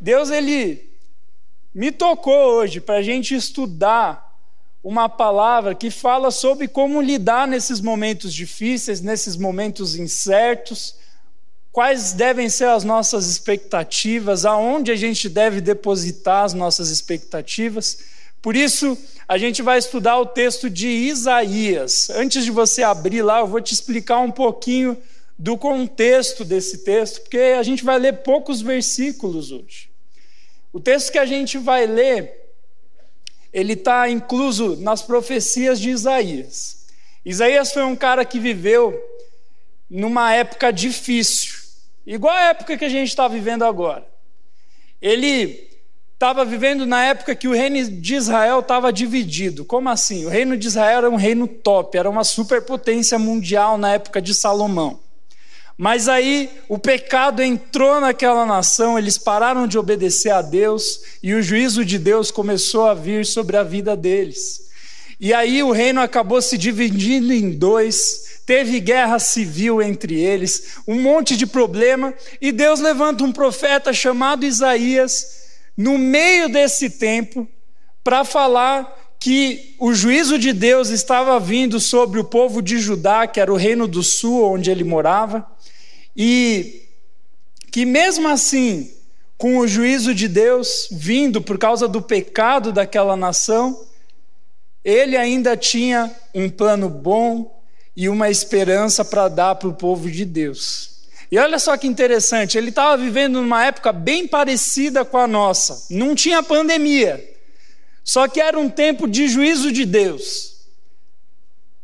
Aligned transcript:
Deus 0.00 0.30
ele 0.30 0.88
me 1.74 1.90
tocou 1.90 2.54
hoje 2.54 2.80
para 2.80 2.96
a 2.96 3.02
gente 3.02 3.34
estudar 3.34 4.28
uma 4.82 5.08
palavra 5.08 5.74
que 5.74 5.90
fala 5.90 6.30
sobre 6.30 6.68
como 6.68 7.00
lidar 7.00 7.48
nesses 7.48 7.80
momentos 7.80 8.32
difíceis, 8.32 9.00
nesses 9.00 9.36
momentos 9.36 9.96
incertos, 9.96 10.94
quais 11.72 12.12
devem 12.12 12.48
ser 12.48 12.68
as 12.68 12.84
nossas 12.84 13.26
expectativas, 13.26 14.44
aonde 14.44 14.90
a 14.90 14.96
gente 14.96 15.28
deve 15.28 15.60
depositar 15.60 16.44
as 16.44 16.54
nossas 16.54 16.90
expectativas. 16.90 17.98
Por 18.40 18.54
isso, 18.56 18.96
a 19.26 19.36
gente 19.36 19.62
vai 19.62 19.78
estudar 19.78 20.18
o 20.18 20.26
texto 20.26 20.70
de 20.70 20.88
Isaías. 20.88 22.08
Antes 22.10 22.44
de 22.44 22.50
você 22.50 22.82
abrir 22.82 23.22
lá, 23.22 23.40
eu 23.40 23.46
vou 23.46 23.60
te 23.60 23.74
explicar 23.74 24.20
um 24.20 24.30
pouquinho 24.30 24.96
do 25.38 25.56
contexto 25.58 26.44
desse 26.44 26.78
texto, 26.78 27.20
porque 27.20 27.38
a 27.58 27.62
gente 27.62 27.84
vai 27.84 27.98
ler 27.98 28.22
poucos 28.22 28.60
versículos 28.60 29.52
hoje. 29.52 29.87
O 30.72 30.80
texto 30.80 31.12
que 31.12 31.18
a 31.18 31.26
gente 31.26 31.58
vai 31.58 31.86
ler 31.86 32.38
ele 33.52 33.72
está 33.72 34.08
incluso 34.08 34.76
nas 34.76 35.02
profecias 35.02 35.80
de 35.80 35.90
Isaías. 35.90 36.86
Isaías 37.24 37.72
foi 37.72 37.82
um 37.82 37.96
cara 37.96 38.24
que 38.24 38.38
viveu 38.38 38.98
numa 39.88 40.32
época 40.34 40.70
difícil, 40.70 41.54
igual 42.06 42.34
a 42.34 42.50
época 42.50 42.76
que 42.76 42.84
a 42.84 42.88
gente 42.88 43.08
está 43.08 43.26
vivendo 43.26 43.64
agora. 43.64 44.06
Ele 45.00 45.68
estava 46.12 46.44
vivendo 46.44 46.84
na 46.84 47.04
época 47.04 47.34
que 47.34 47.48
o 47.48 47.52
reino 47.52 47.82
de 48.00 48.14
Israel 48.14 48.60
estava 48.60 48.92
dividido. 48.92 49.64
Como 49.64 49.88
assim? 49.88 50.26
O 50.26 50.28
reino 50.28 50.56
de 50.56 50.66
Israel 50.66 50.98
era 50.98 51.10
um 51.10 51.16
reino 51.16 51.46
top, 51.46 51.96
era 51.96 52.10
uma 52.10 52.24
superpotência 52.24 53.18
mundial 53.18 53.78
na 53.78 53.94
época 53.94 54.20
de 54.20 54.34
Salomão. 54.34 55.00
Mas 55.78 56.08
aí 56.08 56.50
o 56.68 56.76
pecado 56.76 57.40
entrou 57.40 58.00
naquela 58.00 58.44
nação, 58.44 58.98
eles 58.98 59.16
pararam 59.16 59.64
de 59.64 59.78
obedecer 59.78 60.32
a 60.32 60.42
Deus 60.42 61.00
e 61.22 61.32
o 61.32 61.40
juízo 61.40 61.84
de 61.84 62.00
Deus 62.00 62.32
começou 62.32 62.86
a 62.86 62.94
vir 62.94 63.24
sobre 63.24 63.56
a 63.56 63.62
vida 63.62 63.96
deles. 63.96 64.66
E 65.20 65.32
aí 65.32 65.62
o 65.62 65.70
reino 65.70 66.00
acabou 66.00 66.42
se 66.42 66.58
dividindo 66.58 67.32
em 67.32 67.50
dois, 67.50 68.40
teve 68.44 68.80
guerra 68.80 69.20
civil 69.20 69.80
entre 69.80 70.18
eles, 70.20 70.78
um 70.86 71.00
monte 71.00 71.36
de 71.36 71.46
problema, 71.46 72.12
e 72.40 72.50
Deus 72.50 72.80
levanta 72.80 73.22
um 73.22 73.30
profeta 73.30 73.92
chamado 73.92 74.44
Isaías 74.44 75.46
no 75.76 75.96
meio 75.96 76.48
desse 76.48 76.90
tempo 76.90 77.48
para 78.02 78.24
falar 78.24 78.96
que 79.20 79.74
o 79.78 79.92
juízo 79.92 80.38
de 80.38 80.52
Deus 80.52 80.90
estava 80.90 81.38
vindo 81.38 81.78
sobre 81.78 82.18
o 82.18 82.24
povo 82.24 82.60
de 82.60 82.78
Judá, 82.78 83.26
que 83.28 83.40
era 83.40 83.52
o 83.52 83.56
reino 83.56 83.86
do 83.86 84.02
sul 84.02 84.44
onde 84.44 84.70
ele 84.70 84.84
morava 84.84 85.46
e 86.20 86.82
que 87.70 87.86
mesmo 87.86 88.26
assim, 88.26 88.92
com 89.36 89.58
o 89.58 89.68
juízo 89.68 90.12
de 90.12 90.26
Deus 90.26 90.88
vindo 90.90 91.40
por 91.40 91.56
causa 91.56 91.86
do 91.86 92.02
pecado 92.02 92.72
daquela 92.72 93.16
nação, 93.16 93.86
ele 94.84 95.16
ainda 95.16 95.56
tinha 95.56 96.12
um 96.34 96.50
plano 96.50 96.88
bom 96.88 97.62
e 97.96 98.08
uma 98.08 98.28
esperança 98.28 99.04
para 99.04 99.28
dar 99.28 99.54
para 99.54 99.68
o 99.68 99.74
povo 99.74 100.10
de 100.10 100.24
Deus. 100.24 101.06
E 101.30 101.38
olha 101.38 101.58
só 101.60 101.76
que 101.76 101.86
interessante, 101.86 102.58
ele 102.58 102.70
estava 102.70 103.00
vivendo 103.00 103.34
numa 103.34 103.64
época 103.64 103.92
bem 103.92 104.26
parecida 104.26 105.04
com 105.04 105.18
a 105.18 105.26
nossa. 105.28 105.86
Não 105.88 106.16
tinha 106.16 106.42
pandemia, 106.42 107.22
só 108.02 108.26
que 108.26 108.40
era 108.40 108.58
um 108.58 108.68
tempo 108.68 109.06
de 109.06 109.28
juízo 109.28 109.70
de 109.70 109.84
Deus. 109.84 110.57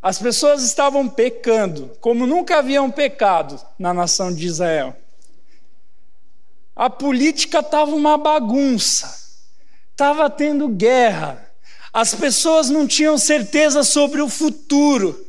As 0.05 0.19
pessoas 0.19 0.63
estavam 0.63 1.09
pecando, 1.09 1.91
como 1.99 2.27
nunca 2.27 2.59
haviam 2.59 2.91
pecado 2.91 3.59
na 3.79 3.95
nação 3.95 4.35
de 4.35 4.47
Israel. 4.47 4.95
A 6.77 6.91
política 6.91 7.61
estava 7.61 7.95
uma 7.95 8.19
bagunça, 8.19 9.11
estava 9.91 10.29
tendo 10.29 10.69
guerra, 10.69 11.51
as 11.91 12.15
pessoas 12.15 12.69
não 12.69 12.87
tinham 12.87 13.17
certeza 13.17 13.83
sobre 13.83 14.21
o 14.21 14.29
futuro. 14.29 15.27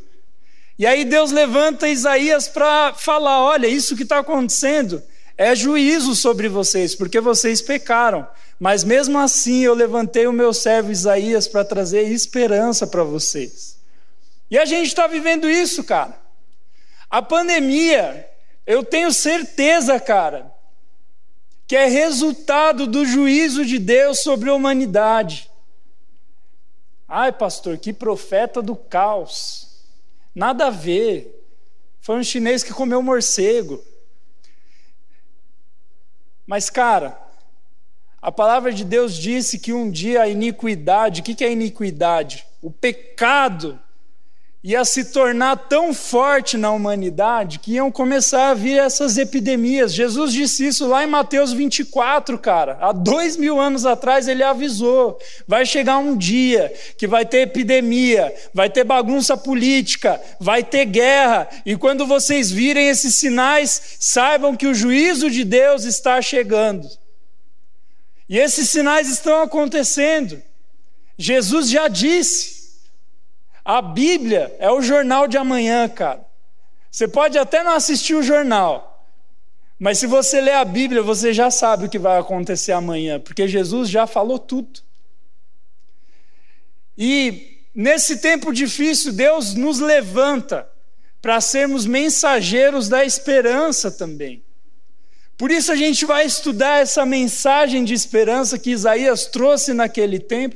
E 0.77 0.85
aí 0.85 1.05
Deus 1.05 1.31
levanta 1.31 1.87
Isaías 1.87 2.49
para 2.49 2.93
falar: 2.95 3.45
olha, 3.45 3.67
isso 3.67 3.95
que 3.95 4.03
está 4.03 4.19
acontecendo 4.19 5.01
é 5.37 5.55
juízo 5.55 6.13
sobre 6.13 6.49
vocês, 6.49 6.93
porque 6.93 7.21
vocês 7.21 7.61
pecaram. 7.61 8.27
Mas 8.59 8.83
mesmo 8.83 9.17
assim 9.19 9.61
eu 9.63 9.73
levantei 9.73 10.27
o 10.27 10.33
meu 10.33 10.53
servo 10.53 10.91
Isaías 10.91 11.47
para 11.47 11.63
trazer 11.63 12.09
esperança 12.11 12.85
para 12.85 13.05
vocês. 13.05 13.74
E 14.49 14.57
a 14.57 14.65
gente 14.65 14.87
está 14.87 15.07
vivendo 15.07 15.49
isso, 15.49 15.83
cara. 15.83 16.19
A 17.09 17.21
pandemia, 17.21 18.29
eu 18.65 18.83
tenho 18.83 19.11
certeza, 19.11 19.99
cara, 19.99 20.53
que 21.67 21.75
é 21.75 21.85
resultado 21.85 22.85
do 22.85 23.05
juízo 23.05 23.65
de 23.65 23.79
Deus 23.79 24.19
sobre 24.19 24.49
a 24.49 24.53
humanidade. 24.53 25.49
Ai, 27.07 27.31
pastor, 27.31 27.77
que 27.77 27.93
profeta 27.93 28.61
do 28.61 28.75
caos. 28.75 29.83
Nada 30.33 30.67
a 30.67 30.71
ver. 30.71 31.31
Foi 32.01 32.17
um 32.17 32.23
chinês 32.23 32.63
que 32.63 32.73
comeu 32.73 33.01
morcego. 33.01 33.83
Mas, 36.45 36.69
cara, 36.69 37.19
a 38.21 38.31
palavra 38.31 38.71
de 38.71 38.83
Deus 38.83 39.15
disse 39.15 39.57
que 39.57 39.73
um 39.73 39.89
dia 39.89 40.21
a 40.21 40.27
iniquidade, 40.27 41.21
o 41.21 41.23
que 41.23 41.43
é 41.43 41.51
iniquidade? 41.51 42.45
O 42.61 42.69
pecado 42.69 43.79
ia 44.65 44.83
se 44.83 45.05
tornar 45.05 45.55
tão 45.55 45.93
forte 45.93 46.57
na 46.57 46.71
humanidade 46.71 47.59
que 47.59 47.73
iam 47.73 47.91
começar 47.91 48.49
a 48.49 48.53
vir 48.55 48.79
essas 48.79 49.15
epidemias. 49.15 49.93
Jesus 49.93 50.33
disse 50.33 50.65
isso 50.65 50.87
lá 50.87 51.03
em 51.03 51.07
Mateus 51.07 51.53
24, 51.53 52.39
cara. 52.39 52.75
Há 52.81 52.91
dois 52.91 53.37
mil 53.37 53.59
anos 53.59 53.85
atrás 53.85 54.27
ele 54.27 54.41
avisou: 54.41 55.19
vai 55.47 55.67
chegar 55.67 55.99
um 55.99 56.17
dia 56.17 56.73
que 56.97 57.05
vai 57.05 57.27
ter 57.27 57.41
epidemia, 57.41 58.33
vai 58.55 58.67
ter 58.67 58.83
bagunça 58.83 59.37
política, 59.37 60.19
vai 60.39 60.63
ter 60.63 60.85
guerra, 60.85 61.47
e 61.63 61.77
quando 61.77 62.07
vocês 62.07 62.49
virem 62.49 62.87
esses 62.87 63.13
sinais, 63.13 63.97
saibam 63.99 64.57
que 64.57 64.65
o 64.65 64.73
juízo 64.73 65.29
de 65.29 65.43
Deus 65.43 65.85
está 65.85 66.19
chegando. 66.23 66.89
E 68.27 68.39
esses 68.39 68.67
sinais 68.67 69.09
estão 69.09 69.43
acontecendo. 69.43 70.41
Jesus 71.19 71.69
já 71.69 71.87
disse. 71.87 72.64
A 73.65 73.81
Bíblia 73.81 74.55
é 74.59 74.69
o 74.69 74.79
jornal 74.79 75.27
de 75.27 75.37
amanhã, 75.37 75.89
cara. 75.89 76.23
Você 76.91 77.07
pode 77.07 77.35
até 77.35 77.63
não 77.63 77.71
assistir 77.71 78.13
o 78.13 78.21
jornal, 78.21 79.09
mas 79.79 79.97
se 79.97 80.05
você 80.05 80.39
ler 80.39 80.53
a 80.53 80.63
Bíblia, 80.63 81.01
você 81.01 81.33
já 81.33 81.49
sabe 81.49 81.85
o 81.85 81.89
que 81.89 81.97
vai 81.97 82.19
acontecer 82.19 82.71
amanhã, 82.71 83.19
porque 83.19 83.47
Jesus 83.47 83.89
já 83.89 84.05
falou 84.05 84.37
tudo. 84.37 84.81
E 86.95 87.59
nesse 87.73 88.19
tempo 88.19 88.53
difícil, 88.53 89.11
Deus 89.11 89.55
nos 89.55 89.79
levanta 89.79 90.69
para 91.19 91.41
sermos 91.41 91.87
mensageiros 91.87 92.87
da 92.87 93.03
esperança 93.03 93.89
também. 93.91 94.43
Por 95.35 95.51
isso 95.51 95.71
a 95.71 95.75
gente 95.75 96.05
vai 96.05 96.25
estudar 96.25 96.81
essa 96.81 97.05
mensagem 97.05 97.83
de 97.83 97.93
esperança 97.93 98.59
que 98.59 98.69
Isaías 98.69 99.25
trouxe 99.25 99.73
naquele 99.73 100.19
tempo 100.19 100.55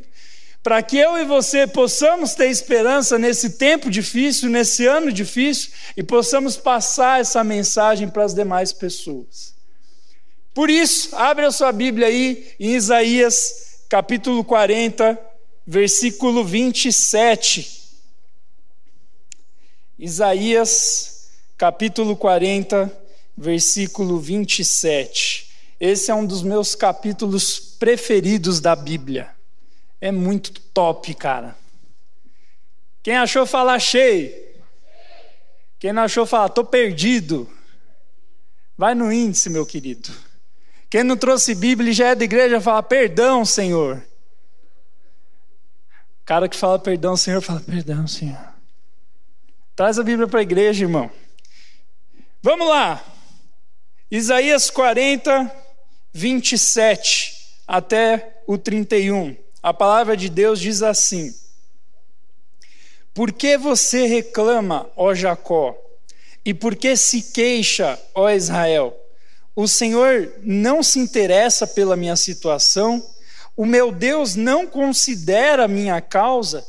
para 0.62 0.84
que 0.84 0.98
eu 0.98 1.18
e 1.18 1.24
você 1.24 1.66
possamos 1.66 2.34
ter 2.34 2.50
esperança 2.50 3.18
nesse 3.18 3.52
tempo 3.52 3.90
difícil, 3.90 4.50
nesse 4.50 4.86
ano 4.86 5.12
difícil, 5.12 5.72
e 5.96 6.04
possamos 6.04 6.58
passar 6.58 7.22
essa 7.22 7.44
mensagem 7.44 8.10
para 8.10 8.26
as 8.26 8.34
demais 8.34 8.74
pessoas. 8.74 9.54
Por 10.54 10.70
isso, 10.70 11.16
abre 11.16 11.46
a 11.46 11.52
sua 11.52 11.72
Bíblia 11.72 12.08
aí 12.08 12.54
em 12.60 12.76
Isaías 12.76 13.86
capítulo 13.88 14.44
40, 14.44 15.18
versículo 15.66 16.44
27. 16.44 17.80
Isaías 19.98 21.30
capítulo 21.58 22.16
40, 22.16 22.92
versículo 23.38 24.20
27. 24.20 25.50
Esse 25.80 26.12
é 26.12 26.16
um 26.16 26.26
dos 26.26 26.44
meus 26.44 26.76
capítulos 26.76 27.58
preferidos 27.60 28.60
da 28.60 28.76
Bíblia. 28.76 29.39
É 30.02 30.12
muito 30.12 30.54
top, 30.54 31.14
cara. 31.14 31.56
Quem 33.04 33.18
achou 33.18 33.46
falar 33.46 33.74
achei. 33.74 34.56
Quem 35.78 35.94
não 35.94 36.04
achou 36.04 36.26
falar 36.26 36.50
tô 36.50 36.64
perdido. 36.64 37.50
Vai 38.78 38.94
no 38.94 39.12
índice, 39.12 39.50
meu 39.50 39.66
querido. 39.66 40.10
Quem 40.90 41.04
não 41.04 41.16
trouxe 41.16 41.54
Bíblia 41.54 41.92
e 41.92 41.94
já 41.94 42.08
é 42.08 42.16
da 42.16 42.24
igreja 42.24 42.60
fala 42.60 42.82
perdão, 42.82 43.46
Senhor. 43.46 44.04
O 46.22 46.26
cara 46.26 46.48
que 46.48 46.56
fala 46.56 46.80
perdão, 46.80 47.16
Senhor, 47.16 47.42
fala 47.42 47.60
perdão, 47.60 48.08
Senhor. 48.08 48.38
Traz 49.76 50.00
a 50.00 50.04
Bíblia 50.04 50.28
para 50.28 50.40
a 50.40 50.44
igreja, 50.44 50.84
irmão. 50.84 51.10
Vamos 52.42 52.68
lá. 52.68 53.04
Isaías 54.12 54.70
40, 54.70 55.52
27 56.14 57.62
até 57.68 58.42
o 58.48 58.58
31. 58.58 59.36
A 59.62 59.74
palavra 59.74 60.16
de 60.16 60.30
Deus 60.30 60.60
diz 60.60 60.82
assim: 60.82 61.34
Por 63.14 63.32
que 63.32 63.58
você 63.58 64.06
reclama, 64.06 64.90
ó 64.96 65.14
Jacó? 65.14 65.76
E 66.46 66.54
por 66.54 66.76
que 66.76 66.96
se 66.96 67.22
queixa, 67.32 68.00
ó 68.16 68.30
Israel? 68.30 68.96
o 69.62 69.68
Senhor 69.68 70.32
não 70.42 70.82
se 70.82 71.00
interessa 71.00 71.68
pela 71.68 71.98
minha 71.98 72.16
situação? 72.16 73.06
O 73.58 73.66
meu 73.66 73.92
Deus 73.92 74.34
não 74.34 74.66
considera 74.66 75.68
minha 75.68 76.00
causa? 76.00 76.66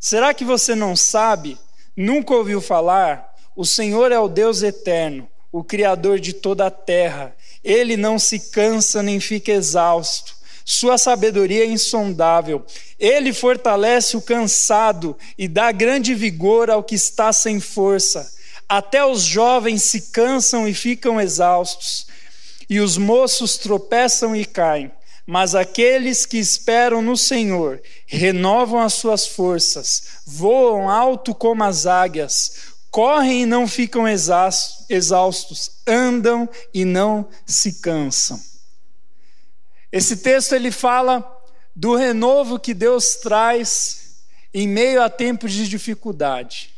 Será 0.00 0.34
que 0.34 0.44
você 0.44 0.74
não 0.74 0.96
sabe? 0.96 1.56
Nunca 1.96 2.34
ouviu 2.34 2.60
falar? 2.60 3.32
O 3.54 3.64
Senhor 3.64 4.10
é 4.10 4.18
o 4.18 4.26
Deus 4.26 4.64
eterno, 4.64 5.28
o 5.52 5.62
Criador 5.62 6.18
de 6.18 6.32
toda 6.32 6.66
a 6.66 6.72
terra. 6.72 7.36
Ele 7.62 7.96
não 7.96 8.18
se 8.18 8.50
cansa 8.50 9.00
nem 9.00 9.20
fica 9.20 9.52
exausto. 9.52 10.33
Sua 10.64 10.96
sabedoria 10.96 11.64
é 11.64 11.66
insondável. 11.66 12.64
Ele 12.98 13.32
fortalece 13.32 14.16
o 14.16 14.22
cansado 14.22 15.16
e 15.36 15.46
dá 15.46 15.70
grande 15.70 16.14
vigor 16.14 16.70
ao 16.70 16.82
que 16.82 16.94
está 16.94 17.32
sem 17.32 17.60
força. 17.60 18.32
Até 18.66 19.04
os 19.04 19.22
jovens 19.22 19.82
se 19.82 20.10
cansam 20.10 20.66
e 20.66 20.72
ficam 20.72 21.20
exaustos, 21.20 22.06
e 22.68 22.80
os 22.80 22.96
moços 22.96 23.58
tropeçam 23.58 24.34
e 24.34 24.44
caem. 24.46 24.90
Mas 25.26 25.54
aqueles 25.54 26.26
que 26.26 26.38
esperam 26.38 27.00
no 27.00 27.16
Senhor 27.16 27.80
renovam 28.06 28.80
as 28.80 28.94
suas 28.94 29.26
forças, 29.26 30.02
voam 30.26 30.88
alto 30.88 31.34
como 31.34 31.64
as 31.64 31.86
águias, 31.86 32.52
correm 32.90 33.42
e 33.42 33.46
não 33.46 33.66
ficam 33.66 34.06
exaustos, 34.08 35.70
andam 35.86 36.48
e 36.72 36.84
não 36.84 37.26
se 37.46 37.80
cansam. 37.80 38.38
Esse 39.94 40.16
texto 40.16 40.56
ele 40.56 40.72
fala 40.72 41.24
do 41.72 41.94
renovo 41.94 42.58
que 42.58 42.74
Deus 42.74 43.14
traz 43.14 44.24
em 44.52 44.66
meio 44.66 45.00
a 45.00 45.08
tempos 45.08 45.52
de 45.52 45.68
dificuldade. 45.68 46.74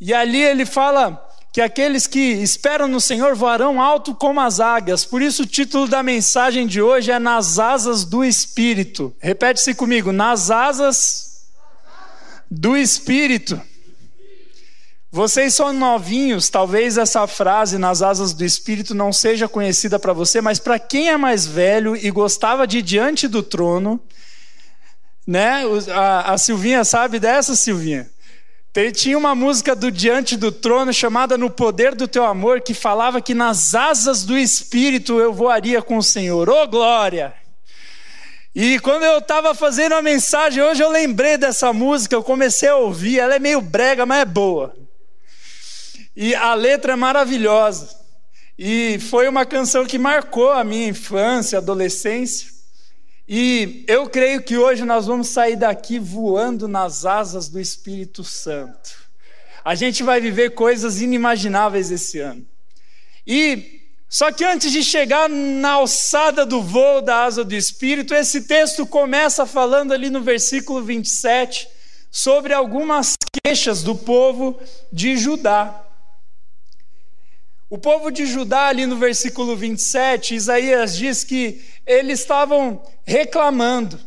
E 0.00 0.14
ali 0.14 0.40
ele 0.42 0.64
fala 0.64 1.22
que 1.52 1.60
aqueles 1.60 2.06
que 2.06 2.18
esperam 2.18 2.88
no 2.88 3.02
Senhor 3.02 3.34
voarão 3.34 3.82
alto 3.82 4.14
como 4.14 4.40
as 4.40 4.60
águias. 4.60 5.04
Por 5.04 5.20
isso 5.20 5.42
o 5.42 5.46
título 5.46 5.86
da 5.86 6.02
mensagem 6.02 6.66
de 6.66 6.80
hoje 6.80 7.10
é 7.10 7.18
Nas 7.18 7.58
asas 7.58 8.06
do 8.06 8.24
Espírito. 8.24 9.14
Repete-se 9.18 9.74
comigo: 9.74 10.10
Nas 10.10 10.50
asas 10.50 11.44
do 12.50 12.78
Espírito. 12.78 13.60
Vocês 15.16 15.54
são 15.54 15.72
novinhos, 15.72 16.50
talvez 16.50 16.98
essa 16.98 17.26
frase 17.26 17.78
nas 17.78 18.02
asas 18.02 18.34
do 18.34 18.44
Espírito 18.44 18.94
não 18.94 19.14
seja 19.14 19.48
conhecida 19.48 19.98
para 19.98 20.12
você, 20.12 20.42
mas 20.42 20.58
para 20.58 20.78
quem 20.78 21.08
é 21.08 21.16
mais 21.16 21.46
velho 21.46 21.96
e 21.96 22.10
gostava 22.10 22.66
de 22.66 22.82
diante 22.82 23.26
do 23.26 23.42
trono, 23.42 23.98
né? 25.26 25.62
A, 25.90 26.34
a 26.34 26.36
Silvinha 26.36 26.84
sabe 26.84 27.18
dessa, 27.18 27.56
Silvinha? 27.56 28.10
Tinha 28.94 29.16
uma 29.16 29.34
música 29.34 29.74
do 29.74 29.90
Diante 29.90 30.36
do 30.36 30.52
Trono 30.52 30.92
chamada 30.92 31.38
No 31.38 31.48
Poder 31.48 31.94
do 31.94 32.06
Teu 32.06 32.26
Amor, 32.26 32.60
que 32.60 32.74
falava 32.74 33.22
que 33.22 33.32
nas 33.32 33.74
asas 33.74 34.22
do 34.22 34.36
Espírito 34.36 35.18
eu 35.18 35.32
voaria 35.32 35.80
com 35.80 35.96
o 35.96 36.02
Senhor. 36.02 36.46
Ô 36.50 36.62
oh, 36.62 36.68
glória! 36.68 37.32
E 38.54 38.78
quando 38.80 39.04
eu 39.04 39.16
estava 39.16 39.54
fazendo 39.54 39.94
a 39.94 40.02
mensagem 40.02 40.62
hoje, 40.62 40.82
eu 40.82 40.90
lembrei 40.90 41.38
dessa 41.38 41.72
música, 41.72 42.14
eu 42.14 42.22
comecei 42.22 42.68
a 42.68 42.76
ouvir. 42.76 43.18
Ela 43.18 43.36
é 43.36 43.38
meio 43.38 43.62
brega, 43.62 44.04
mas 44.04 44.20
é 44.20 44.24
boa. 44.26 44.85
E 46.16 46.34
a 46.34 46.54
letra 46.54 46.94
é 46.94 46.96
maravilhosa. 46.96 47.94
E 48.58 48.98
foi 49.10 49.28
uma 49.28 49.44
canção 49.44 49.84
que 49.84 49.98
marcou 49.98 50.50
a 50.50 50.64
minha 50.64 50.88
infância, 50.88 51.58
adolescência. 51.58 52.48
E 53.28 53.84
eu 53.86 54.08
creio 54.08 54.42
que 54.42 54.56
hoje 54.56 54.84
nós 54.84 55.06
vamos 55.06 55.28
sair 55.28 55.56
daqui 55.56 55.98
voando 55.98 56.66
nas 56.66 57.04
asas 57.04 57.48
do 57.48 57.60
Espírito 57.60 58.24
Santo. 58.24 59.06
A 59.62 59.74
gente 59.74 60.02
vai 60.02 60.20
viver 60.20 60.50
coisas 60.50 61.02
inimagináveis 61.02 61.90
esse 61.90 62.18
ano. 62.20 62.46
E 63.26 63.82
só 64.08 64.30
que 64.30 64.44
antes 64.44 64.70
de 64.70 64.82
chegar 64.84 65.28
na 65.28 65.72
alçada 65.72 66.46
do 66.46 66.62
voo 66.62 67.02
da 67.02 67.24
asa 67.24 67.44
do 67.44 67.54
Espírito, 67.54 68.14
esse 68.14 68.42
texto 68.42 68.86
começa 68.86 69.44
falando 69.44 69.92
ali 69.92 70.08
no 70.08 70.22
versículo 70.22 70.82
27 70.82 71.68
sobre 72.10 72.54
algumas 72.54 73.16
queixas 73.44 73.82
do 73.82 73.94
povo 73.94 74.58
de 74.92 75.16
Judá. 75.16 75.85
O 77.68 77.76
povo 77.76 78.12
de 78.12 78.26
Judá, 78.26 78.68
ali 78.68 78.86
no 78.86 78.96
versículo 78.96 79.56
27, 79.56 80.36
Isaías 80.36 80.96
diz 80.96 81.24
que 81.24 81.64
eles 81.84 82.20
estavam 82.20 82.80
reclamando, 83.04 83.98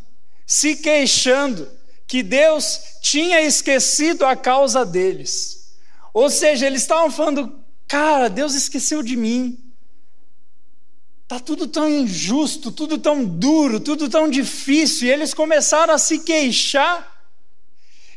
se 0.46 0.78
queixando, 0.78 1.70
que 2.08 2.24
Deus 2.24 2.80
tinha 3.02 3.42
esquecido 3.42 4.26
a 4.26 4.36
causa 4.36 4.86
deles. 4.86 5.76
Ou 6.14 6.30
seja, 6.30 6.66
eles 6.66 6.84
estavam 6.84 7.12
falando, 7.12 7.60
cara, 7.86 8.30
Deus 8.30 8.56
esqueceu 8.56 9.04
de 9.04 9.18
mim. 9.18 9.60
Está 11.24 11.38
tudo 11.40 11.68
tão 11.68 11.88
injusto, 11.90 12.72
tudo 12.72 12.98
tão 12.98 13.26
duro, 13.26 13.80
tudo 13.80 14.10
tão 14.10 14.30
difícil. 14.30 15.08
E 15.08 15.12
eles 15.12 15.34
começaram 15.34 15.94
a 15.94 16.00
se 16.00 16.20
queixar. 16.20 17.28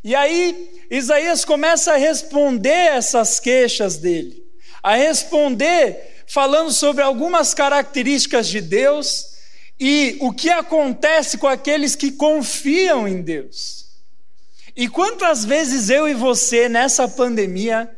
E 0.05 0.15
aí, 0.15 0.87
Isaías 0.89 1.45
começa 1.45 1.93
a 1.93 1.97
responder 1.97 2.71
essas 2.71 3.41
queixas 3.41 3.99
dele 3.99 4.42
a 4.83 4.97
responder 4.97 6.25
falando 6.27 6.73
sobre 6.73 7.03
algumas 7.03 7.55
características 7.55 8.49
de 8.49 8.61
Deus 8.61 9.33
e 9.79 10.17
o 10.21 10.33
que 10.33 10.51
acontece 10.51 11.39
com 11.39 11.47
aqueles 11.47 11.95
que 11.95 12.13
confiam 12.13 13.07
em 13.07 13.21
Deus. 13.21 13.87
E 14.75 14.89
quantas 14.89 15.45
vezes 15.45 15.91
eu 15.91 16.09
e 16.09 16.15
você 16.15 16.69
nessa 16.69 17.07
pandemia, 17.07 17.95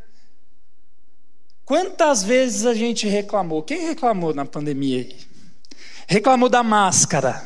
quantas 1.63 2.23
vezes 2.23 2.65
a 2.65 2.73
gente 2.73 3.07
reclamou? 3.07 3.63
Quem 3.63 3.87
reclamou 3.87 4.33
na 4.33 4.45
pandemia 4.45 4.99
aí? 4.99 5.17
Reclamou 6.07 6.49
da 6.49 6.61
máscara. 6.61 7.45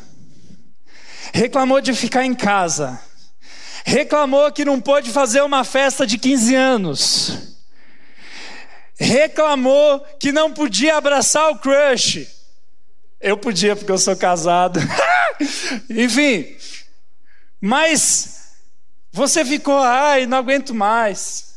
Reclamou 1.31 1.80
de 1.80 1.94
ficar 1.94 2.25
em 2.25 2.33
casa. 2.33 3.00
Reclamou 3.85 4.51
que 4.51 4.65
não 4.65 4.81
pôde 4.81 5.12
fazer 5.12 5.42
uma 5.42 5.63
festa 5.63 6.06
de 6.06 6.18
15 6.18 6.56
anos 6.56 7.48
reclamou 8.99 10.01
que 10.19 10.31
não 10.31 10.53
podia 10.53 10.97
abraçar 10.97 11.49
o 11.49 11.57
crush. 11.57 12.27
Eu 13.19 13.37
podia 13.37 13.75
porque 13.75 13.91
eu 13.91 13.97
sou 13.97 14.15
casado. 14.15 14.79
Enfim, 15.89 16.55
mas 17.59 18.55
você 19.11 19.43
ficou, 19.43 19.77
ai, 19.77 20.25
não 20.25 20.37
aguento 20.37 20.73
mais. 20.73 21.49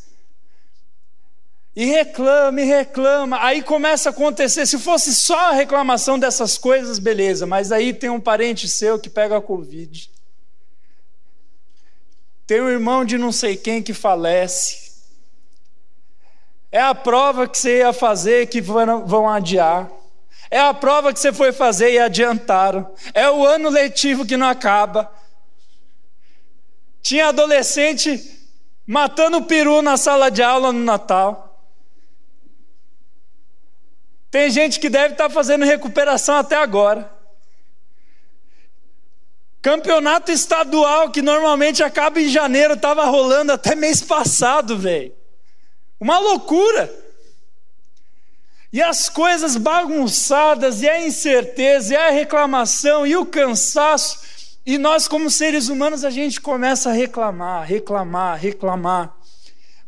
E 1.74 1.86
reclama, 1.86 2.60
e 2.60 2.64
reclama. 2.64 3.42
Aí 3.42 3.62
começa 3.62 4.10
a 4.10 4.12
acontecer. 4.12 4.66
Se 4.66 4.78
fosse 4.78 5.14
só 5.14 5.50
a 5.50 5.52
reclamação 5.52 6.18
dessas 6.18 6.58
coisas, 6.58 6.98
beleza. 6.98 7.46
Mas 7.46 7.72
aí 7.72 7.94
tem 7.94 8.10
um 8.10 8.20
parente 8.20 8.68
seu 8.68 8.98
que 8.98 9.08
pega 9.08 9.36
a 9.38 9.40
Covid. 9.40 10.11
Tem 12.46 12.61
um 12.61 12.68
irmão 12.68 13.04
de 13.04 13.16
não 13.16 13.32
sei 13.32 13.56
quem 13.56 13.82
que 13.82 13.94
falece. 13.94 14.81
É 16.73 16.81
a 16.81 16.95
prova 16.95 17.47
que 17.47 17.59
você 17.59 17.81
ia 17.81 17.93
fazer 17.93 18.49
que 18.49 18.62
vão 18.62 19.29
adiar. 19.29 19.91
É 20.50 20.59
a 20.59 20.73
prova 20.73 21.12
que 21.12 21.21
você 21.21 21.31
foi 21.31 21.52
fazer 21.52 21.93
e 21.93 21.99
adiantaram. 21.99 22.95
É 23.12 23.31
o 23.31 23.47
ano 23.47 23.69
letivo 23.69 24.25
que 24.25 24.38
não 24.38 24.49
acaba. 24.49 25.12
Tinha 27.02 27.29
adolescente 27.29 28.41
matando 28.87 29.43
peru 29.43 29.83
na 29.83 29.99
sala 29.99 30.31
de 30.31 30.43
aula 30.43 30.73
no 30.73 30.83
Natal. 30.83 31.59
Tem 34.31 34.50
gente 34.50 34.81
que 34.81 34.88
deve 34.88 35.12
estar 35.12 35.29
fazendo 35.29 35.67
recuperação 35.67 36.37
até 36.37 36.57
agora. 36.57 37.12
Campeonato 39.61 40.33
estadual 40.33 41.11
que 41.11 41.21
normalmente 41.21 41.83
acaba 41.83 42.19
em 42.19 42.29
janeiro 42.29 42.75
estava 42.75 43.05
rolando 43.05 43.52
até 43.52 43.75
mês 43.75 44.00
passado, 44.00 44.79
velho. 44.79 45.22
Uma 46.02 46.18
loucura. 46.18 46.92
E 48.73 48.82
as 48.82 49.09
coisas 49.09 49.56
bagunçadas, 49.56 50.82
e 50.82 50.88
a 50.88 51.06
incerteza, 51.06 51.94
e 51.94 51.97
a 51.97 52.11
reclamação, 52.11 53.06
e 53.06 53.16
o 53.16 53.25
cansaço, 53.25 54.18
e 54.66 54.78
nós, 54.78 55.06
como 55.06 55.30
seres 55.30 55.68
humanos, 55.68 56.04
a 56.04 56.11
gente 56.11 56.40
começa 56.40 56.90
a 56.90 56.92
reclamar, 56.92 57.64
reclamar, 57.64 58.37
reclamar. 58.37 59.16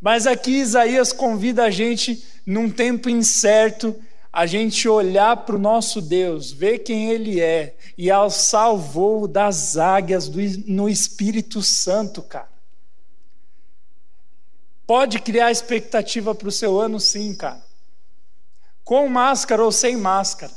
Mas 0.00 0.24
aqui 0.24 0.52
Isaías 0.52 1.12
convida 1.12 1.64
a 1.64 1.70
gente, 1.72 2.24
num 2.46 2.70
tempo 2.70 3.08
incerto, 3.08 3.92
a 4.32 4.46
gente 4.46 4.88
olhar 4.88 5.38
para 5.38 5.56
o 5.56 5.58
nosso 5.58 6.00
Deus, 6.00 6.52
ver 6.52 6.78
quem 6.78 7.10
Ele 7.10 7.40
é, 7.40 7.74
e 7.98 8.08
alçar 8.08 8.72
o 8.72 8.78
voo 8.78 9.26
das 9.26 9.76
águias 9.76 10.28
do, 10.28 10.38
no 10.68 10.88
Espírito 10.88 11.60
Santo, 11.60 12.22
cara. 12.22 12.53
Pode 14.86 15.18
criar 15.18 15.50
expectativa 15.50 16.34
para 16.34 16.48
o 16.48 16.52
seu 16.52 16.78
ano, 16.78 17.00
sim, 17.00 17.34
cara. 17.34 17.62
Com 18.82 19.08
máscara 19.08 19.64
ou 19.64 19.72
sem 19.72 19.96
máscara. 19.96 20.52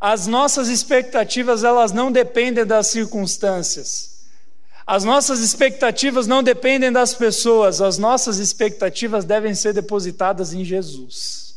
As 0.00 0.26
nossas 0.26 0.68
expectativas, 0.68 1.62
elas 1.62 1.92
não 1.92 2.10
dependem 2.10 2.64
das 2.64 2.88
circunstâncias. 2.88 4.20
As 4.86 5.04
nossas 5.04 5.40
expectativas 5.40 6.26
não 6.26 6.42
dependem 6.42 6.90
das 6.90 7.14
pessoas, 7.14 7.80
as 7.80 7.98
nossas 7.98 8.38
expectativas 8.38 9.24
devem 9.24 9.54
ser 9.54 9.72
depositadas 9.72 10.52
em 10.52 10.64
Jesus. 10.64 11.49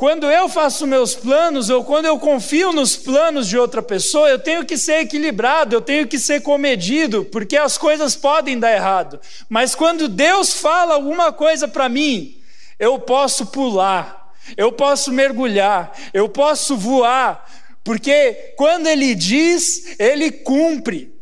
Quando 0.00 0.30
eu 0.30 0.48
faço 0.48 0.86
meus 0.86 1.14
planos, 1.14 1.68
ou 1.68 1.84
quando 1.84 2.06
eu 2.06 2.18
confio 2.18 2.72
nos 2.72 2.96
planos 2.96 3.46
de 3.46 3.58
outra 3.58 3.82
pessoa, 3.82 4.30
eu 4.30 4.38
tenho 4.38 4.64
que 4.64 4.78
ser 4.78 5.00
equilibrado, 5.00 5.76
eu 5.76 5.82
tenho 5.82 6.08
que 6.08 6.18
ser 6.18 6.40
comedido, 6.40 7.26
porque 7.26 7.54
as 7.54 7.76
coisas 7.76 8.16
podem 8.16 8.58
dar 8.58 8.72
errado. 8.72 9.20
Mas 9.46 9.74
quando 9.74 10.08
Deus 10.08 10.54
fala 10.54 10.94
alguma 10.94 11.34
coisa 11.34 11.68
para 11.68 11.86
mim, 11.86 12.42
eu 12.78 12.98
posso 12.98 13.48
pular, 13.48 14.32
eu 14.56 14.72
posso 14.72 15.12
mergulhar, 15.12 15.92
eu 16.14 16.30
posso 16.30 16.78
voar, 16.78 17.44
porque 17.84 18.54
quando 18.56 18.86
Ele 18.86 19.14
diz, 19.14 20.00
Ele 20.00 20.32
cumpre. 20.32 21.14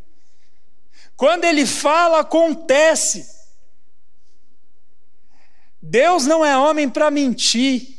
Quando 1.16 1.47
Ele 1.47 1.66
fala, 1.66 2.20
acontece. 2.20 3.28
Deus 5.82 6.26
não 6.26 6.47
é 6.47 6.56
homem 6.56 6.88
para 6.88 7.11
mentir. 7.11 7.97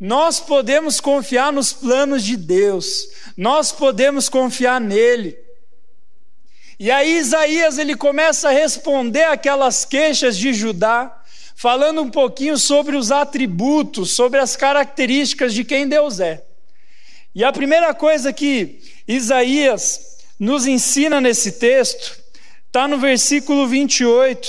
Nós 0.00 0.40
podemos 0.40 0.98
confiar 0.98 1.52
nos 1.52 1.74
planos 1.74 2.24
de 2.24 2.34
Deus, 2.34 3.10
nós 3.36 3.70
podemos 3.70 4.30
confiar 4.30 4.80
nele. 4.80 5.36
E 6.78 6.90
aí 6.90 7.18
Isaías 7.18 7.76
ele 7.76 7.94
começa 7.94 8.48
a 8.48 8.52
responder 8.52 9.24
aquelas 9.24 9.84
queixas 9.84 10.38
de 10.38 10.54
Judá, 10.54 11.14
falando 11.54 12.00
um 12.00 12.08
pouquinho 12.08 12.56
sobre 12.56 12.96
os 12.96 13.12
atributos, 13.12 14.12
sobre 14.12 14.40
as 14.40 14.56
características 14.56 15.52
de 15.52 15.62
quem 15.62 15.86
Deus 15.86 16.18
é. 16.18 16.42
E 17.34 17.44
a 17.44 17.52
primeira 17.52 17.92
coisa 17.92 18.32
que 18.32 18.80
Isaías 19.06 20.16
nos 20.38 20.66
ensina 20.66 21.20
nesse 21.20 21.52
texto 21.52 22.18
está 22.66 22.88
no 22.88 22.96
versículo 22.96 23.68
28, 23.68 24.48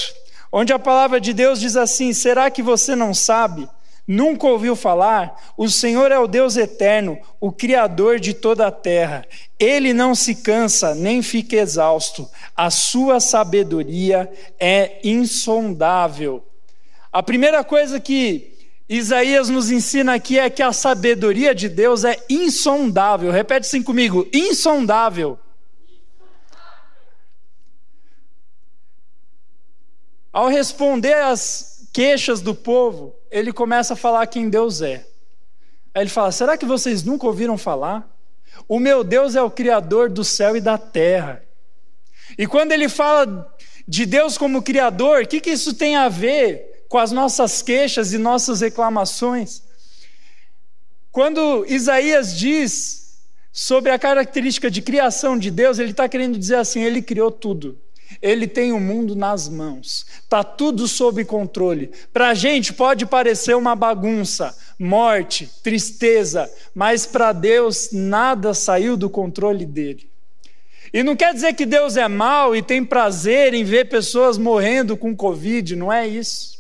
onde 0.50 0.72
a 0.72 0.80
palavra 0.80 1.20
de 1.20 1.34
Deus 1.34 1.60
diz 1.60 1.76
assim: 1.76 2.14
Será 2.14 2.50
que 2.50 2.64
você 2.64 2.96
não 2.96 3.14
sabe? 3.14 3.68
Nunca 4.14 4.46
ouviu 4.46 4.76
falar? 4.76 5.54
O 5.56 5.70
Senhor 5.70 6.12
é 6.12 6.20
o 6.20 6.28
Deus 6.28 6.58
eterno, 6.58 7.18
o 7.40 7.50
Criador 7.50 8.20
de 8.20 8.34
toda 8.34 8.68
a 8.68 8.72
terra. 8.72 9.26
Ele 9.58 9.94
não 9.94 10.14
se 10.14 10.36
cansa 10.36 10.94
nem 10.94 11.22
fica 11.22 11.56
exausto. 11.56 12.30
A 12.54 12.70
sua 12.70 13.22
sabedoria 13.22 14.30
é 14.60 15.00
insondável. 15.02 16.46
A 17.10 17.24
primeira 17.24 17.64
coisa 17.64 18.02
que 18.02 18.54
Isaías 18.90 19.48
nos 19.48 19.72
ensina 19.72 20.16
aqui 20.16 20.38
é 20.38 20.50
que 20.50 20.62
a 20.62 20.74
sabedoria 20.74 21.56
de 21.56 21.70
Deus 21.70 22.04
é 22.04 22.22
insondável. 22.30 23.32
Repete 23.32 23.66
assim 23.66 23.82
comigo: 23.82 24.28
insondável. 24.34 25.40
Ao 30.34 30.50
responder 30.50 31.14
às 31.14 31.88
queixas 31.94 32.42
do 32.42 32.54
povo, 32.54 33.21
ele 33.32 33.54
começa 33.54 33.94
a 33.94 33.98
falar 33.98 34.28
quem 34.28 34.50
Deus 34.50 34.82
é. 34.82 35.06
Aí 35.94 36.04
ele 36.04 36.10
fala: 36.10 36.32
será 36.32 36.58
que 36.58 36.66
vocês 36.66 37.04
nunca 37.04 37.26
ouviram 37.26 37.58
falar? 37.58 38.08
O 38.68 38.80
meu 38.80 39.04
Deus 39.04 39.36
é 39.36 39.42
o 39.42 39.50
Criador 39.50 40.10
do 40.10 40.24
céu 40.24 40.56
e 40.58 40.62
da 40.62 40.78
terra. 40.78 41.42
E 42.38 42.46
quando 42.46 42.74
ele 42.74 42.90
fala 42.90 43.56
de 43.88 44.06
Deus 44.06 44.38
como 44.38 44.62
Criador, 44.62 45.24
o 45.24 45.28
que, 45.28 45.40
que 45.40 45.52
isso 45.52 45.74
tem 45.74 45.96
a 45.96 46.10
ver 46.10 46.86
com 46.90 46.98
as 46.98 47.12
nossas 47.12 47.62
queixas 47.62 48.14
e 48.14 48.18
nossas 48.18 48.62
reclamações? 48.62 49.64
Quando 51.12 51.66
Isaías 51.68 52.38
diz 52.38 53.20
sobre 53.52 53.92
a 53.92 54.00
característica 54.00 54.70
de 54.70 54.82
criação 54.82 55.38
de 55.38 55.52
Deus, 55.52 55.80
ele 55.80 55.92
está 55.92 56.08
querendo 56.08 56.38
dizer 56.38 56.56
assim: 56.56 56.82
ele 56.82 57.02
criou 57.02 57.32
tudo. 57.32 57.80
Ele 58.22 58.48
tem 58.48 58.72
o 58.72 58.80
mundo 58.80 59.16
nas 59.16 59.48
mãos, 59.48 60.06
está 60.24 60.44
tudo 60.44 60.88
sob 60.88 61.24
controle. 61.26 61.92
Para 62.12 62.30
a 62.30 62.34
gente 62.34 62.74
pode 62.74 63.06
parecer 63.06 63.56
uma 63.56 63.76
bagunça, 63.76 64.58
morte, 64.80 65.50
tristeza, 65.62 66.52
mas 66.74 67.06
para 67.06 67.32
Deus 67.32 67.90
nada 67.92 68.54
saiu 68.54 68.98
do 68.98 69.10
controle 69.10 69.66
dele. 69.66 70.10
E 70.94 71.04
não 71.04 71.16
quer 71.16 71.34
dizer 71.34 71.54
que 71.54 71.66
Deus 71.66 71.96
é 71.96 72.08
mau 72.08 72.56
e 72.56 72.62
tem 72.62 72.84
prazer 72.84 73.54
em 73.54 73.64
ver 73.64 73.88
pessoas 73.88 74.38
morrendo 74.38 74.98
com 74.98 75.16
Covid, 75.16 75.76
não 75.76 75.92
é 75.92 76.08
isso. 76.08 76.60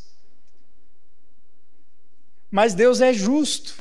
Mas 2.50 2.74
Deus 2.74 3.02
é 3.02 3.14
justo. 3.14 3.81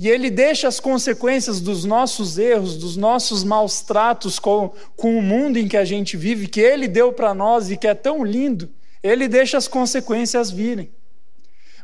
E 0.00 0.08
Ele 0.08 0.30
deixa 0.30 0.66
as 0.66 0.80
consequências 0.80 1.60
dos 1.60 1.84
nossos 1.84 2.38
erros, 2.38 2.78
dos 2.78 2.96
nossos 2.96 3.44
maus 3.44 3.82
tratos 3.82 4.38
com, 4.38 4.72
com 4.96 5.18
o 5.18 5.20
mundo 5.20 5.58
em 5.58 5.68
que 5.68 5.76
a 5.76 5.84
gente 5.84 6.16
vive, 6.16 6.48
que 6.48 6.58
Ele 6.58 6.88
deu 6.88 7.12
para 7.12 7.34
nós 7.34 7.70
e 7.70 7.76
que 7.76 7.86
é 7.86 7.92
tão 7.92 8.24
lindo, 8.24 8.70
Ele 9.02 9.28
deixa 9.28 9.58
as 9.58 9.68
consequências 9.68 10.50
virem. 10.50 10.90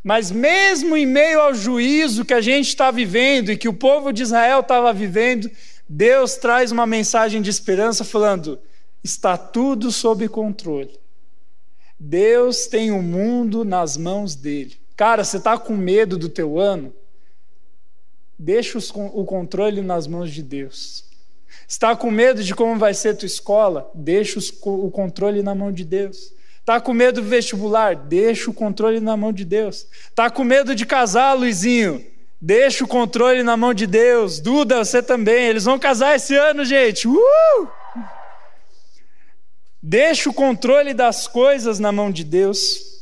Mas 0.03 0.31
mesmo 0.31 0.97
em 0.97 1.05
meio 1.05 1.43
ao 1.43 1.53
juízo 1.53 2.25
que 2.25 2.33
a 2.33 2.41
gente 2.41 2.69
está 2.69 2.91
vivendo 2.91 3.53
e 3.53 3.57
que 3.59 3.69
o 3.69 3.75
povo 3.75 4.11
de 4.11 4.23
Israel 4.23 4.61
estava 4.61 4.95
vivendo, 4.95 5.51
Deus 5.87 6.37
traz 6.37 6.73
uma 6.73 6.87
mensagem 6.87 7.43
de 7.43 7.51
esperança 7.51 8.03
falando: 8.03 8.59
está 9.05 9.37
tudo 9.37 9.93
sob 9.93 10.27
controle. 10.31 10.99
Deus 12.01 12.67
tem 12.67 12.91
o 12.91 13.03
mundo 13.03 13.63
nas 13.63 13.99
mãos 13.99 14.35
dele. 14.35 14.75
Cara, 14.97 15.23
você 15.23 15.37
está 15.37 15.59
com 15.59 15.77
medo 15.77 16.17
do 16.17 16.31
teu 16.31 16.59
ano? 16.59 16.95
Deixa 18.39 18.79
o 18.79 19.25
controle 19.25 19.81
nas 19.81 20.07
mãos 20.07 20.31
de 20.31 20.43
Deus. 20.43 21.05
Está 21.67 21.97
com 21.97 22.11
medo 22.11 22.45
de 22.45 22.55
como 22.55 22.79
vai 22.79 22.95
ser 22.95 23.17
tua 23.17 23.27
escola? 23.27 23.91
Deixa 23.95 24.39
o 24.65 24.91
controle 24.91 25.43
na 25.43 25.55
mão 25.55 25.73
de 25.73 25.85
Deus. 25.85 26.33
Está 26.61 26.81
com 26.81 26.93
medo 26.93 27.23
do 27.23 27.29
vestibular? 27.29 27.95
Deixa 27.95 28.51
o 28.51 28.55
controle 28.55 29.01
na 29.01 29.17
mão 29.17 29.33
de 29.33 29.45
Deus. 29.45 29.87
Está 30.09 30.29
com 30.29 30.45
medo 30.45 30.75
de 30.75 30.85
casar, 30.85 31.33
Luizinho? 31.33 32.05
Deixa 32.41 32.85
o 32.85 32.89
controle 32.89 33.43
na 33.43 33.57
mão 33.57 33.73
de 33.73 33.87
Deus. 33.87 34.41
Duda, 34.41 34.85
você 34.85 35.03
também. 35.03 35.47
Eles 35.47 35.65
vão 35.65 35.79
casar 35.79 36.17
esse 36.17 36.37
ano, 36.37 36.65
gente. 36.65 37.09
Uh! 37.09 37.69
Deixa 39.83 40.29
o 40.29 40.35
controle 40.35 40.93
das 40.93 41.27
coisas 41.29 41.79
na 41.79 41.93
mão 41.93 42.11
de 42.11 42.25
Deus. 42.25 42.96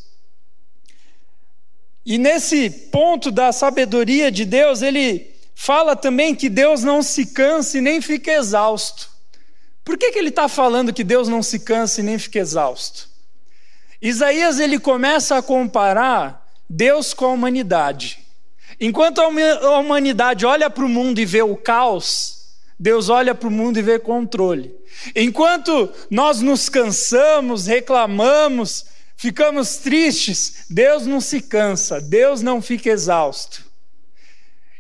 E 2.05 2.19
nesse 2.19 2.69
ponto 2.69 3.31
da 3.31 3.51
sabedoria 3.53 4.31
de 4.31 4.45
Deus, 4.45 4.83
ele 4.83 5.35
fala 5.55 5.97
também 5.97 6.35
que 6.35 6.49
Deus 6.49 6.83
não 6.83 7.03
se 7.03 7.27
cansa 7.27 7.79
e 7.79 7.81
nem 7.81 8.01
fica 8.01 8.33
exausto. 8.33 9.09
Por 9.85 9.97
que, 9.97 10.13
que 10.13 10.19
ele 10.19 10.29
está 10.29 10.49
falando 10.49 10.93
que 10.93 11.05
Deus 11.05 11.29
não 11.29 11.43
se 11.43 11.61
cansa 11.61 12.01
e 12.01 12.05
nem 12.05 12.19
fica 12.19 12.39
exausto? 12.39 13.09
Isaías 14.01 14.59
ele 14.59 14.79
começa 14.79 15.37
a 15.37 15.43
comparar 15.43 16.47
Deus 16.69 17.15
com 17.15 17.27
a 17.27 17.33
humanidade. 17.33 18.19
Enquanto 18.81 19.21
a 19.21 19.79
humanidade 19.79 20.45
olha 20.45 20.69
para 20.69 20.85
o 20.85 20.89
mundo 20.89 21.21
e 21.21 21.25
vê 21.25 21.43
o 21.43 21.57
caos, 21.57 22.49
Deus 22.79 23.09
olha 23.09 23.35
para 23.35 23.49
o 23.49 23.53
mundo 23.53 23.79
e 23.79 23.83
vê 23.83 23.99
controle. 23.99 24.75
Enquanto 25.15 25.91
nós 26.11 26.41
nos 26.41 26.69
cansamos, 26.69 27.67
reclamamos, 27.67 28.87
ficamos 29.25 29.79
tristes, 29.79 30.67
Deus 30.69 31.07
não 31.07 31.19
se 31.19 31.41
cansa, 31.41 31.99
Deus 31.99 32.43
não 32.43 32.61
fica 32.61 32.91
exausto. 32.91 33.65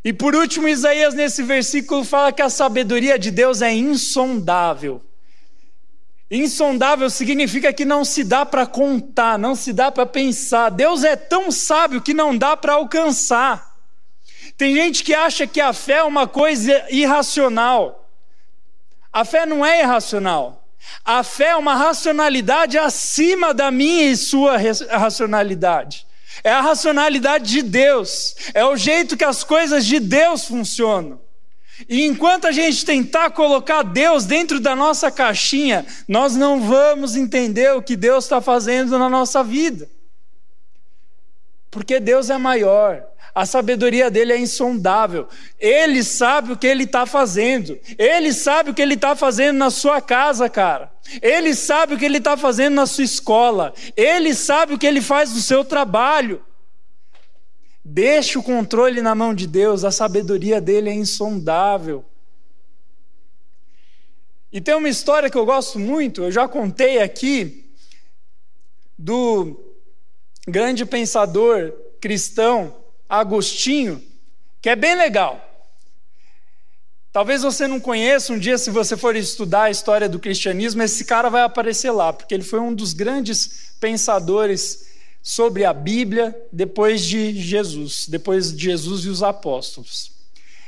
E 0.04 0.12
por 0.12 0.34
último, 0.34 0.68
Isaías, 0.68 1.14
nesse 1.14 1.42
versículo, 1.42 2.04
fala 2.04 2.30
que 2.30 2.42
a 2.42 2.50
sabedoria 2.50 3.18
de 3.18 3.30
Deus 3.30 3.62
é 3.62 3.72
insondável. 3.72 5.00
Insondável 6.30 7.08
significa 7.08 7.72
que 7.72 7.86
não 7.86 8.04
se 8.04 8.22
dá 8.22 8.44
para 8.44 8.66
contar, 8.66 9.38
não 9.38 9.54
se 9.54 9.72
dá 9.72 9.90
para 9.90 10.04
pensar. 10.04 10.68
Deus 10.68 11.04
é 11.04 11.16
tão 11.16 11.50
sábio 11.50 12.02
que 12.02 12.12
não 12.12 12.36
dá 12.36 12.54
para 12.54 12.74
alcançar. 12.74 13.74
Tem 14.58 14.74
gente 14.74 15.02
que 15.02 15.14
acha 15.14 15.46
que 15.46 15.60
a 15.60 15.72
fé 15.72 15.94
é 15.94 16.02
uma 16.02 16.28
coisa 16.28 16.84
irracional. 16.90 18.10
A 19.10 19.24
fé 19.24 19.46
não 19.46 19.64
é 19.64 19.80
irracional. 19.80 20.63
A 21.04 21.22
fé 21.22 21.48
é 21.48 21.56
uma 21.56 21.74
racionalidade 21.74 22.78
acima 22.78 23.52
da 23.52 23.70
minha 23.70 24.10
e 24.10 24.16
sua 24.16 24.56
racionalidade. 24.90 26.06
É 26.42 26.50
a 26.50 26.60
racionalidade 26.60 27.50
de 27.50 27.62
Deus. 27.62 28.34
É 28.54 28.64
o 28.64 28.76
jeito 28.76 29.16
que 29.16 29.24
as 29.24 29.44
coisas 29.44 29.84
de 29.84 30.00
Deus 30.00 30.46
funcionam. 30.46 31.20
E 31.88 32.04
enquanto 32.04 32.46
a 32.46 32.52
gente 32.52 32.84
tentar 32.84 33.30
colocar 33.30 33.82
Deus 33.82 34.24
dentro 34.24 34.60
da 34.60 34.76
nossa 34.76 35.10
caixinha, 35.10 35.84
nós 36.08 36.36
não 36.36 36.60
vamos 36.60 37.16
entender 37.16 37.74
o 37.74 37.82
que 37.82 37.96
Deus 37.96 38.24
está 38.24 38.40
fazendo 38.40 38.98
na 38.98 39.08
nossa 39.08 39.42
vida. 39.42 39.88
Porque 41.74 41.98
Deus 41.98 42.30
é 42.30 42.38
maior, 42.38 43.04
a 43.34 43.44
sabedoria 43.44 44.08
dele 44.08 44.32
é 44.32 44.38
insondável. 44.38 45.26
Ele 45.58 46.04
sabe 46.04 46.52
o 46.52 46.56
que 46.56 46.68
ele 46.68 46.84
está 46.84 47.04
fazendo. 47.04 47.76
Ele 47.98 48.32
sabe 48.32 48.70
o 48.70 48.74
que 48.74 48.80
ele 48.80 48.94
está 48.94 49.16
fazendo 49.16 49.56
na 49.56 49.70
sua 49.70 50.00
casa, 50.00 50.48
cara. 50.48 50.92
Ele 51.20 51.52
sabe 51.52 51.94
o 51.94 51.98
que 51.98 52.04
ele 52.04 52.18
está 52.18 52.36
fazendo 52.36 52.74
na 52.74 52.86
sua 52.86 53.02
escola. 53.02 53.74
Ele 53.96 54.36
sabe 54.36 54.74
o 54.74 54.78
que 54.78 54.86
ele 54.86 55.00
faz 55.00 55.34
no 55.34 55.40
seu 55.40 55.64
trabalho. 55.64 56.40
Deixe 57.84 58.38
o 58.38 58.42
controle 58.42 59.02
na 59.02 59.16
mão 59.16 59.34
de 59.34 59.48
Deus, 59.48 59.82
a 59.82 59.90
sabedoria 59.90 60.60
dele 60.60 60.90
é 60.90 60.94
insondável. 60.94 62.04
E 64.52 64.60
tem 64.60 64.76
uma 64.76 64.88
história 64.88 65.28
que 65.28 65.36
eu 65.36 65.44
gosto 65.44 65.80
muito, 65.80 66.22
eu 66.22 66.30
já 66.30 66.46
contei 66.46 67.02
aqui, 67.02 67.68
do 68.96 69.63
grande 70.46 70.84
pensador 70.84 71.72
cristão 72.00 72.76
Agostinho, 73.08 74.02
que 74.60 74.68
é 74.68 74.76
bem 74.76 74.96
legal. 74.96 75.40
Talvez 77.12 77.42
você 77.42 77.68
não 77.68 77.78
conheça, 77.78 78.32
um 78.32 78.38
dia, 78.38 78.58
se 78.58 78.70
você 78.70 78.96
for 78.96 79.14
estudar 79.14 79.64
a 79.64 79.70
história 79.70 80.08
do 80.08 80.18
cristianismo, 80.18 80.82
esse 80.82 81.04
cara 81.04 81.30
vai 81.30 81.42
aparecer 81.42 81.92
lá, 81.92 82.12
porque 82.12 82.34
ele 82.34 82.42
foi 82.42 82.58
um 82.58 82.74
dos 82.74 82.92
grandes 82.92 83.72
pensadores 83.78 84.88
sobre 85.22 85.64
a 85.64 85.72
Bíblia 85.72 86.36
depois 86.52 87.04
de 87.04 87.40
Jesus, 87.40 88.06
depois 88.08 88.52
de 88.52 88.64
Jesus 88.64 89.04
e 89.04 89.08
os 89.08 89.22
apóstolos. 89.22 90.10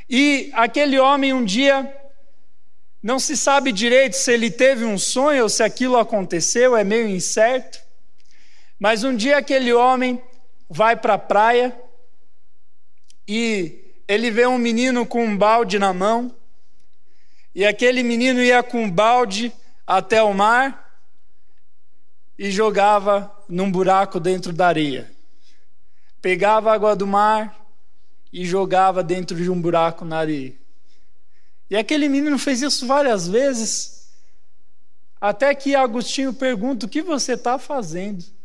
E 0.09 0.51
aquele 0.55 1.01
homem 1.01 1.33
um 1.33 1.45
dia 1.45 1.93
não 3.03 3.19
se 3.19 3.37
sabe 3.37 3.73
direito 3.73 4.15
se 4.15 4.33
ele 4.33 4.51
teve 4.51 4.85
um 4.85 4.99
sonho 4.99 5.43
ou 5.43 5.49
se 5.49 5.63
aquilo 5.63 5.97
aconteceu, 5.97 6.77
é 6.77 6.85
meio 6.85 7.09
incerto. 7.09 7.86
Mas 8.79 9.05
um 9.05 9.17
dia 9.17 9.39
aquele 9.39 9.73
homem 9.73 10.23
vai 10.69 10.97
para 10.97 11.15
a 11.15 11.19
praia 11.19 11.77
e 13.27 13.95
ele 14.07 14.31
vê 14.31 14.47
um 14.47 14.59
menino 14.59 15.05
com 15.05 15.25
um 15.25 15.37
balde 15.37 15.79
na 15.79 15.93
mão, 15.93 16.35
e 17.55 17.65
aquele 17.65 18.03
menino 18.03 18.41
ia 18.41 18.63
com 18.63 18.85
um 18.85 18.91
balde 18.91 19.53
até 19.87 20.23
o 20.23 20.33
mar 20.35 21.01
e 22.39 22.51
jogava 22.51 23.35
num 23.49 23.71
buraco 23.71 24.21
dentro 24.21 24.53
da 24.53 24.69
areia. 24.69 25.11
Pegava 26.21 26.71
a 26.71 26.75
água 26.75 26.95
do 26.95 27.07
mar 27.07 27.57
e 28.33 28.45
jogava 28.45 29.03
dentro 29.03 29.37
de 29.37 29.51
um 29.51 29.61
buraco 29.61 30.05
na 30.05 30.19
areia. 30.19 30.55
E 31.71 31.77
aquele 31.77 32.09
menino 32.09 32.39
fez 32.39 32.63
isso 32.63 32.87
várias 32.87 33.27
vezes, 33.27 34.13
até 35.21 35.55
que 35.55 35.75
Agostinho 35.75 36.35
pergunta: 36.35 36.87
O 36.87 36.89
que 36.89 37.03
você 37.03 37.33
está 37.33 37.59
fazendo? 37.59 38.36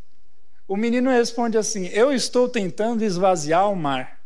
O 0.72 0.78
menino 0.78 1.10
responde 1.10 1.58
assim: 1.58 1.90
Eu 1.92 2.14
estou 2.14 2.48
tentando 2.48 3.04
esvaziar 3.04 3.70
o 3.70 3.76
mar. 3.76 4.22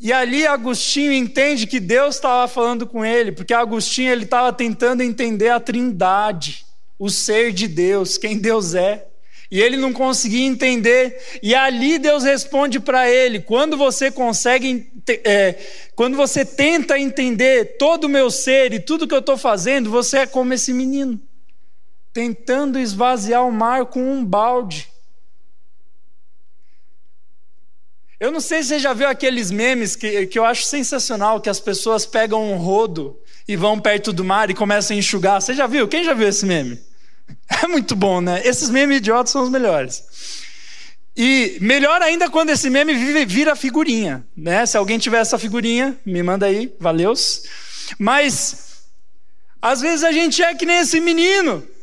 E 0.00 0.12
ali 0.12 0.44
Agostinho 0.44 1.12
entende 1.12 1.68
que 1.68 1.78
Deus 1.78 2.16
estava 2.16 2.48
falando 2.48 2.84
com 2.84 3.04
ele, 3.04 3.30
porque 3.30 3.54
Agostinho 3.54 4.10
ele 4.10 4.24
estava 4.24 4.52
tentando 4.52 5.04
entender 5.04 5.50
a 5.50 5.60
Trindade, 5.60 6.66
o 6.98 7.08
ser 7.08 7.52
de 7.52 7.68
Deus, 7.68 8.18
quem 8.18 8.38
Deus 8.38 8.74
é. 8.74 9.06
E 9.52 9.60
ele 9.60 9.76
não 9.76 9.92
conseguia 9.92 10.44
entender. 10.44 11.38
E 11.40 11.54
ali 11.54 12.00
Deus 12.00 12.24
responde 12.24 12.80
para 12.80 13.08
ele: 13.08 13.38
quando 13.38 13.76
você 13.76 14.10
consegue, 14.10 14.90
é, 15.24 15.54
quando 15.94 16.16
você 16.16 16.44
tenta 16.44 16.98
entender 16.98 17.76
todo 17.78 18.06
o 18.06 18.08
meu 18.08 18.32
ser 18.32 18.72
e 18.72 18.80
tudo 18.80 19.06
que 19.06 19.14
eu 19.14 19.20
estou 19.20 19.38
fazendo, 19.38 19.90
você 19.90 20.18
é 20.18 20.26
como 20.26 20.52
esse 20.52 20.72
menino, 20.72 21.20
tentando 22.16 22.78
esvaziar 22.78 23.46
o 23.46 23.52
mar 23.52 23.84
com 23.84 24.00
um 24.00 24.24
balde. 24.24 24.88
Eu 28.18 28.32
não 28.32 28.40
sei 28.40 28.62
se 28.62 28.70
você 28.70 28.78
já 28.78 28.94
viu 28.94 29.06
aqueles 29.06 29.50
memes 29.50 29.94
que, 29.94 30.26
que 30.26 30.38
eu 30.38 30.44
acho 30.46 30.62
sensacional, 30.62 31.42
que 31.42 31.50
as 31.50 31.60
pessoas 31.60 32.06
pegam 32.06 32.42
um 32.50 32.56
rodo 32.56 33.20
e 33.46 33.54
vão 33.54 33.78
perto 33.78 34.14
do 34.14 34.24
mar 34.24 34.48
e 34.48 34.54
começam 34.54 34.96
a 34.96 34.98
enxugar. 34.98 35.42
Você 35.42 35.52
já 35.52 35.66
viu? 35.66 35.86
Quem 35.86 36.02
já 36.02 36.14
viu 36.14 36.26
esse 36.26 36.46
meme? 36.46 36.80
É 37.62 37.66
muito 37.66 37.94
bom, 37.94 38.22
né? 38.22 38.40
Esses 38.46 38.70
memes 38.70 38.96
idiotas 38.96 39.30
são 39.30 39.42
os 39.42 39.50
melhores. 39.50 40.02
E 41.14 41.58
melhor 41.60 42.00
ainda 42.00 42.30
quando 42.30 42.48
esse 42.48 42.70
meme 42.70 42.94
vira 43.26 43.54
figurinha, 43.54 44.26
né? 44.34 44.64
Se 44.64 44.78
alguém 44.78 44.98
tiver 44.98 45.18
essa 45.18 45.38
figurinha, 45.38 45.98
me 46.06 46.22
manda 46.22 46.46
aí, 46.46 46.74
valeus. 46.80 47.42
Mas 47.98 48.86
às 49.60 49.82
vezes 49.82 50.02
a 50.02 50.12
gente 50.12 50.42
é 50.42 50.54
que 50.54 50.64
nem 50.64 50.78
esse 50.78 50.98
menino. 50.98 51.75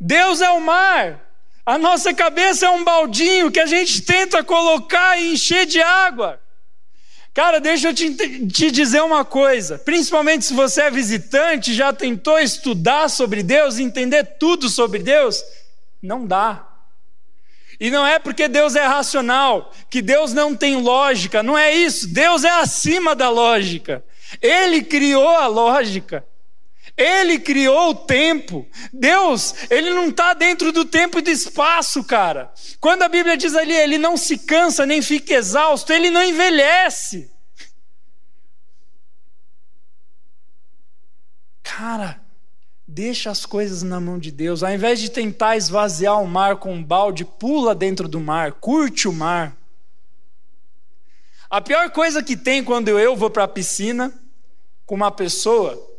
Deus 0.00 0.40
é 0.40 0.50
o 0.50 0.60
mar. 0.60 1.20
A 1.66 1.78
nossa 1.78 2.12
cabeça 2.12 2.66
é 2.66 2.70
um 2.70 2.84
baldinho 2.84 3.50
que 3.50 3.60
a 3.60 3.66
gente 3.66 4.02
tenta 4.02 4.44
colocar 4.44 5.18
e 5.18 5.32
encher 5.32 5.64
de 5.64 5.80
água. 5.80 6.40
Cara, 7.32 7.58
deixa 7.58 7.88
eu 7.88 7.94
te, 7.94 8.14
te, 8.46 8.70
dizer 8.70 9.02
uma 9.02 9.24
coisa. 9.24 9.78
Principalmente 9.78 10.44
se 10.44 10.54
você 10.54 10.82
é 10.82 10.90
visitante, 10.90 11.74
já 11.74 11.92
tentou 11.92 12.38
estudar 12.38 13.08
sobre 13.08 13.42
Deus, 13.42 13.78
entender 13.78 14.24
tudo 14.38 14.68
sobre 14.68 15.00
Deus, 15.00 15.42
não 16.02 16.26
dá. 16.26 16.68
E 17.80 17.90
não 17.90 18.06
é 18.06 18.20
porque 18.20 18.46
Deus 18.46 18.76
é 18.76 18.86
racional, 18.86 19.72
que 19.90 20.00
Deus 20.00 20.32
não 20.32 20.54
tem 20.54 20.76
lógica, 20.76 21.42
não 21.42 21.58
é 21.58 21.74
isso. 21.74 22.06
Deus 22.06 22.44
é 22.44 22.50
acima 22.50 23.16
da 23.16 23.28
lógica. 23.28 24.04
Ele 24.40 24.82
criou 24.82 25.28
a 25.28 25.46
lógica. 25.48 26.24
Ele 26.96 27.40
criou 27.40 27.90
o 27.90 27.94
tempo. 27.94 28.66
Deus, 28.92 29.54
ele 29.68 29.90
não 29.90 30.08
está 30.08 30.32
dentro 30.32 30.70
do 30.70 30.84
tempo 30.84 31.18
e 31.18 31.22
do 31.22 31.30
espaço, 31.30 32.04
cara. 32.04 32.52
Quando 32.80 33.02
a 33.02 33.08
Bíblia 33.08 33.36
diz 33.36 33.54
ali, 33.56 33.74
ele 33.74 33.98
não 33.98 34.16
se 34.16 34.38
cansa 34.38 34.86
nem 34.86 35.02
fica 35.02 35.34
exausto, 35.34 35.92
ele 35.92 36.10
não 36.10 36.22
envelhece. 36.22 37.30
Cara, 41.64 42.20
deixa 42.86 43.30
as 43.30 43.44
coisas 43.44 43.82
na 43.82 43.98
mão 43.98 44.16
de 44.16 44.30
Deus. 44.30 44.62
Ao 44.62 44.70
invés 44.70 45.00
de 45.00 45.10
tentar 45.10 45.56
esvaziar 45.56 46.22
o 46.22 46.28
mar 46.28 46.56
com 46.56 46.72
um 46.72 46.84
balde, 46.84 47.24
pula 47.24 47.74
dentro 47.74 48.06
do 48.06 48.20
mar, 48.20 48.52
curte 48.52 49.08
o 49.08 49.12
mar. 49.12 49.56
A 51.50 51.60
pior 51.60 51.90
coisa 51.90 52.22
que 52.22 52.36
tem 52.36 52.62
quando 52.62 52.88
eu 52.88 53.16
vou 53.16 53.30
para 53.30 53.44
a 53.44 53.48
piscina 53.48 54.12
com 54.86 54.94
uma 54.94 55.10
pessoa 55.10 55.93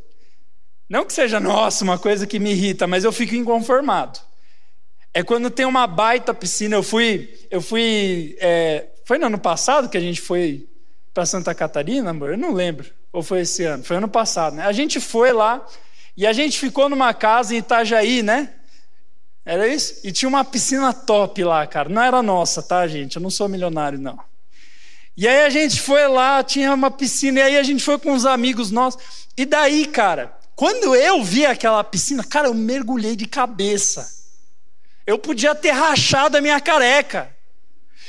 não 0.90 1.06
que 1.06 1.14
seja, 1.14 1.40
nossa, 1.40 1.84
uma 1.84 1.98
coisa 1.98 2.28
que 2.28 2.40
me 2.40 2.52
irrita, 2.52 2.86
mas 2.86 3.04
eu 3.04 3.12
fico 3.12 3.36
inconformado. 3.36 4.20
É 5.14 5.24
quando 5.24 5.50
tem 5.50 5.66
uma 5.66 5.88
baita 5.88 6.34
piscina. 6.34 6.76
Eu 6.76 6.84
fui, 6.84 7.48
eu 7.50 7.62
fui, 7.62 8.36
é, 8.40 8.88
foi 9.06 9.18
no 9.18 9.28
ano 9.28 9.40
passado 9.40 9.90
que 9.90 9.98
a 9.98 10.02
gente 10.02 10.22
foi 10.22 10.68
para 11.14 11.26
Santa 11.26 11.56
Catarina, 11.56 12.10
amor? 12.10 12.32
Eu 12.32 12.38
não 12.38 12.54
lembro. 12.54 12.92
Ou 13.14 13.24
foi 13.24 13.42
esse 13.42 13.64
ano? 13.64 13.84
Foi 13.84 13.96
ano 13.96 14.10
passado, 14.10 14.58
né? 14.58 14.66
A 14.66 14.74
gente 14.74 15.00
foi 15.00 15.32
lá 15.32 15.66
e 16.18 16.28
a 16.28 16.34
gente 16.34 16.60
ficou 16.60 16.90
numa 16.90 17.14
casa 17.14 17.56
em 17.56 17.60
Itajaí, 17.60 18.22
né? 18.22 18.54
Era 19.46 19.68
isso? 19.68 20.02
E 20.04 20.12
tinha 20.12 20.28
uma 20.28 20.44
piscina 20.44 20.92
top 20.92 21.44
lá, 21.44 21.66
cara. 21.66 21.88
Não 21.88 22.02
era 22.02 22.22
nossa, 22.22 22.62
tá, 22.62 22.86
gente? 22.88 23.16
Eu 23.16 23.22
não 23.22 23.30
sou 23.30 23.48
milionário, 23.48 23.98
não. 23.98 24.20
E 25.16 25.28
aí 25.28 25.46
a 25.46 25.50
gente 25.50 25.80
foi 25.80 26.08
lá, 26.10 26.44
tinha 26.44 26.74
uma 26.74 26.92
piscina, 26.92 27.40
e 27.40 27.44
aí 27.44 27.58
a 27.58 27.64
gente 27.64 27.82
foi 27.82 27.98
com 27.98 28.12
uns 28.12 28.26
amigos 28.26 28.70
nossos. 28.70 29.02
E 29.38 29.46
daí, 29.46 29.86
cara, 29.86 30.36
quando 30.56 30.96
eu 30.96 31.24
vi 31.24 31.46
aquela 31.46 31.84
piscina, 31.84 32.24
cara, 32.24 32.48
eu 32.48 32.54
mergulhei 32.54 33.16
de 33.16 33.26
cabeça. 33.26 34.10
Eu 35.06 35.20
podia 35.20 35.54
ter 35.54 35.72
rachado 35.72 36.38
a 36.38 36.42
minha 36.42 36.60
careca. 36.62 37.36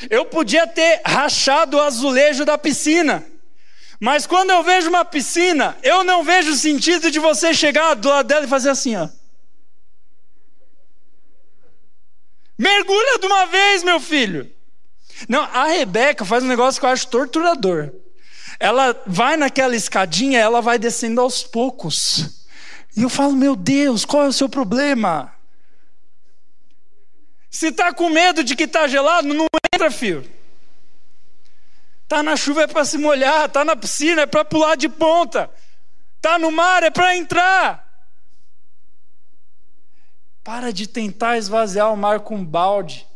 Eu 0.08 0.26
podia 0.26 0.66
ter 0.66 1.00
rachado 1.04 1.76
o 1.76 1.80
azulejo 1.80 2.44
da 2.44 2.56
piscina. 2.56 3.24
Mas 3.98 4.26
quando 4.26 4.50
eu 4.50 4.62
vejo 4.62 4.88
uma 4.88 5.04
piscina, 5.04 5.76
eu 5.82 6.04
não 6.04 6.22
vejo 6.22 6.54
sentido 6.54 7.10
de 7.10 7.18
você 7.18 7.52
chegar 7.52 7.94
do 7.94 8.08
lado 8.08 8.28
dela 8.28 8.44
e 8.44 8.48
fazer 8.48 8.70
assim, 8.70 8.94
ó. 8.94 9.08
Mergulha 12.58 13.18
de 13.18 13.26
uma 13.26 13.46
vez, 13.46 13.82
meu 13.82 13.98
filho. 13.98 14.50
Não, 15.28 15.42
a 15.42 15.66
Rebeca 15.66 16.24
faz 16.24 16.44
um 16.44 16.48
negócio 16.48 16.78
que 16.78 16.86
eu 16.86 16.90
acho 16.90 17.08
torturador. 17.08 17.90
Ela 18.60 19.02
vai 19.06 19.36
naquela 19.36 19.74
escadinha, 19.74 20.38
ela 20.38 20.60
vai 20.62 20.78
descendo 20.78 21.20
aos 21.20 21.42
poucos. 21.42 22.35
E 22.96 23.02
eu 23.02 23.10
falo, 23.10 23.32
meu 23.32 23.54
Deus, 23.54 24.06
qual 24.06 24.24
é 24.24 24.28
o 24.28 24.32
seu 24.32 24.48
problema? 24.48 25.30
Se 27.50 27.68
está 27.68 27.92
com 27.92 28.08
medo 28.08 28.42
de 28.42 28.56
que 28.56 28.64
está 28.64 28.88
gelado, 28.88 29.28
não 29.28 29.46
entra, 29.74 29.90
filho. 29.90 30.28
Está 32.04 32.22
na 32.22 32.36
chuva 32.36 32.62
é 32.62 32.66
para 32.66 32.84
se 32.86 32.96
molhar, 32.96 33.46
está 33.46 33.64
na 33.64 33.76
piscina 33.76 34.22
é 34.22 34.26
para 34.26 34.44
pular 34.44 34.76
de 34.76 34.88
ponta, 34.88 35.50
está 36.16 36.38
no 36.38 36.50
mar 36.50 36.82
é 36.82 36.90
para 36.90 37.16
entrar. 37.16 37.84
Para 40.42 40.72
de 40.72 40.86
tentar 40.86 41.36
esvaziar 41.36 41.92
o 41.92 41.96
mar 41.96 42.20
com 42.20 42.42
balde. 42.42 43.06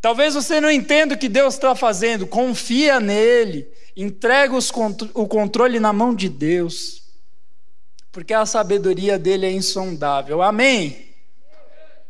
Talvez 0.00 0.34
você 0.34 0.60
não 0.60 0.70
entenda 0.70 1.14
o 1.14 1.18
que 1.18 1.28
Deus 1.28 1.54
está 1.54 1.74
fazendo, 1.74 2.26
confia 2.26 2.98
nele, 2.98 3.68
entrega 3.96 4.54
o 5.14 5.28
controle 5.28 5.78
na 5.78 5.92
mão 5.92 6.14
de 6.14 6.28
Deus 6.28 7.07
porque 8.10 8.34
a 8.34 8.46
sabedoria 8.46 9.18
dele 9.18 9.46
é 9.46 9.52
insondável. 9.52 10.42
Amém? 10.42 11.14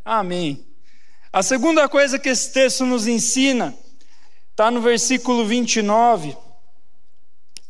Amém. 0.05 0.65
A 1.33 1.43
segunda 1.43 1.89
coisa 1.89 2.19
que 2.19 2.29
esse 2.29 2.53
texto 2.53 2.87
nos 2.87 3.07
ensina 3.07 3.75
está 4.51 4.71
no 4.71 4.81
versículo 4.81 5.47
29. 5.47 6.37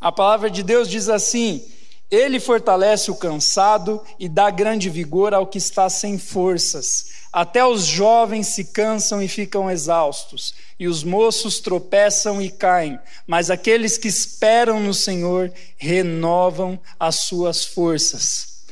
A 0.00 0.12
palavra 0.12 0.48
de 0.48 0.62
Deus 0.62 0.88
diz 0.88 1.08
assim: 1.08 1.66
Ele 2.10 2.38
fortalece 2.38 3.10
o 3.10 3.16
cansado 3.16 4.02
e 4.18 4.28
dá 4.28 4.50
grande 4.50 4.88
vigor 4.88 5.34
ao 5.34 5.46
que 5.46 5.58
está 5.58 5.90
sem 5.90 6.18
forças. 6.18 7.17
Até 7.38 7.64
os 7.64 7.84
jovens 7.84 8.48
se 8.48 8.64
cansam 8.64 9.22
e 9.22 9.28
ficam 9.28 9.70
exaustos, 9.70 10.52
e 10.76 10.88
os 10.88 11.04
moços 11.04 11.60
tropeçam 11.60 12.42
e 12.42 12.50
caem, 12.50 12.98
mas 13.28 13.48
aqueles 13.48 13.96
que 13.96 14.08
esperam 14.08 14.80
no 14.80 14.92
Senhor 14.92 15.52
renovam 15.76 16.80
as 16.98 17.20
suas 17.20 17.64
forças. 17.64 18.64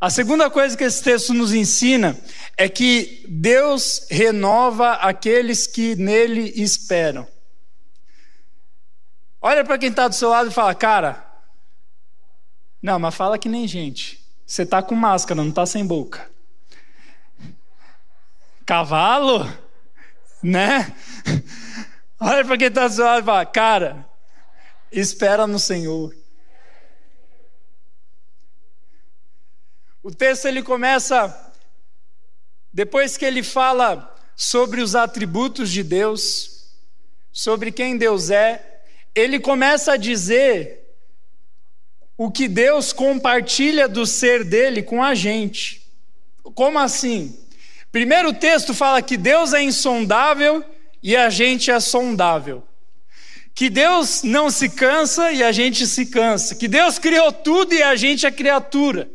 A 0.00 0.08
segunda 0.08 0.48
coisa 0.48 0.74
que 0.74 0.84
esse 0.84 1.02
texto 1.02 1.34
nos 1.34 1.52
ensina 1.52 2.18
é 2.56 2.66
que 2.66 3.26
Deus 3.28 4.06
renova 4.10 4.92
aqueles 4.92 5.66
que 5.66 5.94
nele 5.94 6.50
esperam. 6.56 7.28
Olha 9.38 9.66
para 9.66 9.76
quem 9.76 9.90
está 9.90 10.08
do 10.08 10.14
seu 10.14 10.30
lado 10.30 10.48
e 10.48 10.54
fala, 10.54 10.74
cara, 10.74 11.30
não, 12.80 12.98
mas 12.98 13.14
fala 13.14 13.38
que 13.38 13.50
nem 13.50 13.68
gente. 13.68 14.18
Você 14.46 14.62
está 14.62 14.82
com 14.82 14.94
máscara, 14.94 15.42
não 15.42 15.50
está 15.50 15.66
sem 15.66 15.84
boca. 15.84 16.32
Cavalo? 18.64 19.44
Né? 20.42 20.94
Olha 22.20 22.44
para 22.44 22.56
quem 22.58 22.68
está 22.68 22.88
do 22.88 22.94
seu 22.94 23.04
lado 23.04 23.22
e 23.22 23.26
fala, 23.26 23.46
cara, 23.46 24.08
espera 24.90 25.46
no 25.46 25.58
Senhor. 25.58 26.14
O 30.02 30.10
texto 30.10 30.46
ele 30.46 30.62
começa 30.62 31.52
depois 32.72 33.16
que 33.16 33.24
ele 33.24 33.42
fala 33.42 34.14
sobre 34.36 34.80
os 34.80 34.94
atributos 34.94 35.70
de 35.70 35.82
Deus, 35.82 36.74
sobre 37.32 37.70
quem 37.70 37.96
Deus 37.96 38.30
é, 38.30 38.82
ele 39.14 39.38
começa 39.38 39.92
a 39.92 39.96
dizer 39.96 40.84
o 42.16 42.30
que 42.30 42.48
Deus 42.48 42.92
compartilha 42.92 43.88
do 43.88 44.04
ser 44.04 44.44
dele 44.44 44.82
com 44.82 45.02
a 45.02 45.14
gente. 45.14 45.86
Como 46.54 46.78
assim? 46.78 47.43
Primeiro 47.94 48.32
texto 48.32 48.74
fala 48.74 49.00
que 49.00 49.16
Deus 49.16 49.52
é 49.52 49.62
insondável 49.62 50.64
e 51.00 51.14
a 51.14 51.30
gente 51.30 51.70
é 51.70 51.78
sondável. 51.78 52.64
Que 53.54 53.70
Deus 53.70 54.24
não 54.24 54.50
se 54.50 54.68
cansa 54.68 55.30
e 55.30 55.44
a 55.44 55.52
gente 55.52 55.86
se 55.86 56.06
cansa. 56.06 56.56
Que 56.56 56.66
Deus 56.66 56.98
criou 56.98 57.30
tudo 57.30 57.72
e 57.72 57.84
a 57.84 57.94
gente 57.94 58.26
é 58.26 58.32
criatura. 58.32 59.08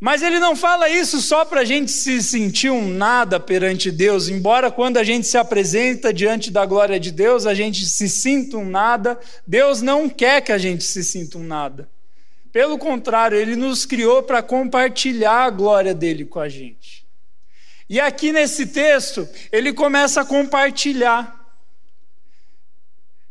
Mas 0.00 0.22
ele 0.22 0.38
não 0.38 0.56
fala 0.56 0.88
isso 0.88 1.20
só 1.20 1.44
para 1.44 1.60
a 1.60 1.64
gente 1.66 1.90
se 1.90 2.22
sentir 2.22 2.70
um 2.70 2.88
nada 2.88 3.38
perante 3.38 3.90
Deus, 3.90 4.28
embora 4.28 4.70
quando 4.70 4.96
a 4.96 5.04
gente 5.04 5.26
se 5.26 5.36
apresenta 5.36 6.10
diante 6.10 6.50
da 6.50 6.64
glória 6.64 6.98
de 6.98 7.10
Deus, 7.10 7.44
a 7.44 7.52
gente 7.52 7.84
se 7.84 8.08
sinta 8.08 8.56
um 8.56 8.64
nada, 8.64 9.20
Deus 9.46 9.82
não 9.82 10.08
quer 10.08 10.40
que 10.40 10.52
a 10.52 10.56
gente 10.56 10.84
se 10.84 11.04
sinta 11.04 11.36
um 11.36 11.44
nada. 11.44 11.86
Pelo 12.54 12.78
contrário, 12.78 13.36
ele 13.36 13.56
nos 13.56 13.84
criou 13.84 14.22
para 14.22 14.40
compartilhar 14.40 15.42
a 15.42 15.50
glória 15.50 15.92
dele 15.92 16.24
com 16.24 16.38
a 16.38 16.48
gente. 16.48 17.04
E 17.90 17.98
aqui 17.98 18.30
nesse 18.30 18.66
texto, 18.66 19.28
ele 19.50 19.72
começa 19.72 20.20
a 20.20 20.24
compartilhar. 20.24 21.52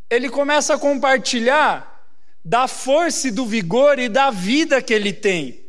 Ele 0.10 0.30
começa 0.30 0.74
a 0.74 0.78
compartilhar 0.78 2.06
da 2.44 2.68
força 2.68 3.30
e 3.30 3.32
do 3.32 3.46
vigor 3.46 3.98
e 3.98 4.10
da 4.10 4.30
vida 4.30 4.82
que 4.82 4.94
ele 4.94 5.14
tem. 5.14 5.63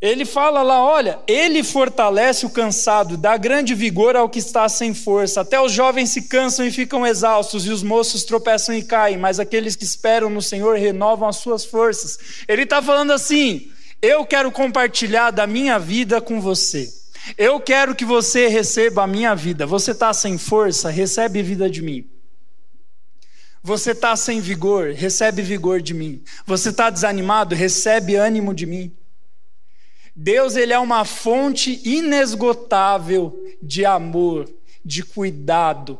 Ele 0.00 0.24
fala 0.24 0.62
lá: 0.62 0.82
olha, 0.82 1.18
ele 1.26 1.62
fortalece 1.62 2.46
o 2.46 2.50
cansado, 2.50 3.16
dá 3.16 3.36
grande 3.36 3.74
vigor 3.74 4.16
ao 4.16 4.30
que 4.30 4.38
está 4.38 4.68
sem 4.68 4.94
força. 4.94 5.42
Até 5.42 5.60
os 5.60 5.72
jovens 5.72 6.10
se 6.10 6.22
cansam 6.22 6.66
e 6.66 6.70
ficam 6.70 7.06
exaustos, 7.06 7.66
e 7.66 7.70
os 7.70 7.82
moços 7.82 8.24
tropeçam 8.24 8.74
e 8.74 8.82
caem, 8.82 9.18
mas 9.18 9.38
aqueles 9.38 9.76
que 9.76 9.84
esperam 9.84 10.30
no 10.30 10.40
Senhor 10.40 10.78
renovam 10.78 11.28
as 11.28 11.36
suas 11.36 11.64
forças. 11.64 12.18
Ele 12.48 12.62
está 12.62 12.80
falando 12.80 13.12
assim: 13.12 13.70
eu 14.00 14.24
quero 14.24 14.50
compartilhar 14.50 15.30
da 15.30 15.46
minha 15.46 15.78
vida 15.78 16.20
com 16.20 16.40
você. 16.40 16.90
Eu 17.36 17.60
quero 17.60 17.94
que 17.94 18.04
você 18.04 18.48
receba 18.48 19.02
a 19.02 19.06
minha 19.06 19.34
vida. 19.34 19.66
Você 19.66 19.90
está 19.90 20.14
sem 20.14 20.38
força? 20.38 20.88
Recebe 20.88 21.42
vida 21.42 21.68
de 21.68 21.82
mim. 21.82 22.08
Você 23.62 23.90
está 23.90 24.16
sem 24.16 24.40
vigor? 24.40 24.92
Recebe 24.92 25.42
vigor 25.42 25.82
de 25.82 25.92
mim. 25.92 26.22
Você 26.46 26.70
está 26.70 26.88
desanimado? 26.88 27.54
Recebe 27.54 28.16
ânimo 28.16 28.54
de 28.54 28.64
mim. 28.64 28.96
Deus 30.22 30.54
ele 30.54 30.74
é 30.74 30.78
uma 30.78 31.06
fonte 31.06 31.80
inesgotável 31.82 33.42
de 33.62 33.86
amor, 33.86 34.46
de 34.84 35.02
cuidado. 35.02 35.98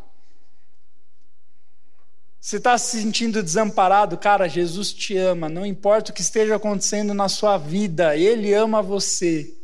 Você 2.38 2.59
está 2.59 2.76
se 2.76 3.00
sentindo 3.00 3.42
desamparado? 3.42 4.18
Cara, 4.18 4.46
Jesus 4.46 4.92
te 4.92 5.16
ama, 5.16 5.48
não 5.48 5.64
importa 5.64 6.11
o 6.11 6.14
que 6.14 6.20
esteja 6.20 6.56
acontecendo 6.56 7.14
na 7.14 7.30
sua 7.30 7.56
vida, 7.56 8.14
Ele 8.14 8.52
ama 8.52 8.83
você. 8.83 9.54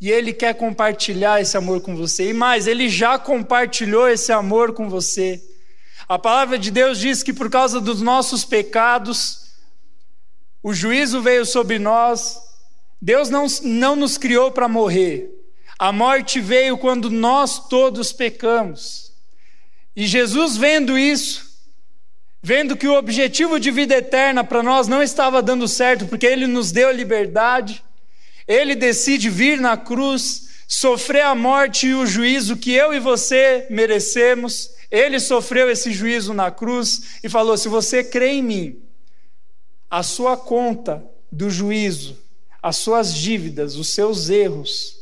E 0.00 0.10
Ele 0.10 0.32
quer 0.32 0.54
compartilhar 0.54 1.42
esse 1.42 1.54
amor 1.54 1.82
com 1.82 1.94
você. 1.94 2.30
E 2.30 2.32
mais, 2.32 2.66
Ele 2.66 2.88
já 2.88 3.18
compartilhou 3.18 4.08
esse 4.08 4.32
amor 4.32 4.72
com 4.72 4.88
você. 4.88 5.42
A 6.08 6.18
palavra 6.18 6.58
de 6.58 6.70
Deus 6.70 6.98
diz 6.98 7.22
que 7.22 7.34
por 7.34 7.50
causa 7.50 7.82
dos 7.82 8.00
nossos 8.00 8.46
pecados, 8.46 9.50
o 10.62 10.72
juízo 10.72 11.20
veio 11.20 11.44
sobre 11.44 11.78
nós, 11.78 12.53
Deus 13.04 13.28
não, 13.28 13.46
não 13.64 13.94
nos 13.94 14.16
criou 14.16 14.50
para 14.50 14.66
morrer. 14.66 15.30
A 15.78 15.92
morte 15.92 16.40
veio 16.40 16.78
quando 16.78 17.10
nós 17.10 17.68
todos 17.68 18.14
pecamos. 18.14 19.12
E 19.94 20.06
Jesus, 20.06 20.56
vendo 20.56 20.98
isso, 20.98 21.60
vendo 22.42 22.74
que 22.74 22.88
o 22.88 22.96
objetivo 22.96 23.60
de 23.60 23.70
vida 23.70 23.94
eterna 23.94 24.42
para 24.42 24.62
nós 24.62 24.88
não 24.88 25.02
estava 25.02 25.42
dando 25.42 25.68
certo, 25.68 26.06
porque 26.06 26.24
Ele 26.24 26.46
nos 26.46 26.72
deu 26.72 26.88
a 26.88 26.92
liberdade, 26.92 27.84
Ele 28.48 28.74
decide 28.74 29.28
vir 29.28 29.60
na 29.60 29.76
cruz, 29.76 30.48
sofrer 30.66 31.26
a 31.26 31.34
morte 31.34 31.88
e 31.88 31.94
o 31.94 32.06
juízo 32.06 32.56
que 32.56 32.72
eu 32.72 32.94
e 32.94 32.98
você 32.98 33.66
merecemos. 33.68 34.70
Ele 34.90 35.20
sofreu 35.20 35.70
esse 35.70 35.92
juízo 35.92 36.32
na 36.32 36.50
cruz 36.50 37.18
e 37.22 37.28
falou: 37.28 37.58
se 37.58 37.68
você 37.68 38.02
crê 38.02 38.28
em 38.28 38.42
mim, 38.42 38.82
a 39.90 40.02
sua 40.02 40.38
conta 40.38 41.04
do 41.30 41.50
juízo 41.50 42.23
as 42.64 42.78
suas 42.78 43.12
dívidas, 43.12 43.76
os 43.76 43.92
seus 43.92 44.30
erros, 44.30 44.96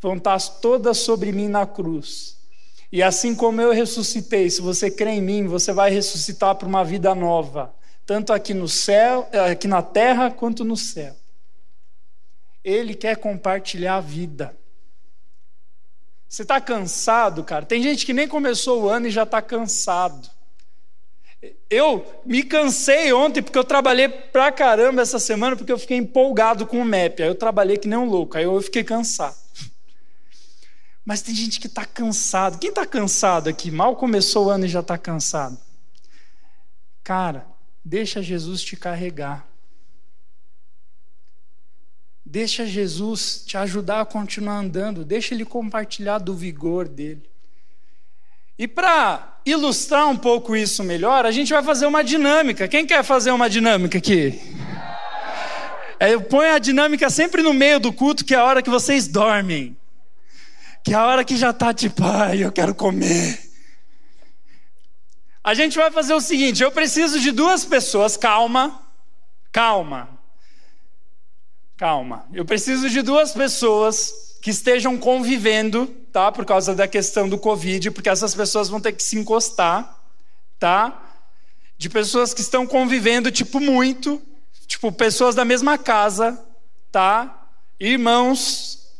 vão 0.00 0.16
estar 0.16 0.40
todas 0.62 0.96
sobre 0.96 1.32
mim 1.32 1.48
na 1.48 1.66
cruz. 1.66 2.38
E 2.90 3.02
assim 3.02 3.34
como 3.34 3.60
eu 3.60 3.72
ressuscitei, 3.72 4.48
se 4.48 4.62
você 4.62 4.90
crê 4.90 5.10
em 5.10 5.20
mim, 5.20 5.46
você 5.46 5.70
vai 5.70 5.90
ressuscitar 5.90 6.54
para 6.54 6.66
uma 6.66 6.82
vida 6.82 7.14
nova, 7.14 7.74
tanto 8.06 8.32
aqui 8.32 8.54
no 8.54 8.66
céu, 8.66 9.28
aqui 9.50 9.68
na 9.68 9.82
terra 9.82 10.30
quanto 10.30 10.64
no 10.64 10.78
céu. 10.78 11.14
Ele 12.64 12.94
quer 12.94 13.18
compartilhar 13.18 13.96
a 13.96 14.00
vida. 14.00 14.56
Você 16.26 16.40
está 16.40 16.58
cansado, 16.58 17.44
cara? 17.44 17.66
Tem 17.66 17.82
gente 17.82 18.06
que 18.06 18.14
nem 18.14 18.26
começou 18.26 18.84
o 18.84 18.88
ano 18.88 19.08
e 19.08 19.10
já 19.10 19.24
está 19.24 19.42
cansado. 19.42 20.26
Eu 21.68 22.22
me 22.24 22.42
cansei 22.42 23.12
ontem 23.12 23.42
porque 23.42 23.58
eu 23.58 23.64
trabalhei 23.64 24.08
pra 24.08 24.52
caramba 24.52 25.02
essa 25.02 25.18
semana 25.18 25.56
porque 25.56 25.72
eu 25.72 25.78
fiquei 25.78 25.96
empolgado 25.96 26.66
com 26.66 26.80
o 26.80 26.84
MEP. 26.84 27.22
Aí 27.22 27.28
eu 27.28 27.34
trabalhei 27.34 27.76
que 27.76 27.88
nem 27.88 27.98
um 27.98 28.08
louco, 28.08 28.36
aí 28.36 28.44
eu 28.44 28.60
fiquei 28.62 28.84
cansado. 28.84 29.36
Mas 31.04 31.20
tem 31.20 31.34
gente 31.34 31.60
que 31.60 31.66
está 31.66 31.84
cansado. 31.84 32.58
Quem 32.58 32.70
está 32.70 32.86
cansado 32.86 33.48
aqui? 33.48 33.70
Mal 33.70 33.96
começou 33.96 34.46
o 34.46 34.50
ano 34.50 34.64
e 34.64 34.68
já 34.68 34.80
está 34.80 34.96
cansado. 34.96 35.58
Cara, 37.02 37.46
deixa 37.84 38.22
Jesus 38.22 38.62
te 38.62 38.76
carregar. 38.76 39.46
Deixa 42.24 42.66
Jesus 42.66 43.44
te 43.46 43.58
ajudar 43.58 44.00
a 44.00 44.06
continuar 44.06 44.58
andando. 44.58 45.04
Deixa 45.04 45.34
Ele 45.34 45.44
compartilhar 45.44 46.18
do 46.18 46.34
vigor 46.34 46.88
dele. 46.88 47.28
E 48.58 48.68
para 48.68 49.38
ilustrar 49.44 50.08
um 50.08 50.16
pouco 50.16 50.54
isso 50.54 50.82
melhor, 50.84 51.26
a 51.26 51.30
gente 51.30 51.52
vai 51.52 51.62
fazer 51.62 51.86
uma 51.86 52.04
dinâmica. 52.04 52.68
Quem 52.68 52.86
quer 52.86 53.02
fazer 53.02 53.30
uma 53.30 53.50
dinâmica 53.50 53.98
aqui? 53.98 54.40
É, 55.98 56.14
eu 56.14 56.22
ponho 56.22 56.54
a 56.54 56.58
dinâmica 56.58 57.10
sempre 57.10 57.42
no 57.42 57.52
meio 57.52 57.80
do 57.80 57.92
culto, 57.92 58.24
que 58.24 58.34
é 58.34 58.38
a 58.38 58.44
hora 58.44 58.62
que 58.62 58.70
vocês 58.70 59.08
dormem. 59.08 59.76
Que 60.84 60.92
é 60.92 60.96
a 60.96 61.04
hora 61.04 61.24
que 61.24 61.36
já 61.36 61.50
está 61.50 61.72
tipo, 61.72 62.04
ai, 62.04 62.44
eu 62.44 62.52
quero 62.52 62.74
comer. 62.74 63.40
A 65.42 65.52
gente 65.52 65.76
vai 65.76 65.90
fazer 65.90 66.14
o 66.14 66.20
seguinte: 66.20 66.62
eu 66.62 66.70
preciso 66.70 67.20
de 67.20 67.30
duas 67.30 67.64
pessoas, 67.64 68.16
calma, 68.16 68.82
calma, 69.52 70.08
calma. 71.76 72.26
Eu 72.32 72.44
preciso 72.44 72.88
de 72.88 73.02
duas 73.02 73.32
pessoas 73.32 74.33
que 74.44 74.50
estejam 74.50 74.98
convivendo 74.98 76.04
tá? 76.14 76.30
Por 76.30 76.44
causa 76.44 76.76
da 76.76 76.86
questão 76.86 77.28
do 77.28 77.36
Covid, 77.36 77.90
porque 77.90 78.08
essas 78.08 78.36
pessoas 78.36 78.68
vão 78.68 78.80
ter 78.80 78.92
que 78.92 79.02
se 79.02 79.18
encostar, 79.18 80.00
tá? 80.60 81.12
De 81.76 81.90
pessoas 81.90 82.32
que 82.32 82.40
estão 82.40 82.64
convivendo, 82.64 83.32
tipo, 83.32 83.58
muito, 83.58 84.22
tipo, 84.64 84.92
pessoas 84.92 85.34
da 85.34 85.44
mesma 85.44 85.76
casa, 85.76 86.40
tá? 86.92 87.48
Irmãos, 87.80 88.94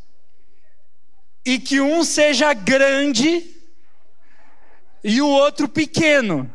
e 1.46 1.60
que 1.60 1.80
um 1.80 2.02
seja 2.02 2.52
grande 2.52 3.48
e 5.04 5.22
o 5.22 5.28
outro 5.28 5.68
pequeno. 5.68 6.50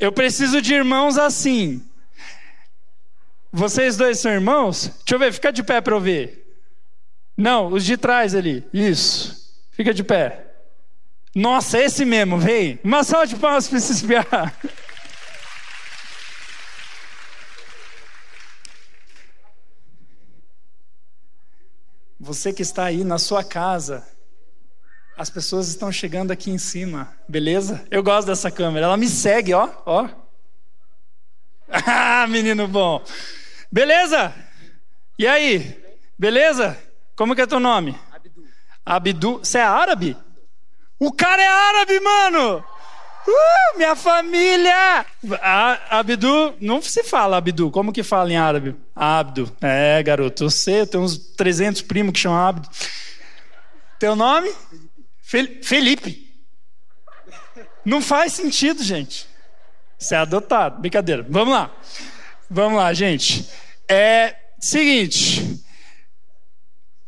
Eu 0.00 0.12
preciso 0.12 0.62
de 0.62 0.72
irmãos 0.72 1.18
assim. 1.18 1.86
Vocês 3.56 3.96
dois 3.96 4.18
são 4.18 4.30
irmãos? 4.30 4.88
Deixa 4.98 5.14
eu 5.14 5.18
ver, 5.18 5.32
fica 5.32 5.50
de 5.50 5.62
pé 5.62 5.80
para 5.80 5.94
eu 5.94 6.00
ver. 6.00 6.60
Não, 7.34 7.72
os 7.72 7.86
de 7.86 7.96
trás 7.96 8.34
ali. 8.34 8.62
Isso. 8.70 9.50
Fica 9.70 9.94
de 9.94 10.04
pé. 10.04 10.44
Nossa, 11.34 11.78
esse 11.78 12.04
mesmo, 12.04 12.36
vem. 12.36 12.78
Uma 12.84 13.02
salva 13.02 13.26
de 13.26 13.34
palmas 13.34 13.66
para 13.66 13.78
esse 13.78 13.92
espiar. 13.92 14.54
Você 22.20 22.52
que 22.52 22.60
está 22.60 22.84
aí 22.84 23.04
na 23.04 23.16
sua 23.18 23.42
casa, 23.42 24.06
As 25.16 25.30
pessoas 25.30 25.68
estão 25.68 25.90
chegando 25.90 26.30
aqui 26.30 26.50
em 26.50 26.58
cima, 26.58 27.10
beleza? 27.26 27.86
Eu 27.90 28.02
gosto 28.02 28.26
dessa 28.26 28.50
câmera, 28.50 28.84
ela 28.84 28.98
me 28.98 29.08
segue, 29.08 29.54
ó, 29.54 29.70
ó. 29.86 30.10
Ah, 31.86 32.26
menino 32.28 32.68
bom. 32.68 33.02
Beleza? 33.70 34.32
E 35.18 35.26
aí? 35.26 35.82
Beleza? 36.18 36.78
Como 37.14 37.34
que 37.34 37.42
é 37.42 37.46
teu 37.46 37.60
nome? 37.60 37.98
Abdu. 38.12 38.44
Abdu. 38.84 39.38
Você 39.38 39.58
é 39.58 39.62
árabe? 39.62 40.16
O 40.98 41.12
cara 41.12 41.42
é 41.42 41.46
árabe, 41.46 42.00
mano! 42.00 42.64
Uh, 43.28 43.76
minha 43.76 43.96
família! 43.96 45.04
A, 45.42 45.98
Abdu, 45.98 46.54
não 46.60 46.80
se 46.80 47.02
fala 47.02 47.36
Abdu, 47.36 47.70
como 47.70 47.92
que 47.92 48.02
fala 48.02 48.32
em 48.32 48.36
árabe? 48.36 48.76
Abdu. 48.94 49.50
É, 49.60 50.02
garoto, 50.02 50.44
eu 50.44 50.50
sei, 50.50 50.86
tem 50.86 51.00
uns 51.00 51.18
300 51.18 51.82
primos 51.82 52.12
que 52.12 52.20
chamam 52.20 52.38
Abdu. 52.38 52.68
Teu 53.98 54.14
nome? 54.14 54.54
Felipe. 55.22 56.26
Não 57.84 58.00
faz 58.00 58.32
sentido, 58.32 58.82
gente. 58.82 59.26
Você 59.98 60.14
é 60.14 60.18
adotado. 60.18 60.80
Brincadeira. 60.80 61.26
Vamos 61.28 61.54
lá. 61.54 61.70
Vamos 62.48 62.78
lá, 62.78 62.92
gente. 62.92 63.48
É 63.88 64.36
seguinte. 64.60 65.42
O 65.42 65.58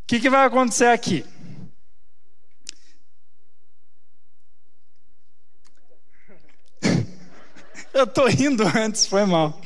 que, 0.07 0.21
que 0.21 0.31
vai 0.31 0.47
acontecer 0.47 0.87
aqui? 0.87 1.25
Eu 7.93 8.07
tô 8.07 8.27
rindo 8.27 8.65
antes, 8.67 9.07
foi 9.07 9.25
mal. 9.25 9.61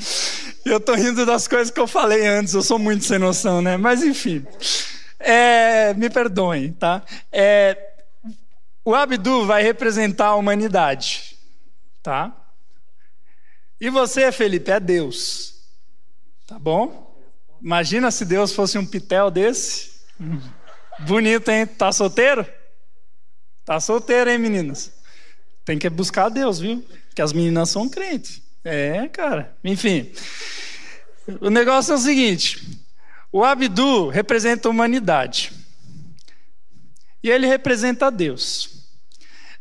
Eu 0.65 0.81
tô 0.81 0.95
rindo 0.95 1.27
das 1.27 1.49
coisas 1.49 1.73
que 1.73 1.81
eu 1.81 1.89
falei 1.89 2.25
antes, 2.25 2.55
eu 2.55 2.63
sou 2.63 2.79
muito 2.79 3.05
sem 3.05 3.19
noção, 3.19 3.61
né? 3.61 3.77
Mas 3.77 4.01
enfim. 4.03 4.47
É, 5.19 5.93
me 5.95 6.09
perdoem, 6.09 6.73
tá? 6.73 7.03
É, 7.33 7.95
o 8.85 8.95
Abdu 8.95 9.45
vai 9.45 9.63
representar 9.63 10.29
a 10.29 10.35
humanidade, 10.37 11.37
tá? 12.01 12.33
E 13.81 13.91
você, 13.91 14.31
Felipe, 14.31 14.71
é 14.71 14.79
Deus. 14.79 15.52
Tá 16.53 16.59
bom? 16.59 17.17
Imagina 17.62 18.11
se 18.11 18.27
Deus 18.27 18.53
fosse 18.53 18.77
um 18.77 18.85
pitel 18.85 19.31
desse. 19.31 19.93
Bonito, 21.01 21.51
hein? 21.51 21.67
Tá 21.67 21.91
solteiro? 21.91 22.47
Tá 23.65 23.81
solteiro, 23.81 24.29
hein, 24.29 24.37
meninas? 24.37 24.93
Tem 25.65 25.79
que 25.79 25.88
buscar 25.88 26.29
Deus, 26.29 26.61
viu? 26.61 26.85
que 27.15 27.23
as 27.23 27.33
meninas 27.33 27.71
são 27.71 27.88
crentes. 27.88 28.43
É, 28.62 29.09
cara. 29.09 29.57
Enfim. 29.65 30.12
O 31.41 31.49
negócio 31.49 31.93
é 31.93 31.95
o 31.95 31.99
seguinte: 31.99 32.83
o 33.33 33.43
Abdu 33.43 34.09
representa 34.09 34.69
a 34.69 34.71
humanidade. 34.71 35.53
E 37.23 37.31
ele 37.31 37.47
representa 37.47 38.11
Deus. 38.11 38.69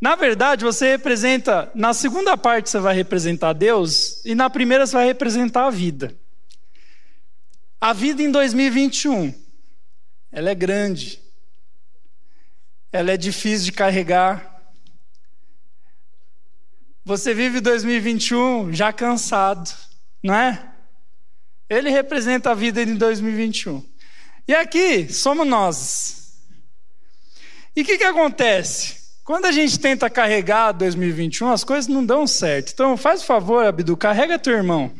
Na 0.01 0.15
verdade, 0.15 0.65
você 0.65 0.89
representa, 0.89 1.71
na 1.73 1.93
segunda 1.93 2.35
parte 2.35 2.69
você 2.69 2.79
vai 2.79 2.93
representar 2.93 3.53
Deus, 3.53 4.19
e 4.25 4.35
na 4.35 4.49
primeira 4.49 4.85
você 4.85 4.93
vai 4.93 5.05
representar 5.05 5.67
a 5.67 5.69
vida. 5.69 6.19
A 7.81 7.93
vida 7.93 8.21
em 8.21 8.29
2021, 8.29 9.33
ela 10.31 10.51
é 10.51 10.55
grande, 10.55 11.19
ela 12.91 13.11
é 13.11 13.17
difícil 13.17 13.65
de 13.65 13.71
carregar, 13.71 14.61
você 17.03 17.33
vive 17.33 17.59
2021 17.59 18.71
já 18.71 18.93
cansado, 18.93 19.75
não 20.21 20.35
é? 20.35 20.71
Ele 21.67 21.89
representa 21.89 22.51
a 22.51 22.53
vida 22.53 22.85
de 22.85 22.93
2021. 22.93 23.83
E 24.47 24.53
aqui 24.53 25.11
somos 25.11 25.47
nós. 25.47 26.37
E 27.75 27.81
o 27.81 27.85
que, 27.85 27.97
que 27.97 28.03
acontece? 28.03 29.01
Quando 29.23 29.45
a 29.45 29.51
gente 29.51 29.79
tenta 29.79 30.07
carregar 30.07 30.71
2021, 30.73 31.49
as 31.49 31.63
coisas 31.63 31.87
não 31.87 32.05
dão 32.05 32.27
certo. 32.27 32.73
Então, 32.73 32.95
faz 32.95 33.23
o 33.23 33.25
favor, 33.25 33.65
Abdu, 33.65 33.97
carrega 33.97 34.37
teu 34.37 34.53
irmão. 34.53 34.93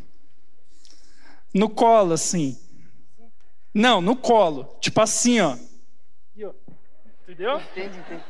No 1.54 1.70
colo, 1.70 2.13
assim. 2.13 2.58
Não, 3.73 4.01
no 4.01 4.15
colo. 4.15 4.77
Tipo 4.79 5.01
assim, 5.01 5.39
ó. 5.39 5.55
Entendeu? 7.31 7.62
Entendi, 7.62 7.97
entendi. 7.97 8.23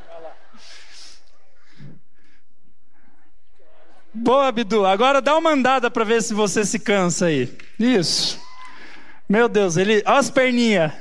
Boa, 4.13 4.47
Abdu. 4.47 4.85
Agora 4.85 5.21
dá 5.21 5.35
uma 5.37 5.51
andada 5.51 5.89
para 5.89 6.03
ver 6.03 6.21
se 6.21 6.33
você 6.33 6.63
se 6.63 6.77
cansa 6.77 7.25
aí. 7.25 7.57
Isso. 7.79 8.39
Meu 9.27 9.49
Deus, 9.49 9.77
ele. 9.77 10.03
Olha 10.05 10.19
as 10.19 10.29
perninhas. 10.29 10.93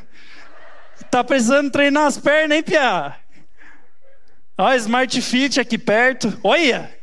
Tá 1.10 1.22
precisando 1.22 1.70
treinar 1.70 2.06
as 2.06 2.16
pernas, 2.16 2.56
hein, 2.56 2.62
Pia? 2.62 3.16
Olha, 4.56 4.76
Smart 4.76 5.20
Fit 5.20 5.60
aqui 5.60 5.76
perto. 5.76 6.38
Olha! 6.42 6.96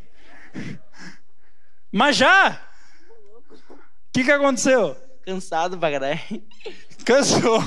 Mas 1.92 2.16
já? 2.16 2.62
O 3.70 3.78
que, 4.14 4.24
que 4.24 4.32
aconteceu? 4.32 4.96
Cansado 5.26 5.78
pra 5.78 5.92
caralho. 5.92 6.20
Cansou. 7.08 7.64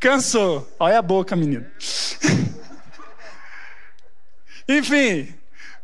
Cansou. 0.00 0.76
Olha 0.80 0.98
a 0.98 1.02
boca, 1.02 1.36
menino. 1.36 1.64
Enfim, 4.68 5.32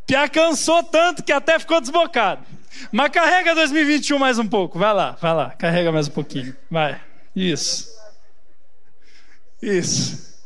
Pia 0.05 0.29
cansou 0.29 0.83
tanto 0.83 1.23
que 1.23 1.31
até 1.31 1.61
ficou 1.61 1.81
desbocado. 1.81 2.45
Mas 2.91 3.13
carrega 3.13 3.55
2021 3.55 4.19
mais 4.19 4.37
um 4.37 4.49
pouco. 4.49 4.81
Vai 4.81 4.93
lá, 4.93 5.13
vai 5.13 5.33
lá. 5.33 5.51
Carrega 5.51 5.93
mais 5.93 6.09
um 6.09 6.11
pouquinho. 6.11 6.57
Vai. 6.69 7.01
Isso. 7.37 7.89
Isso. 9.63 10.37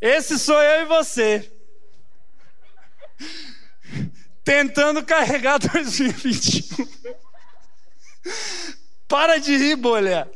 Esse 0.00 0.40
sou 0.40 0.60
eu 0.60 0.82
e 0.82 0.86
você. 0.86 1.48
Tentando 4.42 5.04
carregar 5.04 5.60
2021. 5.60 6.84
Para 9.08 9.38
de 9.38 9.56
rir, 9.56 9.76
bolha. 9.76 10.30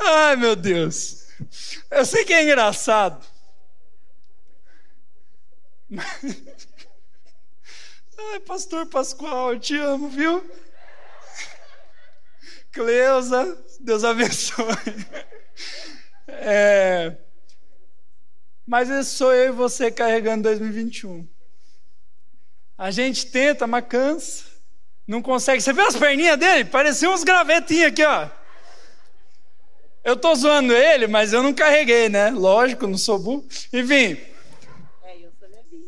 Ai, 0.00 0.36
meu 0.36 0.56
Deus. 0.56 1.26
Eu 1.90 2.04
sei 2.04 2.24
que 2.24 2.32
é 2.32 2.42
engraçado. 2.42 3.24
Ai, 8.18 8.40
pastor 8.40 8.86
Pascoal, 8.86 9.52
eu 9.52 9.60
te 9.60 9.76
amo, 9.76 10.08
viu? 10.08 10.42
Cleusa, 12.72 13.64
Deus 13.80 14.02
abençoe. 14.02 14.64
É... 16.26 17.16
Mas 18.66 18.88
esse 18.90 19.10
sou 19.10 19.32
eu 19.32 19.52
e 19.52 19.56
você 19.56 19.90
carregando 19.90 20.44
2021. 20.44 21.28
A 22.76 22.90
gente 22.90 23.26
tenta, 23.26 23.66
mas 23.66 23.86
cansa. 23.86 24.53
Não 25.06 25.20
consegue. 25.20 25.60
Você 25.60 25.72
viu 25.72 25.86
as 25.86 25.96
perninhas 25.96 26.38
dele? 26.38 26.64
Parecia 26.64 27.10
uns 27.10 27.24
gravetinhos 27.24 27.88
aqui, 27.88 28.04
ó. 28.04 28.28
Eu 30.04 30.16
tô 30.16 30.34
zoando 30.34 30.72
ele, 30.72 31.06
mas 31.06 31.32
eu 31.32 31.42
não 31.42 31.52
carreguei, 31.52 32.08
né? 32.08 32.30
Lógico, 32.30 32.86
não 32.86 32.98
sou 32.98 33.18
burro. 33.18 33.46
Enfim. 33.72 34.18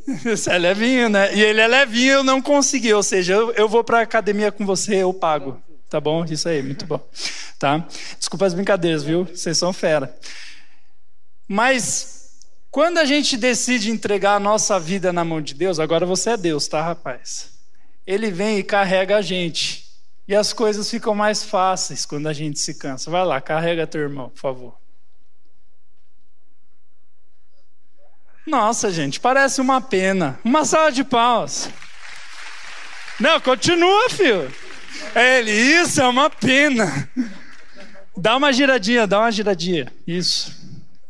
Você 0.24 0.50
é 0.50 0.58
levinho, 0.58 1.08
né? 1.08 1.34
E 1.34 1.42
ele 1.42 1.60
é 1.60 1.66
levinho, 1.66 2.12
eu 2.14 2.24
não 2.24 2.40
consegui. 2.40 2.92
Ou 2.94 3.02
seja, 3.02 3.34
eu, 3.34 3.52
eu 3.52 3.68
vou 3.68 3.82
para 3.82 3.98
a 3.98 4.02
academia 4.02 4.52
com 4.52 4.64
você, 4.64 4.96
eu 4.96 5.12
pago. 5.12 5.60
Tá 5.88 6.00
bom? 6.00 6.24
Isso 6.24 6.48
aí, 6.48 6.62
muito 6.62 6.86
bom. 6.86 7.00
Tá? 7.58 7.86
Desculpa 8.18 8.46
as 8.46 8.54
brincadeiras, 8.54 9.02
viu? 9.02 9.24
Vocês 9.24 9.58
são 9.58 9.72
fera. 9.72 10.16
Mas 11.48 12.36
quando 12.70 12.98
a 12.98 13.04
gente 13.04 13.36
decide 13.36 13.90
entregar 13.90 14.34
a 14.34 14.40
nossa 14.40 14.78
vida 14.78 15.12
na 15.12 15.24
mão 15.24 15.40
de 15.40 15.54
Deus, 15.54 15.78
agora 15.78 16.04
você 16.04 16.30
é 16.30 16.36
Deus, 16.36 16.68
tá, 16.68 16.82
rapaz? 16.82 17.55
Ele 18.06 18.30
vem 18.30 18.58
e 18.58 18.62
carrega 18.62 19.16
a 19.16 19.22
gente. 19.22 19.84
E 20.28 20.34
as 20.34 20.52
coisas 20.52 20.90
ficam 20.90 21.14
mais 21.14 21.44
fáceis 21.44 22.04
quando 22.04 22.26
a 22.28 22.32
gente 22.32 22.58
se 22.58 22.74
cansa. 22.74 23.10
Vai 23.10 23.24
lá, 23.24 23.40
carrega 23.40 23.86
teu 23.86 24.00
irmão, 24.00 24.28
por 24.30 24.40
favor. 24.40 24.74
Nossa, 28.46 28.92
gente, 28.92 29.18
parece 29.18 29.60
uma 29.60 29.80
pena. 29.80 30.38
Uma 30.44 30.64
sala 30.64 30.92
de 30.92 31.02
palmas. 31.02 31.68
Não, 33.18 33.40
continua, 33.40 34.08
filho. 34.10 34.52
É 35.14 35.38
ele, 35.38 35.50
isso 35.50 36.00
é 36.00 36.06
uma 36.06 36.30
pena. 36.30 37.08
Dá 38.16 38.36
uma 38.36 38.52
giradinha, 38.52 39.06
dá 39.06 39.20
uma 39.20 39.32
giradinha. 39.32 39.92
Isso. 40.06 40.54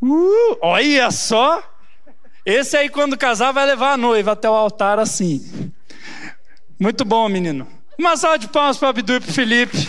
Uh, 0.00 0.58
olha 0.60 1.10
só. 1.10 1.62
Esse 2.44 2.76
aí, 2.76 2.88
quando 2.88 3.18
casar, 3.18 3.52
vai 3.52 3.66
levar 3.66 3.92
a 3.92 3.96
noiva 3.96 4.32
até 4.32 4.48
o 4.48 4.54
altar 4.54 4.98
assim. 4.98 5.72
Muito 6.78 7.04
bom, 7.06 7.26
menino. 7.28 7.66
Uma 7.98 8.16
salva 8.16 8.38
de 8.38 8.48
palmas 8.48 8.76
para 8.76 8.86
o 8.86 8.90
Abdu 8.90 9.14
e 9.14 9.20
para 9.20 9.30
o 9.30 9.32
Felipe. 9.32 9.88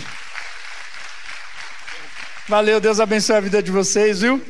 Valeu, 2.48 2.80
Deus 2.80 2.98
abençoe 2.98 3.36
a 3.36 3.40
vida 3.40 3.62
de 3.62 3.70
vocês, 3.70 4.22
viu? 4.22 4.42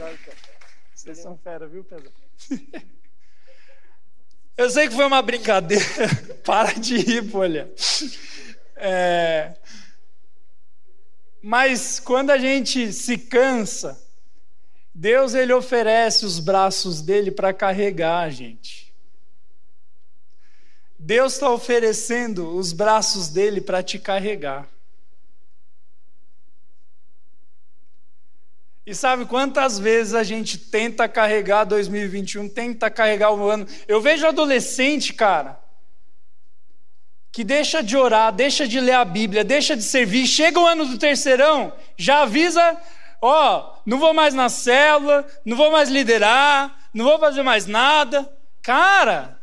Vocês 0.94 1.18
são 1.18 1.36
fera, 1.36 1.66
viu, 1.66 1.82
Pedro? 1.82 2.12
Eu 4.56 4.70
sei 4.70 4.88
que 4.88 4.94
foi 4.94 5.04
uma 5.04 5.20
brincadeira. 5.20 5.84
Para 6.44 6.74
de 6.74 6.96
rir, 6.98 7.22
bolha. 7.22 7.68
É... 8.76 9.54
Mas 11.42 11.98
quando 11.98 12.30
a 12.30 12.38
gente 12.38 12.92
se 12.92 13.18
cansa, 13.18 14.00
Deus 14.94 15.34
ele 15.34 15.52
oferece 15.52 16.24
os 16.24 16.38
braços 16.38 17.02
dele 17.02 17.30
para 17.30 17.52
carregar 17.52 18.20
a 18.20 18.30
gente. 18.30 18.87
Deus 21.08 21.32
está 21.32 21.48
oferecendo 21.48 22.54
os 22.54 22.74
braços 22.74 23.28
dele 23.28 23.62
para 23.62 23.82
te 23.82 23.98
carregar. 23.98 24.68
E 28.84 28.94
sabe 28.94 29.24
quantas 29.24 29.78
vezes 29.78 30.12
a 30.12 30.22
gente 30.22 30.58
tenta 30.58 31.08
carregar 31.08 31.64
2021, 31.64 32.50
tenta 32.50 32.90
carregar 32.90 33.32
o 33.32 33.48
ano? 33.48 33.66
Eu 33.86 34.02
vejo 34.02 34.26
adolescente, 34.26 35.14
cara, 35.14 35.58
que 37.32 37.42
deixa 37.42 37.82
de 37.82 37.96
orar, 37.96 38.30
deixa 38.30 38.68
de 38.68 38.78
ler 38.78 38.92
a 38.92 39.04
Bíblia, 39.06 39.42
deixa 39.42 39.74
de 39.74 39.84
servir, 39.84 40.26
chega 40.26 40.60
o 40.60 40.66
ano 40.66 40.84
do 40.84 40.98
terceirão, 40.98 41.72
já 41.96 42.20
avisa, 42.20 42.78
ó, 43.22 43.78
não 43.86 43.98
vou 43.98 44.12
mais 44.12 44.34
na 44.34 44.50
célula, 44.50 45.26
não 45.42 45.56
vou 45.56 45.72
mais 45.72 45.88
liderar, 45.88 46.78
não 46.92 47.06
vou 47.06 47.18
fazer 47.18 47.42
mais 47.42 47.64
nada. 47.64 48.30
Cara, 48.60 49.37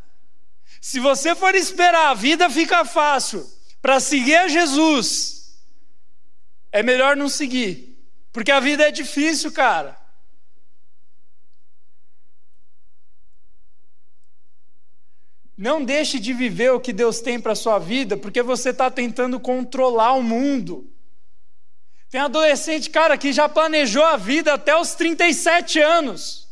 se 0.86 1.00
você 1.00 1.34
for 1.34 1.56
esperar 1.56 2.12
a 2.12 2.14
vida 2.14 2.48
ficar 2.48 2.86
fácil 2.86 3.44
para 3.82 4.00
seguir 4.00 4.36
a 4.36 4.48
Jesus, 4.48 5.58
é 6.72 6.84
melhor 6.84 7.18
não 7.18 7.28
seguir. 7.28 7.98
Porque 8.32 8.52
a 8.52 8.60
vida 8.60 8.88
é 8.88 8.92
difícil, 8.92 9.52
cara. 9.52 9.98
Não 15.58 15.84
deixe 15.84 16.20
de 16.20 16.32
viver 16.34 16.72
o 16.72 16.80
que 16.80 16.94
Deus 16.94 17.20
tem 17.20 17.40
para 17.40 17.56
sua 17.56 17.80
vida, 17.80 18.16
porque 18.16 18.44
você 18.44 18.70
está 18.70 18.92
tentando 18.92 19.40
controlar 19.40 20.14
o 20.14 20.22
mundo. 20.22 20.88
Tem 22.12 22.22
adolescente, 22.22 22.92
cara, 22.92 23.18
que 23.18 23.34
já 23.34 23.50
planejou 23.50 24.04
a 24.04 24.18
vida 24.18 24.54
até 24.54 24.80
os 24.80 24.94
37 24.94 25.80
anos. 25.80 26.45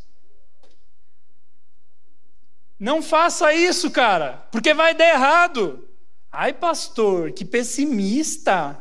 Não 2.83 3.01
faça 3.01 3.53
isso, 3.53 3.89
cara, 3.89 4.45
porque 4.51 4.73
vai 4.73 4.93
dar 4.93 5.07
errado. 5.07 5.87
Ai, 6.29 6.51
pastor, 6.51 7.31
que 7.31 7.45
pessimista. 7.45 8.77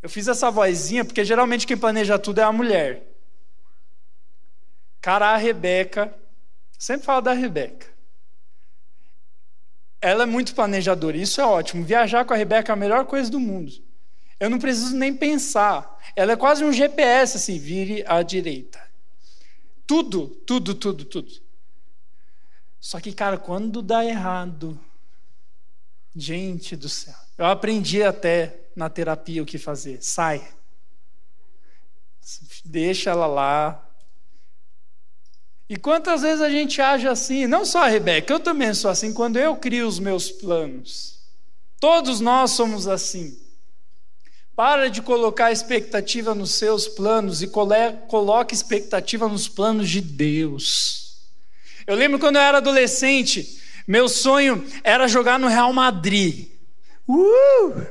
Eu 0.00 0.08
fiz 0.08 0.28
essa 0.28 0.50
vozinha 0.50 1.04
porque 1.04 1.22
geralmente 1.22 1.66
quem 1.66 1.76
planeja 1.76 2.18
tudo 2.18 2.40
é 2.40 2.42
a 2.42 2.50
mulher. 2.50 3.02
Cara, 5.02 5.28
a 5.28 5.36
Rebeca, 5.36 6.14
sempre 6.78 7.04
falo 7.04 7.20
da 7.20 7.34
Rebeca. 7.34 7.86
Ela 10.00 10.22
é 10.22 10.26
muito 10.26 10.54
planejadora, 10.54 11.18
isso 11.18 11.38
é 11.38 11.44
ótimo. 11.44 11.84
Viajar 11.84 12.24
com 12.24 12.32
a 12.32 12.36
Rebeca 12.38 12.72
é 12.72 12.74
a 12.74 12.76
melhor 12.76 13.04
coisa 13.04 13.30
do 13.30 13.38
mundo. 13.38 13.70
Eu 14.40 14.48
não 14.48 14.58
preciso 14.58 14.96
nem 14.96 15.14
pensar. 15.14 15.98
Ela 16.16 16.32
é 16.32 16.36
quase 16.36 16.64
um 16.64 16.72
GPS, 16.72 17.36
assim, 17.36 17.58
vire 17.58 18.02
à 18.06 18.22
direita. 18.22 18.81
Tudo, 19.86 20.28
tudo, 20.28 20.74
tudo, 20.74 21.04
tudo. 21.04 21.32
Só 22.80 23.00
que, 23.00 23.12
cara, 23.12 23.38
quando 23.38 23.80
dá 23.80 24.04
errado, 24.04 24.78
gente 26.14 26.74
do 26.74 26.88
céu, 26.88 27.14
eu 27.38 27.46
aprendi 27.46 28.02
até 28.02 28.62
na 28.74 28.88
terapia 28.88 29.42
o 29.42 29.46
que 29.46 29.58
fazer. 29.58 30.02
Sai. 30.02 30.46
Deixa 32.64 33.10
ela 33.10 33.26
lá. 33.26 33.88
E 35.68 35.76
quantas 35.76 36.22
vezes 36.22 36.40
a 36.40 36.50
gente 36.50 36.80
age 36.80 37.08
assim? 37.08 37.46
Não 37.46 37.64
só 37.64 37.84
a 37.84 37.88
Rebeca, 37.88 38.32
eu 38.32 38.40
também 38.40 38.74
sou 38.74 38.90
assim 38.90 39.12
quando 39.12 39.38
eu 39.38 39.56
crio 39.56 39.86
os 39.86 39.98
meus 39.98 40.30
planos. 40.30 41.20
Todos 41.80 42.20
nós 42.20 42.50
somos 42.50 42.86
assim. 42.86 43.40
Para 44.54 44.90
de 44.90 45.00
colocar 45.00 45.50
expectativa 45.50 46.34
nos 46.34 46.52
seus 46.52 46.86
planos 46.86 47.42
e 47.42 47.46
coloque 47.46 48.54
expectativa 48.54 49.26
nos 49.26 49.48
planos 49.48 49.88
de 49.88 50.00
Deus. 50.00 51.16
Eu 51.86 51.96
lembro 51.96 52.18
quando 52.18 52.36
eu 52.36 52.42
era 52.42 52.58
adolescente, 52.58 53.60
meu 53.88 54.08
sonho 54.08 54.64
era 54.84 55.08
jogar 55.08 55.38
no 55.38 55.48
Real 55.48 55.72
Madrid. 55.72 56.48
Uh! 57.08 57.86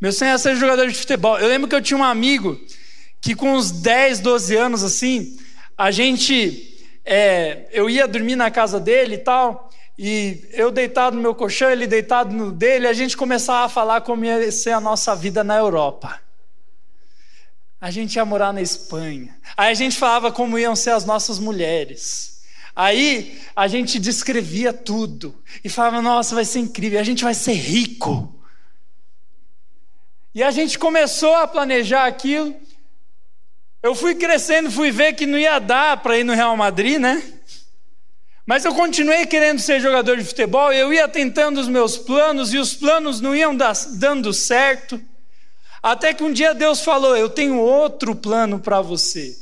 Meu 0.00 0.12
sonho 0.12 0.30
era 0.30 0.38
ser 0.38 0.56
jogador 0.56 0.86
de 0.86 0.94
futebol. 0.94 1.38
Eu 1.38 1.48
lembro 1.48 1.68
que 1.68 1.74
eu 1.74 1.82
tinha 1.82 1.98
um 1.98 2.04
amigo 2.04 2.58
que 3.20 3.34
com 3.34 3.54
uns 3.54 3.70
10, 3.70 4.20
12 4.20 4.56
anos 4.56 4.82
assim, 4.82 5.36
a 5.76 5.90
gente, 5.90 6.78
é, 7.04 7.68
eu 7.72 7.90
ia 7.90 8.08
dormir 8.08 8.36
na 8.36 8.50
casa 8.50 8.80
dele 8.80 9.16
e 9.16 9.18
tal, 9.18 9.69
e 10.02 10.48
eu 10.52 10.70
deitado 10.70 11.14
no 11.14 11.20
meu 11.20 11.34
colchão, 11.34 11.70
ele 11.70 11.86
deitado 11.86 12.34
no 12.34 12.50
dele, 12.50 12.86
a 12.86 12.92
gente 12.94 13.14
começava 13.14 13.66
a 13.66 13.68
falar 13.68 14.00
como 14.00 14.24
ia 14.24 14.50
ser 14.50 14.70
a 14.70 14.80
nossa 14.80 15.14
vida 15.14 15.44
na 15.44 15.58
Europa. 15.58 16.18
A 17.78 17.90
gente 17.90 18.16
ia 18.16 18.24
morar 18.24 18.50
na 18.50 18.62
Espanha. 18.62 19.36
Aí 19.54 19.70
a 19.70 19.74
gente 19.74 19.98
falava 19.98 20.32
como 20.32 20.58
iam 20.58 20.74
ser 20.74 20.92
as 20.92 21.04
nossas 21.04 21.38
mulheres. 21.38 22.40
Aí 22.74 23.42
a 23.54 23.68
gente 23.68 23.98
descrevia 23.98 24.72
tudo 24.72 25.38
e 25.62 25.68
falava: 25.68 26.00
nossa, 26.00 26.34
vai 26.34 26.46
ser 26.46 26.60
incrível, 26.60 26.98
a 26.98 27.04
gente 27.04 27.22
vai 27.22 27.34
ser 27.34 27.52
rico. 27.52 28.34
E 30.34 30.42
a 30.42 30.50
gente 30.50 30.78
começou 30.78 31.34
a 31.34 31.46
planejar 31.46 32.06
aquilo. 32.06 32.56
Eu 33.82 33.94
fui 33.94 34.14
crescendo, 34.14 34.70
fui 34.70 34.90
ver 34.90 35.12
que 35.12 35.26
não 35.26 35.38
ia 35.38 35.58
dar 35.58 35.98
para 35.98 36.18
ir 36.18 36.24
no 36.24 36.32
Real 36.32 36.56
Madrid, 36.56 36.98
né? 36.98 37.22
Mas 38.50 38.64
eu 38.64 38.74
continuei 38.74 39.26
querendo 39.26 39.60
ser 39.60 39.78
jogador 39.78 40.16
de 40.16 40.24
futebol, 40.24 40.72
eu 40.72 40.92
ia 40.92 41.06
tentando 41.06 41.60
os 41.60 41.68
meus 41.68 41.96
planos 41.96 42.52
e 42.52 42.58
os 42.58 42.74
planos 42.74 43.20
não 43.20 43.32
iam 43.32 43.56
dando 43.56 44.32
certo. 44.32 45.00
Até 45.80 46.12
que 46.12 46.24
um 46.24 46.32
dia 46.32 46.52
Deus 46.52 46.80
falou: 46.80 47.16
Eu 47.16 47.28
tenho 47.28 47.60
outro 47.60 48.12
plano 48.12 48.58
para 48.58 48.80
você. 48.80 49.36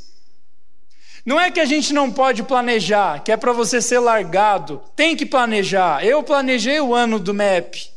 Não 1.24 1.40
é 1.40 1.50
que 1.50 1.58
a 1.58 1.64
gente 1.64 1.94
não 1.94 2.12
pode 2.12 2.42
planejar, 2.42 3.24
que 3.24 3.32
é 3.32 3.36
para 3.38 3.50
você 3.50 3.80
ser 3.80 3.98
largado. 3.98 4.82
Tem 4.94 5.16
que 5.16 5.24
planejar. 5.24 6.04
Eu 6.04 6.22
planejei 6.22 6.78
o 6.78 6.94
ano 6.94 7.18
do 7.18 7.32
MEP. 7.32 7.88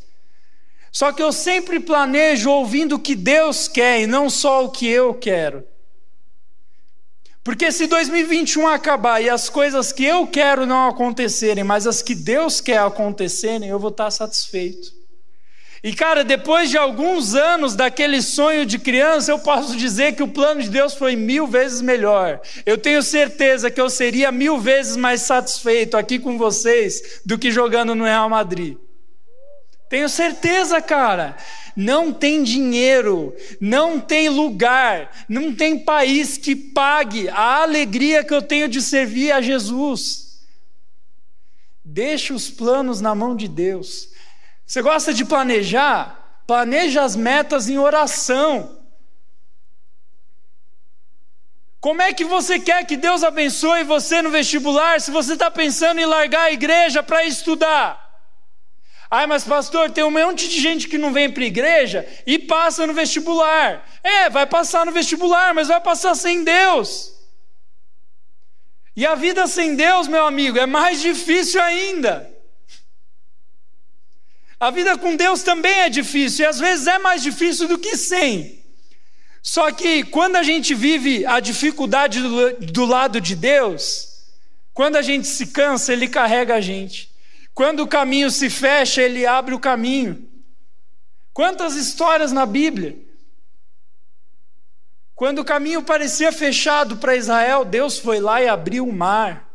Só 0.94 1.12
que 1.12 1.22
eu 1.22 1.34
sempre 1.34 1.82
planejo 1.82 2.50
ouvindo 2.50 2.96
o 2.96 3.00
que 3.00 3.16
Deus 3.16 3.68
quer 3.68 4.00
e 4.00 4.08
não 4.08 4.30
só 4.30 4.64
o 4.64 4.70
que 4.70 4.88
eu 4.88 5.14
quero. 5.14 5.66
Porque 7.44 7.72
se 7.72 7.88
2021 7.88 8.68
acabar 8.68 9.20
e 9.20 9.30
as 9.30 9.50
coisas 9.50 9.92
que 9.92 10.06
eu 10.06 10.28
quero 10.28 10.66
não 10.66 10.88
acontecerem, 10.88 11.64
mas 11.64 11.88
as 11.88 12.02
que 12.02 12.14
Deus 12.14 12.62
quer 12.62 12.80
acontecerem, 12.80 13.70
eu 13.70 13.80
vou 13.80 13.90
estar 13.90 14.12
satisfeito. 14.12 15.02
E 15.84 15.94
cara, 15.94 16.24
depois 16.24 16.70
de 16.70 16.78
alguns 16.78 17.34
anos 17.34 17.76
daquele 17.76 18.22
sonho 18.22 18.68
de 18.68 18.78
criança, 18.78 19.32
eu 19.32 19.40
posso 19.40 19.76
dizer 19.76 20.14
que 20.14 20.22
o 20.22 20.28
plano 20.28 20.62
de 20.62 20.70
Deus 20.70 20.94
foi 20.94 21.16
mil 21.16 21.48
vezes 21.48 21.82
melhor. 21.82 22.40
Eu 22.68 22.78
tenho 22.78 23.02
certeza 23.02 23.72
que 23.72 23.82
eu 23.82 23.90
seria 23.90 24.32
mil 24.32 24.60
vezes 24.60 24.96
mais 24.96 25.22
satisfeito 25.22 25.98
aqui 25.98 26.20
com 26.20 26.38
vocês 26.38 27.22
do 27.26 27.40
que 27.40 27.50
jogando 27.50 27.96
no 27.96 28.04
Real 28.04 28.30
Madrid. 28.30 28.78
Tenho 29.92 30.08
certeza, 30.08 30.82
cara. 30.82 31.36
Não 31.76 32.14
tem 32.14 32.44
dinheiro, 32.44 33.36
não 33.60 34.00
tem 34.00 34.30
lugar, 34.30 35.12
não 35.28 35.54
tem 35.54 35.78
país 35.78 36.38
que 36.38 36.56
pague 36.56 37.28
a 37.28 37.62
alegria 37.62 38.24
que 38.24 38.34
eu 38.34 38.42
tenho 38.42 38.70
de 38.70 38.82
servir 38.82 39.34
a 39.34 39.42
Jesus. 39.42 40.46
Deixe 41.84 42.32
os 42.32 42.50
planos 42.50 43.02
na 43.02 43.14
mão 43.14 43.36
de 43.36 43.50
Deus. 43.50 44.08
Você 44.66 44.82
gosta 44.82 45.14
de 45.14 45.26
planejar? 45.26 46.42
Planeja 46.48 47.04
as 47.04 47.18
metas 47.18 47.68
em 47.68 47.78
oração. 47.78 48.80
Como 51.82 52.02
é 52.02 52.14
que 52.14 52.24
você 52.24 52.60
quer 52.60 52.86
que 52.86 52.96
Deus 52.96 53.26
abençoe 53.26 53.84
você 53.84 54.22
no 54.22 54.30
vestibular 54.30 55.02
se 55.02 55.12
você 55.12 55.34
está 55.34 55.52
pensando 55.52 56.00
em 56.00 56.06
largar 56.06 56.44
a 56.44 56.52
igreja 56.54 57.04
para 57.04 57.26
estudar? 57.26 58.01
Ai, 59.14 59.28
mas 59.28 59.44
pastor, 59.44 59.92
tem 59.92 60.06
um 60.06 60.10
monte 60.10 60.48
de 60.48 60.62
gente 60.62 60.88
que 60.88 60.98
não 60.98 61.12
vem 61.12 61.30
para 61.30 61.44
a 61.44 61.48
igreja 61.48 62.08
e 62.26 62.40
passa 62.40 62.88
no 62.88 62.94
vestibular. 62.94 63.86
É, 64.02 64.30
vai 64.30 64.46
passar 64.46 64.86
no 64.86 64.94
vestibular, 64.94 65.54
mas 65.54 65.68
vai 65.68 65.82
passar 65.82 66.16
sem 66.16 66.46
Deus. 66.46 67.14
E 68.96 69.06
a 69.06 69.14
vida 69.16 69.48
sem 69.48 69.76
Deus, 69.76 70.08
meu 70.08 70.26
amigo, 70.26 70.58
é 70.58 70.66
mais 70.66 71.02
difícil 71.02 71.62
ainda. 71.62 72.32
A 74.58 74.72
vida 74.72 74.98
com 74.98 75.18
Deus 75.18 75.44
também 75.44 75.74
é 75.80 75.90
difícil, 75.90 76.46
e 76.46 76.48
às 76.48 76.60
vezes 76.60 76.88
é 76.88 76.98
mais 76.98 77.22
difícil 77.22 77.68
do 77.68 77.78
que 77.78 77.98
sem. 77.98 78.64
Só 79.44 79.74
que 79.74 80.04
quando 80.06 80.38
a 80.38 80.44
gente 80.44 80.74
vive 80.74 81.26
a 81.26 81.42
dificuldade 81.42 82.22
do, 82.22 82.54
do 82.60 82.86
lado 82.86 83.20
de 83.20 83.36
Deus, 83.36 84.24
quando 84.74 84.96
a 84.96 85.02
gente 85.02 85.28
se 85.28 85.48
cansa, 85.48 85.92
Ele 85.92 86.08
carrega 86.08 86.56
a 86.56 86.62
gente. 86.62 87.11
Quando 87.62 87.82
o 87.82 87.88
caminho 87.88 88.32
se 88.32 88.50
fecha, 88.50 89.04
ele 89.04 89.24
abre 89.24 89.54
o 89.54 89.60
caminho. 89.60 90.28
Quantas 91.32 91.76
histórias 91.76 92.32
na 92.32 92.44
Bíblia? 92.44 92.98
Quando 95.14 95.38
o 95.38 95.46
caminho 95.46 95.84
parecia 95.84 96.32
fechado 96.32 96.98
para 96.98 97.16
Israel, 97.16 97.64
Deus 97.64 98.00
foi 98.00 98.20
lá 98.20 98.42
e 98.42 98.48
abriu 98.48 98.88
o 98.88 98.92
mar. 98.92 99.48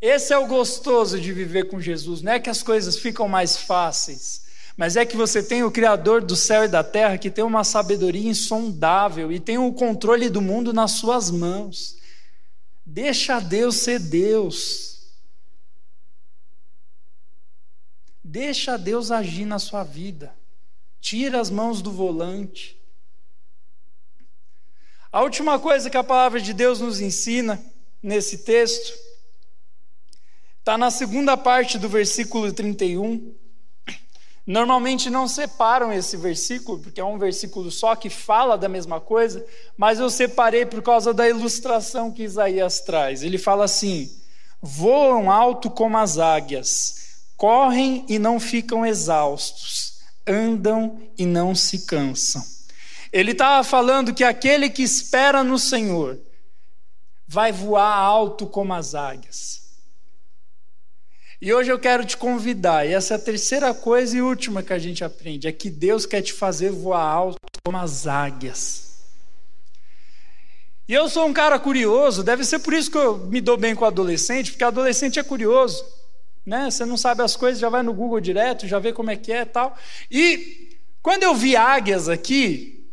Esse 0.00 0.32
é 0.32 0.38
o 0.38 0.46
gostoso 0.46 1.20
de 1.20 1.34
viver 1.34 1.68
com 1.68 1.78
Jesus, 1.78 2.22
não 2.22 2.32
é 2.32 2.40
que 2.40 2.48
as 2.48 2.62
coisas 2.62 2.98
ficam 2.98 3.28
mais 3.28 3.54
fáceis, 3.54 4.46
mas 4.74 4.96
é 4.96 5.04
que 5.04 5.18
você 5.18 5.42
tem 5.42 5.62
o 5.62 5.70
Criador 5.70 6.22
do 6.22 6.34
céu 6.34 6.64
e 6.64 6.68
da 6.68 6.82
terra 6.82 7.18
que 7.18 7.30
tem 7.30 7.44
uma 7.44 7.62
sabedoria 7.62 8.30
insondável 8.30 9.30
e 9.30 9.38
tem 9.38 9.58
o 9.58 9.70
controle 9.74 10.30
do 10.30 10.40
mundo 10.40 10.72
nas 10.72 10.92
suas 10.92 11.30
mãos. 11.30 11.98
Deixa 12.86 13.38
Deus 13.38 13.76
ser 13.76 13.98
Deus. 13.98 14.91
Deixa 18.32 18.78
Deus 18.78 19.10
agir 19.10 19.44
na 19.44 19.58
sua 19.58 19.84
vida. 19.84 20.34
Tira 21.02 21.38
as 21.38 21.50
mãos 21.50 21.82
do 21.82 21.92
volante. 21.92 22.80
A 25.12 25.20
última 25.20 25.58
coisa 25.58 25.90
que 25.90 25.98
a 25.98 26.02
palavra 26.02 26.40
de 26.40 26.54
Deus 26.54 26.80
nos 26.80 26.98
ensina 26.98 27.62
nesse 28.02 28.38
texto 28.38 28.98
está 30.60 30.78
na 30.78 30.90
segunda 30.90 31.36
parte 31.36 31.78
do 31.78 31.90
versículo 31.90 32.50
31. 32.50 33.34
Normalmente 34.46 35.10
não 35.10 35.28
separam 35.28 35.92
esse 35.92 36.16
versículo, 36.16 36.78
porque 36.78 37.02
é 37.02 37.04
um 37.04 37.18
versículo 37.18 37.70
só 37.70 37.94
que 37.94 38.08
fala 38.08 38.56
da 38.56 38.66
mesma 38.66 38.98
coisa, 38.98 39.44
mas 39.76 40.00
eu 40.00 40.08
separei 40.08 40.64
por 40.64 40.80
causa 40.80 41.12
da 41.12 41.28
ilustração 41.28 42.10
que 42.10 42.22
Isaías 42.22 42.80
traz. 42.80 43.22
Ele 43.22 43.36
fala 43.36 43.66
assim: 43.66 44.10
voam 44.58 45.30
alto 45.30 45.70
como 45.70 45.98
as 45.98 46.16
águias, 46.16 47.01
correm 47.42 48.06
e 48.08 48.20
não 48.20 48.38
ficam 48.38 48.86
exaustos, 48.86 49.98
andam 50.24 51.10
e 51.18 51.26
não 51.26 51.56
se 51.56 51.86
cansam. 51.86 52.40
Ele 53.12 53.32
estava 53.32 53.64
falando 53.64 54.14
que 54.14 54.22
aquele 54.22 54.70
que 54.70 54.84
espera 54.84 55.42
no 55.42 55.58
Senhor 55.58 56.20
vai 57.26 57.50
voar 57.50 57.98
alto 57.98 58.46
como 58.46 58.72
as 58.72 58.94
águias. 58.94 59.60
E 61.40 61.52
hoje 61.52 61.72
eu 61.72 61.80
quero 61.80 62.04
te 62.04 62.16
convidar, 62.16 62.86
e 62.86 62.94
essa 62.94 63.14
é 63.14 63.16
a 63.16 63.20
terceira 63.20 63.74
coisa 63.74 64.16
e 64.16 64.22
última 64.22 64.62
que 64.62 64.72
a 64.72 64.78
gente 64.78 65.02
aprende, 65.02 65.48
é 65.48 65.52
que 65.52 65.68
Deus 65.68 66.06
quer 66.06 66.22
te 66.22 66.32
fazer 66.32 66.70
voar 66.70 67.02
alto 67.02 67.40
como 67.64 67.76
as 67.76 68.06
águias. 68.06 69.00
E 70.86 70.94
eu 70.94 71.08
sou 71.08 71.26
um 71.26 71.32
cara 71.32 71.58
curioso, 71.58 72.22
deve 72.22 72.44
ser 72.44 72.60
por 72.60 72.72
isso 72.72 72.88
que 72.88 72.98
eu 72.98 73.18
me 73.18 73.40
dou 73.40 73.56
bem 73.56 73.74
com 73.74 73.84
adolescente, 73.84 74.52
porque 74.52 74.62
adolescente 74.62 75.18
é 75.18 75.24
curioso, 75.24 75.84
né? 76.44 76.70
Você 76.70 76.84
não 76.84 76.96
sabe 76.96 77.22
as 77.22 77.36
coisas, 77.36 77.60
já 77.60 77.68
vai 77.68 77.82
no 77.82 77.94
Google 77.94 78.20
direto, 78.20 78.66
já 78.66 78.78
vê 78.78 78.92
como 78.92 79.10
é 79.10 79.16
que 79.16 79.32
é, 79.32 79.44
tal. 79.44 79.76
E 80.10 80.78
quando 81.02 81.22
eu 81.22 81.34
vi 81.34 81.56
águias 81.56 82.08
aqui, 82.08 82.88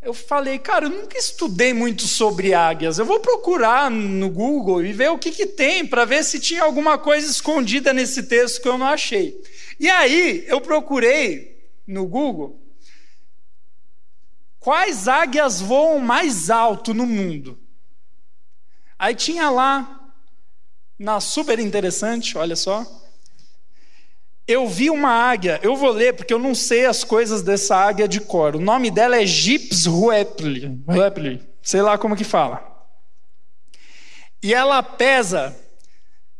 eu 0.00 0.12
falei, 0.12 0.58
cara, 0.58 0.86
eu 0.86 0.90
nunca 0.90 1.16
estudei 1.16 1.72
muito 1.72 2.02
sobre 2.02 2.52
águias. 2.52 2.98
Eu 2.98 3.04
vou 3.04 3.20
procurar 3.20 3.90
no 3.90 4.28
Google 4.28 4.84
e 4.84 4.92
ver 4.92 5.10
o 5.10 5.18
que, 5.18 5.30
que 5.30 5.46
tem, 5.46 5.86
para 5.86 6.04
ver 6.04 6.24
se 6.24 6.40
tinha 6.40 6.62
alguma 6.62 6.98
coisa 6.98 7.30
escondida 7.30 7.92
nesse 7.92 8.24
texto 8.24 8.60
que 8.60 8.68
eu 8.68 8.76
não 8.76 8.86
achei. 8.86 9.40
E 9.78 9.88
aí, 9.88 10.44
eu 10.48 10.60
procurei 10.60 11.68
no 11.86 12.06
Google 12.06 12.60
quais 14.58 15.08
águias 15.08 15.60
voam 15.60 15.98
mais 15.98 16.50
alto 16.50 16.94
no 16.94 17.06
mundo. 17.06 17.58
Aí 18.98 19.14
tinha 19.14 19.50
lá, 19.50 20.01
na 21.02 21.18
super 21.18 21.58
interessante, 21.58 22.38
olha 22.38 22.54
só, 22.54 22.86
eu 24.46 24.68
vi 24.68 24.88
uma 24.88 25.10
águia, 25.10 25.58
eu 25.60 25.74
vou 25.74 25.90
ler 25.90 26.14
porque 26.14 26.32
eu 26.32 26.38
não 26.38 26.54
sei 26.54 26.86
as 26.86 27.02
coisas 27.02 27.42
dessa 27.42 27.76
águia 27.76 28.06
de 28.06 28.20
cor. 28.20 28.54
O 28.54 28.60
nome 28.60 28.88
dela 28.88 29.20
é 29.20 29.26
Gips 29.26 29.84
ruepli, 29.86 30.70
sei 31.60 31.82
lá 31.82 31.98
como 31.98 32.16
que 32.16 32.22
fala. 32.22 32.64
E 34.40 34.54
ela 34.54 34.80
pesa 34.80 35.56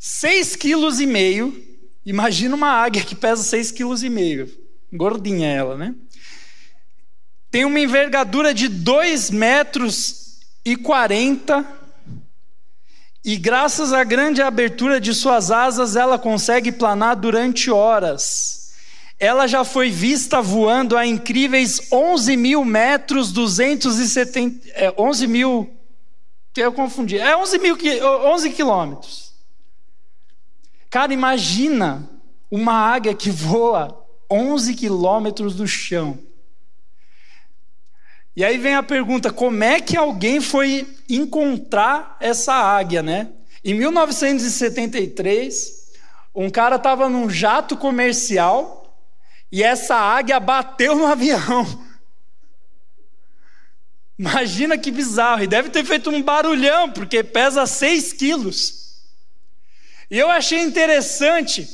6,5 0.00 1.50
kg. 1.50 1.72
Imagina 2.06 2.54
uma 2.54 2.70
águia 2.70 3.04
que 3.04 3.16
pesa 3.16 3.56
6,5 3.56 4.46
kg. 4.46 4.62
Gordinha 4.92 5.48
ela, 5.48 5.76
né? 5.76 5.94
Tem 7.50 7.64
uma 7.64 7.80
envergadura 7.80 8.54
de 8.54 8.68
2 8.68 9.30
metros 9.30 10.40
e 10.64 10.76
40 10.76 11.81
e 13.24 13.36
graças 13.36 13.92
à 13.92 14.02
grande 14.02 14.42
abertura 14.42 15.00
de 15.00 15.14
suas 15.14 15.50
asas, 15.50 15.94
ela 15.94 16.18
consegue 16.18 16.72
planar 16.72 17.14
durante 17.16 17.70
horas. 17.70 18.72
Ela 19.18 19.46
já 19.46 19.64
foi 19.64 19.90
vista 19.90 20.42
voando 20.42 20.96
a 20.96 21.06
incríveis 21.06 21.92
11 21.92 22.36
mil 22.36 22.64
metros, 22.64 23.30
270, 23.30 24.68
é, 24.74 24.92
11 24.98 25.26
mil, 25.28 25.70
eu 26.56 26.72
confundi, 26.72 27.16
é 27.16 27.36
11 27.36 27.58
mil, 27.58 27.78
11 28.24 28.50
quilômetros. 28.50 29.32
Cara, 30.90 31.14
imagina 31.14 32.10
uma 32.50 32.74
águia 32.74 33.14
que 33.14 33.30
voa 33.30 34.04
11 34.30 34.74
quilômetros 34.74 35.54
do 35.54 35.66
chão. 35.66 36.18
E 38.34 38.44
aí 38.44 38.58
vem 38.58 38.74
a 38.74 38.82
pergunta: 38.82 39.32
como 39.32 39.62
é 39.62 39.80
que 39.80 39.96
alguém 39.96 40.40
foi 40.40 40.88
encontrar 41.08 42.16
essa 42.20 42.54
águia, 42.54 43.02
né? 43.02 43.30
Em 43.64 43.74
1973, 43.74 45.82
um 46.34 46.50
cara 46.50 46.76
estava 46.76 47.08
num 47.08 47.28
jato 47.28 47.76
comercial 47.76 48.98
e 49.50 49.62
essa 49.62 49.94
águia 49.94 50.40
bateu 50.40 50.96
no 50.96 51.06
avião. 51.12 51.66
Imagina 54.18 54.78
que 54.78 54.90
bizarro, 54.90 55.42
e 55.42 55.46
deve 55.46 55.70
ter 55.70 55.84
feito 55.84 56.10
um 56.10 56.22
barulhão, 56.22 56.90
porque 56.90 57.24
pesa 57.24 57.66
6 57.66 58.12
quilos. 58.12 59.02
E 60.10 60.18
eu 60.18 60.30
achei 60.30 60.60
interessante 60.60 61.68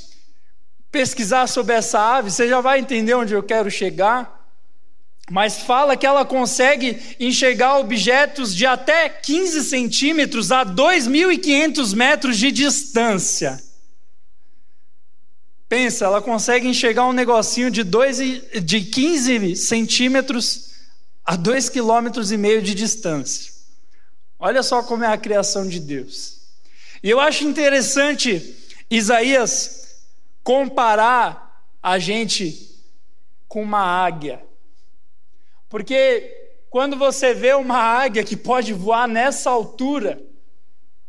pesquisar 0.90 1.46
sobre 1.46 1.74
essa 1.74 2.00
ave, 2.00 2.30
você 2.30 2.48
já 2.48 2.60
vai 2.60 2.78
entender 2.78 3.14
onde 3.14 3.34
eu 3.34 3.42
quero 3.42 3.70
chegar 3.70 4.37
mas 5.30 5.58
fala 5.58 5.96
que 5.96 6.06
ela 6.06 6.24
consegue 6.24 7.16
enxergar 7.20 7.78
objetos 7.78 8.54
de 8.54 8.64
até 8.64 9.08
15 9.08 9.64
centímetros 9.64 10.50
a 10.50 10.64
2.500 10.64 11.94
metros 11.94 12.38
de 12.38 12.50
distância. 12.50 13.62
Pensa, 15.68 16.06
ela 16.06 16.22
consegue 16.22 16.66
enxergar 16.66 17.06
um 17.06 17.12
negocinho 17.12 17.70
de, 17.70 17.84
dois, 17.84 18.16
de 18.16 18.80
15 18.80 19.54
centímetros 19.56 20.68
a 21.24 21.36
2,5 21.36 21.70
quilômetros 21.72 22.32
e 22.32 22.38
meio 22.38 22.62
de 22.62 22.74
distância. 22.74 23.52
Olha 24.38 24.62
só 24.62 24.82
como 24.82 25.04
é 25.04 25.08
a 25.08 25.18
criação 25.18 25.68
de 25.68 25.78
Deus. 25.78 26.38
E 27.02 27.10
eu 27.10 27.20
acho 27.20 27.44
interessante 27.44 28.56
Isaías 28.90 29.98
comparar 30.42 31.66
a 31.82 31.98
gente 31.98 32.74
com 33.46 33.62
uma 33.62 33.82
águia. 33.82 34.47
Porque 35.68 36.54
quando 36.70 36.96
você 36.96 37.34
vê 37.34 37.54
uma 37.54 37.78
águia 37.78 38.24
que 38.24 38.36
pode 38.36 38.72
voar 38.72 39.06
nessa 39.06 39.50
altura, 39.50 40.22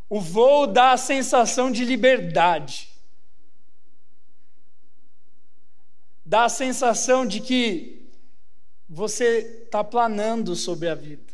o 0.10 0.20
voo 0.20 0.68
dá 0.68 0.92
a 0.92 0.98
sensação 0.98 1.72
de 1.72 1.86
liberdade. 1.86 2.90
Dá 6.26 6.46
a 6.46 6.50
sensação 6.50 7.26
de 7.26 7.40
que 7.42 8.08
você 8.88 9.64
está 9.66 9.84
planando 9.84 10.56
sobre 10.56 10.90
a 10.90 10.96
vida. 10.96 11.30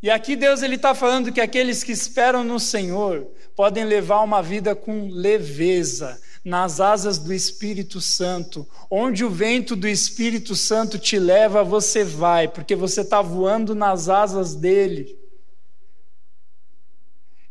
E 0.00 0.10
aqui 0.10 0.36
Deus 0.36 0.62
ele 0.62 0.76
está 0.76 0.94
falando 0.94 1.32
que 1.32 1.40
aqueles 1.40 1.82
que 1.82 1.90
esperam 1.90 2.44
no 2.44 2.60
Senhor 2.60 3.26
podem 3.56 3.84
levar 3.84 4.20
uma 4.20 4.40
vida 4.40 4.76
com 4.76 5.08
leveza, 5.08 6.20
nas 6.44 6.80
asas 6.80 7.18
do 7.18 7.32
Espírito 7.32 8.00
Santo. 8.00 8.66
Onde 8.90 9.24
o 9.24 9.30
vento 9.30 9.76
do 9.76 9.88
Espírito 9.88 10.54
Santo 10.54 10.98
te 10.98 11.18
leva, 11.18 11.62
você 11.62 12.04
vai, 12.04 12.48
porque 12.48 12.74
você 12.74 13.02
está 13.02 13.20
voando 13.20 13.74
nas 13.74 14.08
asas 14.08 14.54
dele. 14.54 15.18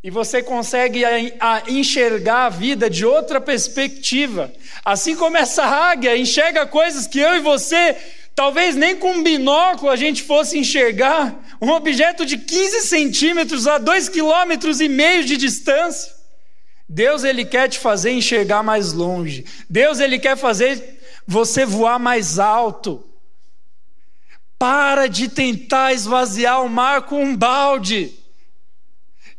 E 0.03 0.09
você 0.09 0.41
consegue 0.41 1.03
enxergar 1.67 2.45
a 2.45 2.49
vida 2.49 2.89
de 2.89 3.05
outra 3.05 3.41
perspectiva. 3.41 4.53
Assim 4.85 5.15
como 5.15 5.37
essa 5.37 5.65
águia 5.65 6.15
enxerga 6.15 6.65
coisas 6.65 7.07
que 7.07 7.19
eu 7.19 7.35
e 7.35 7.41
você, 7.41 7.95
talvez 8.33 8.75
nem 8.75 8.95
com 8.95 9.11
um 9.11 9.23
binóculo 9.23 9.91
a 9.91 9.95
gente 9.95 10.23
fosse 10.23 10.57
enxergar. 10.57 11.35
Um 11.61 11.71
objeto 11.71 12.25
de 12.25 12.37
15 12.37 12.81
centímetros 12.81 13.67
a 13.67 13.79
2,5 13.79 14.11
quilômetros 14.11 14.77
de 14.77 15.35
distância. 15.35 16.16
Deus 16.89 17.23
ele 17.23 17.43
quer 17.43 17.67
te 17.67 17.79
fazer 17.79 18.11
enxergar 18.11 18.63
mais 18.63 18.93
longe. 18.93 19.45
Deus 19.69 19.99
ele 19.99 20.17
quer 20.17 20.37
fazer 20.37 20.99
você 21.25 21.65
voar 21.65 21.99
mais 21.99 22.39
alto. 22.39 23.03
Para 24.57 25.07
de 25.07 25.27
tentar 25.27 25.93
esvaziar 25.93 26.63
o 26.63 26.69
mar 26.69 27.03
com 27.03 27.23
um 27.23 27.35
balde. 27.35 28.13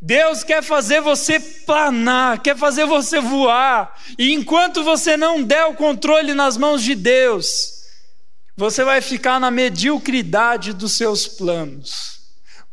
Deus 0.00 0.44
quer 0.44 0.62
fazer 0.62 1.00
você 1.00 1.40
planar, 1.40 2.40
quer 2.40 2.56
fazer 2.56 2.86
você 2.86 3.20
voar. 3.20 3.98
E 4.16 4.32
enquanto 4.32 4.84
você 4.84 5.16
não 5.16 5.42
der 5.42 5.64
o 5.64 5.74
controle 5.74 6.34
nas 6.34 6.56
mãos 6.56 6.82
de 6.82 6.94
Deus, 6.94 7.78
você 8.56 8.84
vai 8.84 9.00
ficar 9.00 9.40
na 9.40 9.50
mediocridade 9.50 10.72
dos 10.72 10.92
seus 10.92 11.26
planos. 11.26 12.17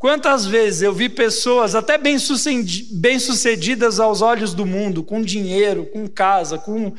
Quantas 0.06 0.46
vezes 0.46 0.82
eu 0.82 0.92
vi 0.92 1.08
pessoas 1.08 1.74
até 1.74 1.98
bem-sucedidas 1.98 3.98
aos 3.98 4.22
olhos 4.22 4.54
do 4.54 4.64
mundo, 4.64 5.02
com 5.02 5.20
dinheiro, 5.20 5.84
com 5.86 6.06
casa, 6.06 6.58
com 6.58 6.94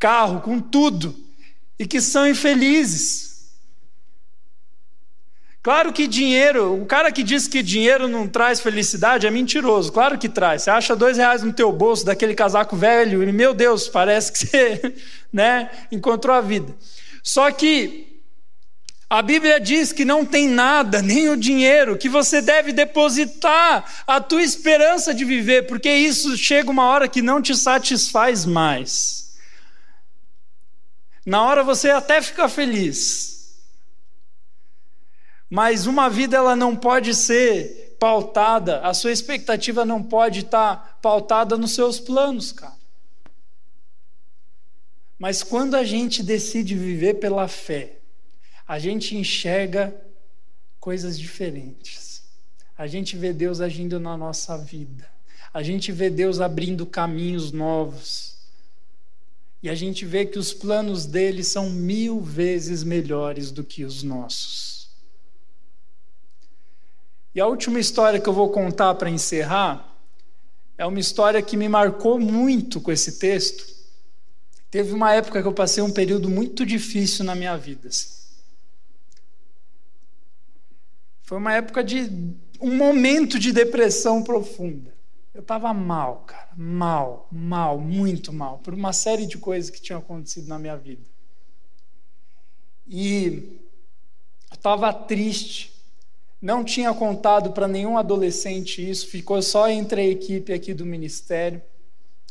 carro, 0.00 0.40
com 0.40 0.58
tudo, 0.58 1.14
e 1.78 1.86
que 1.86 2.00
são 2.00 2.26
infelizes. 2.26 3.52
Claro 5.62 5.92
que 5.92 6.08
dinheiro, 6.08 6.82
o 6.82 6.86
cara 6.86 7.12
que 7.12 7.22
diz 7.22 7.46
que 7.46 7.62
dinheiro 7.62 8.08
não 8.08 8.26
traz 8.26 8.58
felicidade 8.58 9.28
é 9.28 9.30
mentiroso. 9.30 9.92
Claro 9.92 10.18
que 10.18 10.28
traz. 10.28 10.62
Você 10.62 10.70
acha 10.70 10.96
dois 10.96 11.18
reais 11.18 11.44
no 11.44 11.52
teu 11.52 11.70
bolso 11.70 12.04
daquele 12.04 12.34
casaco 12.34 12.74
velho 12.74 13.22
e 13.22 13.30
meu 13.30 13.54
Deus, 13.54 13.86
parece 13.86 14.32
que 14.32 14.38
você, 14.38 14.94
né, 15.32 15.70
encontrou 15.92 16.34
a 16.34 16.40
vida. 16.40 16.74
Só 17.22 17.48
que 17.52 18.09
a 19.12 19.22
Bíblia 19.22 19.58
diz 19.58 19.92
que 19.92 20.04
não 20.04 20.24
tem 20.24 20.48
nada, 20.48 21.02
nem 21.02 21.28
o 21.28 21.36
dinheiro, 21.36 21.98
que 21.98 22.08
você 22.08 22.40
deve 22.40 22.72
depositar 22.72 24.04
a 24.06 24.20
tua 24.20 24.40
esperança 24.40 25.12
de 25.12 25.24
viver, 25.24 25.66
porque 25.66 25.90
isso 25.92 26.36
chega 26.36 26.70
uma 26.70 26.86
hora 26.86 27.08
que 27.08 27.20
não 27.20 27.42
te 27.42 27.56
satisfaz 27.56 28.46
mais. 28.46 29.34
Na 31.26 31.44
hora 31.44 31.64
você 31.64 31.90
até 31.90 32.22
fica 32.22 32.48
feliz, 32.48 33.58
mas 35.50 35.86
uma 35.86 36.08
vida 36.08 36.36
ela 36.36 36.54
não 36.54 36.76
pode 36.76 37.12
ser 37.12 37.96
pautada, 37.98 38.80
a 38.82 38.94
sua 38.94 39.10
expectativa 39.10 39.84
não 39.84 40.00
pode 40.04 40.40
estar 40.40 41.00
pautada 41.02 41.56
nos 41.56 41.74
seus 41.74 41.98
planos, 41.98 42.52
cara. 42.52 42.78
Mas 45.18 45.42
quando 45.42 45.74
a 45.74 45.82
gente 45.82 46.22
decide 46.22 46.76
viver 46.76 47.14
pela 47.14 47.48
fé, 47.48 47.99
a 48.70 48.78
gente 48.78 49.16
enxerga 49.16 49.92
coisas 50.78 51.18
diferentes. 51.18 52.22
A 52.78 52.86
gente 52.86 53.16
vê 53.16 53.32
Deus 53.32 53.60
agindo 53.60 53.98
na 53.98 54.16
nossa 54.16 54.56
vida. 54.56 55.10
A 55.52 55.60
gente 55.60 55.90
vê 55.90 56.08
Deus 56.08 56.40
abrindo 56.40 56.86
caminhos 56.86 57.50
novos. 57.50 58.36
E 59.60 59.68
a 59.68 59.74
gente 59.74 60.06
vê 60.06 60.24
que 60.24 60.38
os 60.38 60.52
planos 60.52 61.04
dele 61.04 61.42
são 61.42 61.68
mil 61.68 62.20
vezes 62.20 62.84
melhores 62.84 63.50
do 63.50 63.64
que 63.64 63.84
os 63.84 64.04
nossos. 64.04 64.88
E 67.34 67.40
a 67.40 67.48
última 67.48 67.80
história 67.80 68.20
que 68.20 68.28
eu 68.28 68.32
vou 68.32 68.50
contar 68.50 68.94
para 68.94 69.10
encerrar 69.10 69.84
é 70.78 70.86
uma 70.86 71.00
história 71.00 71.42
que 71.42 71.56
me 71.56 71.68
marcou 71.68 72.20
muito 72.20 72.80
com 72.80 72.92
esse 72.92 73.18
texto. 73.18 73.66
Teve 74.70 74.92
uma 74.92 75.12
época 75.12 75.42
que 75.42 75.48
eu 75.48 75.52
passei 75.52 75.82
um 75.82 75.90
período 75.90 76.30
muito 76.30 76.64
difícil 76.64 77.24
na 77.24 77.34
minha 77.34 77.56
vida. 77.56 77.88
Assim. 77.88 78.19
Foi 81.30 81.38
uma 81.38 81.54
época 81.54 81.84
de 81.84 82.10
um 82.60 82.76
momento 82.76 83.38
de 83.38 83.52
depressão 83.52 84.20
profunda. 84.20 84.92
Eu 85.32 85.42
estava 85.42 85.72
mal, 85.72 86.24
cara, 86.26 86.48
mal, 86.56 87.28
mal, 87.30 87.78
muito 87.78 88.32
mal, 88.32 88.58
por 88.58 88.74
uma 88.74 88.92
série 88.92 89.26
de 89.26 89.38
coisas 89.38 89.70
que 89.70 89.80
tinham 89.80 90.00
acontecido 90.00 90.48
na 90.48 90.58
minha 90.58 90.76
vida. 90.76 91.04
E 92.84 93.60
eu 94.50 94.56
estava 94.56 94.92
triste, 94.92 95.72
não 96.42 96.64
tinha 96.64 96.92
contado 96.92 97.52
para 97.52 97.68
nenhum 97.68 97.96
adolescente 97.96 98.90
isso, 98.90 99.06
ficou 99.06 99.40
só 99.40 99.70
entre 99.70 100.00
a 100.00 100.06
equipe 100.08 100.52
aqui 100.52 100.74
do 100.74 100.84
ministério. 100.84 101.62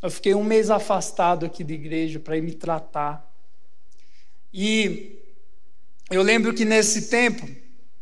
Eu 0.01 0.11
fiquei 0.11 0.35
um 0.35 0.43
mês 0.43 0.69
afastado 0.69 1.45
aqui 1.45 1.63
da 1.63 1.73
igreja 1.73 2.19
para 2.19 2.35
ir 2.35 2.41
me 2.41 2.53
tratar. 2.53 3.33
E 4.53 5.23
eu 6.11 6.21
lembro 6.21 6.53
que 6.53 6.65
nesse 6.65 7.09
tempo, 7.09 7.47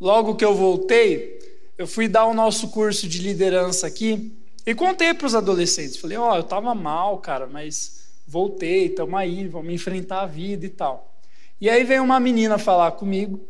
logo 0.00 0.34
que 0.36 0.44
eu 0.44 0.54
voltei, 0.54 1.38
eu 1.76 1.86
fui 1.86 2.08
dar 2.08 2.26
o 2.26 2.34
nosso 2.34 2.68
curso 2.68 3.08
de 3.08 3.18
liderança 3.18 3.86
aqui 3.86 4.36
e 4.66 4.74
contei 4.74 5.14
para 5.14 5.26
os 5.26 5.34
adolescentes. 5.34 5.96
Falei: 5.96 6.18
Ó, 6.18 6.32
oh, 6.32 6.34
eu 6.36 6.40
estava 6.42 6.74
mal, 6.74 7.18
cara, 7.18 7.46
mas 7.46 8.08
voltei, 8.26 8.86
estamos 8.86 9.18
aí, 9.18 9.46
vamos 9.48 9.72
enfrentar 9.72 10.22
a 10.22 10.26
vida 10.26 10.66
e 10.66 10.68
tal. 10.68 11.14
E 11.60 11.68
aí 11.68 11.84
veio 11.84 12.02
uma 12.02 12.20
menina 12.20 12.58
falar 12.58 12.92
comigo 12.92 13.40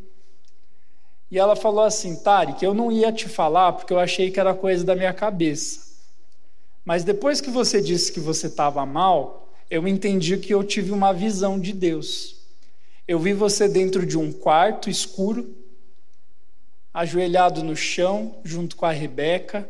e 1.31 1.39
ela 1.39 1.57
falou 1.57 1.85
assim: 1.85 2.17
Tarek, 2.17 2.65
eu 2.65 2.73
não 2.73 2.91
ia 2.91 3.13
te 3.13 3.29
falar 3.29 3.73
porque 3.73 3.93
eu 3.93 3.99
achei 3.99 4.31
que 4.31 4.41
era 4.41 4.55
coisa 4.55 4.85
da 4.85 4.95
minha 4.95 5.13
cabeça. 5.13 5.89
Mas 6.85 7.05
depois 7.05 7.41
que 7.41 7.51
você 7.51 7.83
disse 7.83 8.11
que 8.11 8.21
você 8.21 8.47
estava 8.47 8.87
mal, 8.87 9.53
eu 9.71 9.87
entendi 9.87 10.39
que 10.39 10.55
eu 10.55 10.65
tive 10.65 10.91
uma 10.91 11.13
visão 11.13 11.61
de 11.61 11.73
Deus. 11.73 12.37
Eu 13.07 13.19
vi 13.19 13.35
você 13.35 13.69
dentro 13.69 14.07
de 14.07 14.17
um 14.17 14.33
quarto 14.33 14.89
escuro, 14.89 15.55
ajoelhado 16.93 17.63
no 17.63 17.77
chão, 17.77 18.37
junto 18.45 18.77
com 18.77 18.87
a 18.87 18.93
Rebeca, 18.93 19.69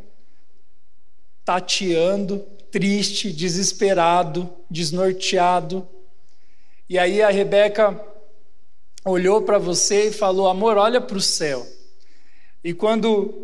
tateando, 1.44 2.40
triste, 2.70 3.32
desesperado, 3.32 4.50
desnorteado. 4.70 5.86
E 6.88 6.98
aí 6.98 7.22
a 7.22 7.30
Rebeca 7.30 8.00
olhou 9.04 9.42
para 9.42 9.58
você 9.58 10.08
e 10.08 10.12
falou: 10.12 10.48
Amor, 10.48 10.76
olha 10.76 11.00
para 11.00 11.16
o 11.16 11.22
céu. 11.22 11.66
E 12.62 12.74
quando 12.74 13.34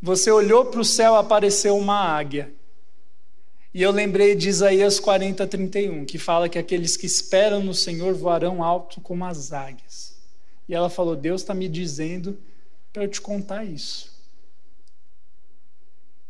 você 0.00 0.30
olhou 0.30 0.66
para 0.66 0.80
o 0.80 0.84
céu, 0.84 1.16
apareceu 1.16 1.76
uma 1.76 1.96
águia. 1.96 2.52
E 3.74 3.82
eu 3.82 3.90
lembrei 3.90 4.34
de 4.34 4.48
Isaías 4.48 4.98
40, 4.98 5.46
31, 5.46 6.04
que 6.04 6.18
fala 6.18 6.48
que 6.48 6.58
aqueles 6.58 6.96
que 6.96 7.06
esperam 7.06 7.62
no 7.62 7.74
Senhor 7.74 8.14
voarão 8.14 8.62
alto 8.62 9.00
como 9.00 9.24
as 9.24 9.52
águias. 9.52 10.16
E 10.68 10.74
ela 10.74 10.88
falou: 10.88 11.16
Deus 11.16 11.42
está 11.42 11.54
me 11.54 11.68
dizendo 11.68 12.38
para 12.92 13.04
eu 13.04 13.08
te 13.08 13.20
contar 13.20 13.64
isso. 13.64 14.12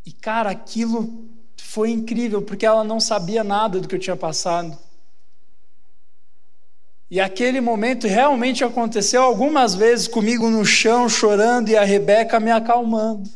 E 0.04 0.12
cara, 0.12 0.50
aquilo 0.50 1.28
foi 1.56 1.90
incrível, 1.90 2.40
porque 2.40 2.64
ela 2.64 2.82
não 2.82 2.98
sabia 2.98 3.44
nada 3.44 3.78
do 3.80 3.86
que 3.86 3.94
eu 3.94 3.98
tinha 3.98 4.16
passado. 4.16 4.78
E 7.10 7.20
aquele 7.20 7.60
momento 7.60 8.06
realmente 8.06 8.62
aconteceu 8.62 9.22
algumas 9.22 9.74
vezes 9.74 10.06
comigo 10.06 10.50
no 10.50 10.64
chão, 10.64 11.08
chorando, 11.08 11.70
e 11.70 11.76
a 11.76 11.84
Rebeca 11.84 12.38
me 12.38 12.50
acalmando, 12.50 13.28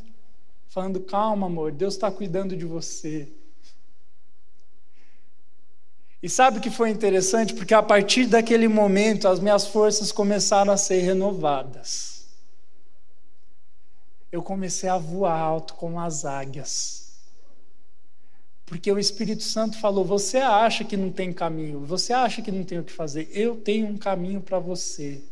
falando: 0.69 1.01
calma, 1.01 1.47
amor, 1.47 1.73
Deus 1.73 1.95
está 1.95 2.11
cuidando 2.11 2.57
de 2.57 2.67
você. 2.67 3.29
E 6.23 6.29
sabe 6.29 6.59
o 6.59 6.61
que 6.61 6.71
foi 6.71 6.91
interessante? 6.91 7.53
Porque 7.53 7.75
a 7.75 7.83
partir 7.83 8.27
daquele 8.27 8.69
momento 8.69 9.27
as 9.27 9.41
minhas 9.41 9.67
forças 9.67 10.13
começaram 10.13 10.73
a 10.73 10.77
ser 10.77 11.01
renovadas. 11.01 12.22
Eu 14.33 14.43
comecei 14.43 14.89
a 14.89 14.97
voar 14.97 15.39
alto 15.39 15.75
como 15.75 16.01
as 16.01 16.25
águias. 16.25 17.03
Porque 18.73 18.91
o 18.91 18.99
Espírito 18.99 19.43
Santo 19.43 19.79
falou: 19.79 20.03
você 20.03 20.39
acha 20.39 20.83
que 20.83 20.97
não 20.97 21.11
tem 21.11 21.31
caminho, 21.31 21.81
você 21.81 22.15
acha 22.15 22.41
que 22.41 22.51
não 22.51 22.65
tem 22.65 22.79
o 22.79 22.83
que 22.83 22.91
fazer, 22.91 23.29
eu 23.31 23.55
tenho 23.57 23.87
um 23.87 23.99
caminho 23.99 24.41
para 24.41 24.59
você. 24.59 25.23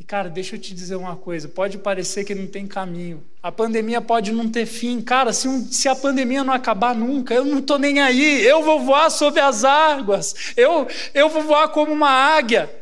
E 0.00 0.04
cara, 0.04 0.30
deixa 0.30 0.56
eu 0.56 0.58
te 0.58 0.74
dizer 0.74 0.96
uma 0.96 1.16
coisa: 1.16 1.46
pode 1.48 1.76
parecer 1.76 2.24
que 2.24 2.34
não 2.34 2.46
tem 2.46 2.66
caminho, 2.66 3.22
a 3.42 3.52
pandemia 3.52 4.00
pode 4.00 4.32
não 4.32 4.48
ter 4.50 4.64
fim, 4.64 5.02
cara. 5.02 5.34
Se, 5.34 5.46
um, 5.46 5.70
se 5.70 5.86
a 5.86 5.94
pandemia 5.94 6.42
não 6.42 6.54
acabar 6.54 6.94
nunca, 6.94 7.34
eu 7.34 7.44
não 7.44 7.58
estou 7.58 7.78
nem 7.78 8.00
aí, 8.00 8.42
eu 8.46 8.62
vou 8.62 8.80
voar 8.80 9.10
sobre 9.10 9.40
as 9.40 9.64
águas, 9.64 10.54
eu, 10.56 10.88
eu 11.12 11.28
vou 11.28 11.42
voar 11.42 11.68
como 11.68 11.92
uma 11.92 12.08
águia. 12.08 12.74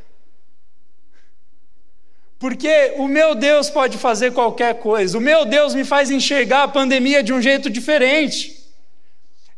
Porque 2.39 2.93
o 2.97 3.09
meu 3.09 3.34
Deus 3.34 3.70
pode 3.70 3.97
fazer 3.97 4.32
qualquer 4.32 4.74
coisa. 4.74 5.16
O 5.16 5.20
meu 5.20 5.45
Deus 5.45 5.74
me 5.74 5.84
faz 5.84 6.11
enxergar 6.11 6.64
a 6.64 6.68
pandemia 6.68 7.22
de 7.22 7.32
um 7.32 7.41
jeito 7.41 7.70
diferente. 7.70 8.55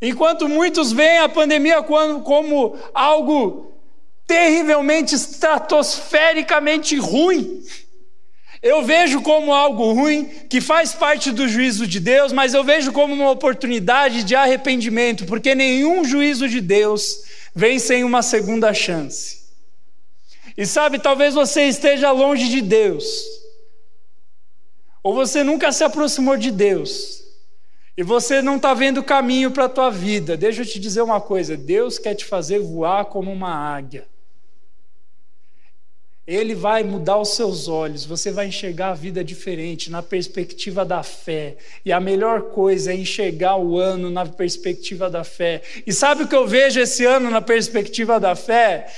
Enquanto 0.00 0.48
muitos 0.48 0.92
veem 0.92 1.18
a 1.18 1.28
pandemia 1.28 1.82
como 1.82 2.76
algo 2.94 3.72
terrivelmente 4.26 5.14
estratosfericamente 5.14 6.96
ruim, 6.96 7.64
eu 8.62 8.84
vejo 8.84 9.22
como 9.22 9.52
algo 9.52 9.92
ruim 9.92 10.24
que 10.48 10.60
faz 10.60 10.92
parte 10.92 11.32
do 11.32 11.48
juízo 11.48 11.86
de 11.86 11.98
Deus, 11.98 12.32
mas 12.32 12.54
eu 12.54 12.62
vejo 12.62 12.92
como 12.92 13.14
uma 13.14 13.30
oportunidade 13.30 14.22
de 14.22 14.36
arrependimento, 14.36 15.24
porque 15.26 15.54
nenhum 15.54 16.04
juízo 16.04 16.48
de 16.48 16.60
Deus 16.60 17.22
vem 17.54 17.78
sem 17.78 18.04
uma 18.04 18.22
segunda 18.22 18.72
chance. 18.74 19.47
E 20.58 20.66
sabe, 20.66 20.98
talvez 20.98 21.34
você 21.34 21.68
esteja 21.68 22.10
longe 22.10 22.48
de 22.48 22.60
Deus, 22.60 23.24
ou 25.04 25.14
você 25.14 25.44
nunca 25.44 25.70
se 25.70 25.84
aproximou 25.84 26.36
de 26.36 26.50
Deus, 26.50 27.22
e 27.96 28.02
você 28.02 28.42
não 28.42 28.56
está 28.56 28.74
vendo 28.74 29.00
caminho 29.00 29.52
para 29.52 29.66
a 29.66 29.68
tua 29.68 29.88
vida. 29.88 30.36
Deixa 30.36 30.62
eu 30.62 30.66
te 30.66 30.80
dizer 30.80 31.02
uma 31.02 31.20
coisa: 31.20 31.56
Deus 31.56 31.96
quer 31.96 32.16
te 32.16 32.24
fazer 32.24 32.58
voar 32.58 33.04
como 33.04 33.30
uma 33.30 33.54
águia. 33.54 34.08
Ele 36.26 36.54
vai 36.54 36.82
mudar 36.82 37.16
os 37.16 37.30
seus 37.30 37.68
olhos, 37.68 38.04
você 38.04 38.30
vai 38.30 38.48
enxergar 38.48 38.90
a 38.90 38.94
vida 38.94 39.24
diferente, 39.24 39.90
na 39.90 40.02
perspectiva 40.02 40.84
da 40.84 41.02
fé. 41.02 41.56
E 41.84 41.90
a 41.90 41.98
melhor 41.98 42.50
coisa 42.50 42.92
é 42.92 42.96
enxergar 42.96 43.56
o 43.56 43.78
ano 43.78 44.10
na 44.10 44.26
perspectiva 44.26 45.08
da 45.08 45.24
fé. 45.24 45.62
E 45.86 45.92
sabe 45.92 46.24
o 46.24 46.28
que 46.28 46.36
eu 46.36 46.46
vejo 46.46 46.80
esse 46.80 47.06
ano 47.06 47.30
na 47.30 47.40
perspectiva 47.40 48.20
da 48.20 48.36
fé? 48.36 48.92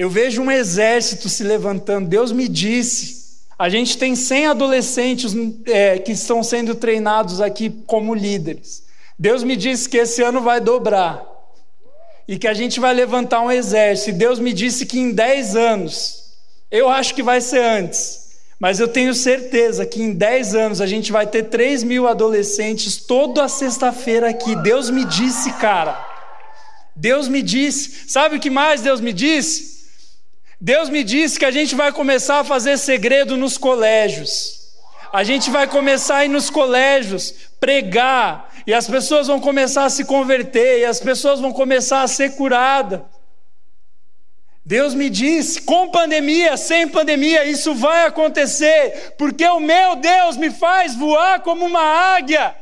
Eu 0.00 0.08
vejo 0.08 0.40
um 0.40 0.50
exército 0.50 1.28
se 1.28 1.44
levantando. 1.44 2.08
Deus 2.08 2.32
me 2.32 2.48
disse. 2.48 3.42
A 3.58 3.68
gente 3.68 3.98
tem 3.98 4.16
100 4.16 4.46
adolescentes 4.46 5.34
é, 5.66 5.98
que 5.98 6.12
estão 6.12 6.42
sendo 6.42 6.74
treinados 6.74 7.38
aqui 7.38 7.68
como 7.86 8.14
líderes. 8.14 8.82
Deus 9.18 9.42
me 9.44 9.54
disse 9.54 9.86
que 9.86 9.98
esse 9.98 10.22
ano 10.22 10.40
vai 10.40 10.58
dobrar. 10.58 11.22
e 12.26 12.38
que 12.38 12.48
a 12.48 12.54
gente 12.54 12.80
vai 12.80 12.94
levantar 12.94 13.42
um 13.42 13.52
exército. 13.52 14.08
E 14.08 14.12
Deus 14.14 14.38
me 14.38 14.54
disse 14.54 14.86
que 14.86 14.98
em 14.98 15.12
10 15.12 15.54
anos, 15.54 16.32
eu 16.70 16.88
acho 16.88 17.14
que 17.14 17.22
vai 17.22 17.42
ser 17.42 17.62
antes, 17.62 18.38
mas 18.58 18.80
eu 18.80 18.88
tenho 18.88 19.12
certeza 19.12 19.84
que 19.84 20.00
em 20.00 20.14
10 20.14 20.54
anos 20.54 20.80
a 20.80 20.86
gente 20.86 21.12
vai 21.12 21.26
ter 21.26 21.42
3 21.42 21.82
mil 21.82 22.08
adolescentes 22.08 22.96
toda 22.96 23.46
sexta-feira 23.48 24.30
aqui. 24.30 24.56
Deus 24.56 24.88
me 24.88 25.04
disse, 25.04 25.52
cara. 25.54 26.02
Deus 26.96 27.28
me 27.28 27.42
disse. 27.42 28.08
Sabe 28.08 28.36
o 28.36 28.40
que 28.40 28.48
mais 28.48 28.80
Deus 28.80 29.02
me 29.02 29.12
disse? 29.12 29.69
Deus 30.60 30.90
me 30.90 31.02
disse 31.02 31.38
que 31.38 31.44
a 31.44 31.50
gente 31.50 31.74
vai 31.74 31.90
começar 31.90 32.40
a 32.40 32.44
fazer 32.44 32.76
segredo 32.76 33.36
nos 33.36 33.56
colégios. 33.56 34.60
A 35.12 35.24
gente 35.24 35.50
vai 35.50 35.66
começar 35.66 36.18
a 36.18 36.24
ir 36.24 36.28
nos 36.28 36.50
colégios 36.50 37.32
pregar 37.58 38.50
e 38.66 38.74
as 38.74 38.86
pessoas 38.86 39.26
vão 39.26 39.40
começar 39.40 39.84
a 39.84 39.90
se 39.90 40.04
converter, 40.04 40.80
e 40.80 40.84
as 40.84 41.00
pessoas 41.00 41.40
vão 41.40 41.52
começar 41.52 42.02
a 42.02 42.08
ser 42.08 42.36
curadas. 42.36 43.00
Deus 44.64 44.94
me 44.94 45.08
disse, 45.08 45.62
com 45.62 45.90
pandemia, 45.90 46.56
sem 46.56 46.86
pandemia, 46.86 47.44
isso 47.46 47.74
vai 47.74 48.06
acontecer, 48.06 49.14
porque 49.18 49.44
o 49.46 49.58
meu 49.58 49.96
Deus 49.96 50.36
me 50.36 50.50
faz 50.50 50.94
voar 50.94 51.40
como 51.40 51.64
uma 51.64 51.82
águia. 51.82 52.54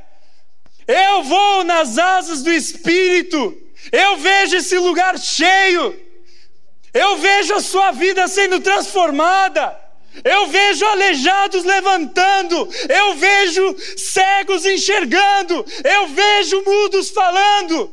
Eu 0.87 1.25
vou 1.25 1.65
nas 1.65 1.99
asas 1.99 2.43
do 2.43 2.53
Espírito, 2.53 3.55
eu 3.93 4.17
vejo 4.17 4.57
esse 4.57 4.79
lugar 4.79 5.19
cheio, 5.19 6.08
eu 6.99 7.17
vejo 7.17 7.55
a 7.55 7.61
sua 7.61 7.91
vida 7.93 8.27
sendo 8.29 8.61
transformada. 8.61 9.79
Eu 10.25 10.49
vejo 10.49 10.85
aleijados 10.85 11.63
levantando, 11.63 12.69
eu 12.89 13.15
vejo 13.15 13.77
cegos 13.97 14.67
enxergando, 14.67 15.65
eu 15.85 16.09
vejo 16.09 16.65
mudos 16.65 17.11
falando, 17.11 17.93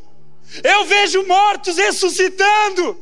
eu 0.63 0.85
vejo 0.85 1.27
mortos 1.27 1.77
ressuscitando. 1.77 2.99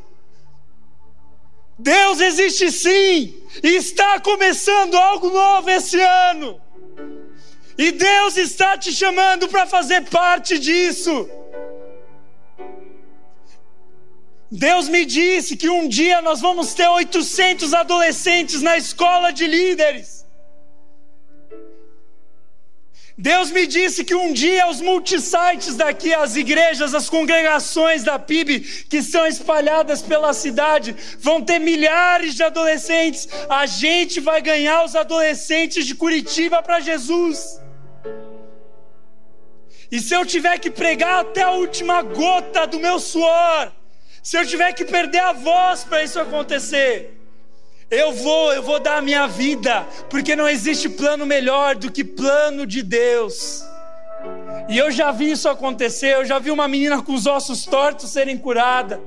Deus 1.79 2.19
existe 2.19 2.69
sim, 2.71 3.41
e 3.63 3.75
está 3.75 4.19
começando 4.19 4.95
algo 4.95 5.29
novo 5.29 5.69
esse 5.69 6.01
ano. 6.01 6.59
E 7.77 7.91
Deus 7.91 8.35
está 8.35 8.77
te 8.77 8.91
chamando 8.91 9.47
para 9.47 9.65
fazer 9.65 10.01
parte 10.09 10.59
disso. 10.59 11.29
Deus 14.55 14.87
me 14.87 15.03
disse 15.03 15.57
que 15.57 15.67
um 15.67 15.87
dia 15.87 16.21
nós 16.21 16.39
vamos 16.39 16.75
ter 16.75 16.87
800 16.87 17.73
adolescentes 17.73 18.61
na 18.61 18.77
escola 18.77 19.33
de 19.33 19.47
líderes. 19.47 20.27
Deus 23.17 23.49
me 23.49 23.65
disse 23.65 24.05
que 24.05 24.13
um 24.13 24.31
dia 24.31 24.69
os 24.69 24.79
multisites 24.79 25.75
daqui, 25.75 26.13
as 26.13 26.35
igrejas, 26.35 26.93
as 26.93 27.09
congregações 27.09 28.03
da 28.03 28.19
PIB 28.19 28.59
que 28.59 28.97
estão 28.97 29.25
espalhadas 29.25 30.03
pela 30.03 30.33
cidade, 30.33 30.95
vão 31.17 31.41
ter 31.41 31.57
milhares 31.57 32.35
de 32.35 32.43
adolescentes. 32.43 33.27
A 33.49 33.65
gente 33.65 34.19
vai 34.19 34.39
ganhar 34.39 34.85
os 34.85 34.95
adolescentes 34.95 35.83
de 35.87 35.95
Curitiba 35.95 36.61
para 36.61 36.79
Jesus. 36.79 37.59
E 39.91 39.99
se 39.99 40.13
eu 40.13 40.23
tiver 40.23 40.59
que 40.59 40.69
pregar 40.69 41.21
até 41.21 41.41
a 41.41 41.51
última 41.51 42.03
gota 42.03 42.67
do 42.67 42.79
meu 42.79 42.99
suor, 42.99 43.71
se 44.23 44.37
eu 44.37 44.47
tiver 44.47 44.71
que 44.71 44.85
perder 44.85 45.19
a 45.19 45.33
voz 45.33 45.83
para 45.83 46.01
isso 46.01 46.17
acontecer, 46.17 47.19
eu 47.91 48.13
vou, 48.13 48.53
eu 48.53 48.63
vou 48.63 48.79
dar 48.79 48.97
a 48.97 49.01
minha 49.01 49.27
vida, 49.27 49.85
porque 50.09 50.33
não 50.33 50.47
existe 50.47 50.87
plano 50.87 51.25
melhor 51.25 51.75
do 51.75 51.91
que 51.91 52.05
plano 52.05 52.65
de 52.65 52.81
Deus. 52.81 53.63
E 54.69 54.77
eu 54.77 54.89
já 54.89 55.11
vi 55.11 55.29
isso 55.31 55.49
acontecer, 55.49 56.15
eu 56.15 56.25
já 56.25 56.39
vi 56.39 56.49
uma 56.51 56.69
menina 56.69 57.01
com 57.03 57.13
os 57.13 57.27
ossos 57.27 57.65
tortos 57.65 58.11
serem 58.11 58.37
curada. 58.37 59.01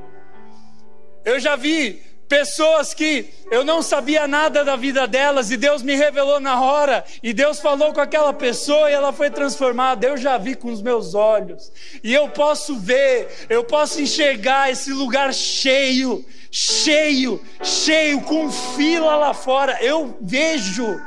Eu 1.25 1.41
já 1.41 1.57
vi 1.57 2.03
pessoas 2.29 2.93
que 2.93 3.33
eu 3.51 3.65
não 3.65 3.83
sabia 3.83 4.27
nada 4.27 4.65
da 4.65 4.77
vida 4.77 5.07
delas 5.07 5.51
e 5.51 5.57
Deus 5.57 5.83
me 5.83 5.95
revelou 5.95 6.41
na 6.41 6.61
hora, 6.61 7.05
e 7.23 7.33
Deus 7.33 7.61
falou 7.61 7.93
com 7.93 8.01
aquela 8.01 8.33
pessoa 8.33 8.91
e 8.91 8.95
ela 8.95 9.13
foi 9.13 9.31
transformada. 9.31 10.07
Eu 10.07 10.17
já 10.17 10.37
vi 10.39 10.55
com 10.55 10.71
os 10.71 10.83
meus 10.83 11.15
olhos, 11.15 11.73
e 12.03 12.13
eu 12.13 12.29
posso 12.29 12.79
ver, 12.79 13.47
eu 13.49 13.65
posso 13.65 14.01
enxergar 14.01 14.71
esse 14.71 14.93
lugar 14.93 15.33
cheio, 15.33 16.25
cheio, 16.51 17.43
cheio, 17.63 18.21
com 18.23 18.51
fila 18.51 19.17
lá 19.17 19.35
fora. 19.35 19.79
Eu 19.83 20.17
vejo. 20.21 21.01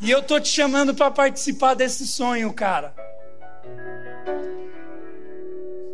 E 0.00 0.10
eu 0.10 0.22
tô 0.22 0.38
te 0.38 0.48
chamando 0.48 0.94
para 0.94 1.10
participar 1.10 1.74
desse 1.74 2.06
sonho, 2.06 2.52
cara. 2.52 2.94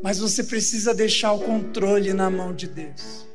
Mas 0.03 0.19
você 0.19 0.43
precisa 0.43 0.95
deixar 0.95 1.33
o 1.33 1.41
controle 1.41 2.13
na 2.13 2.31
mão 2.31 2.55
de 2.55 2.67
Deus. 2.67 3.30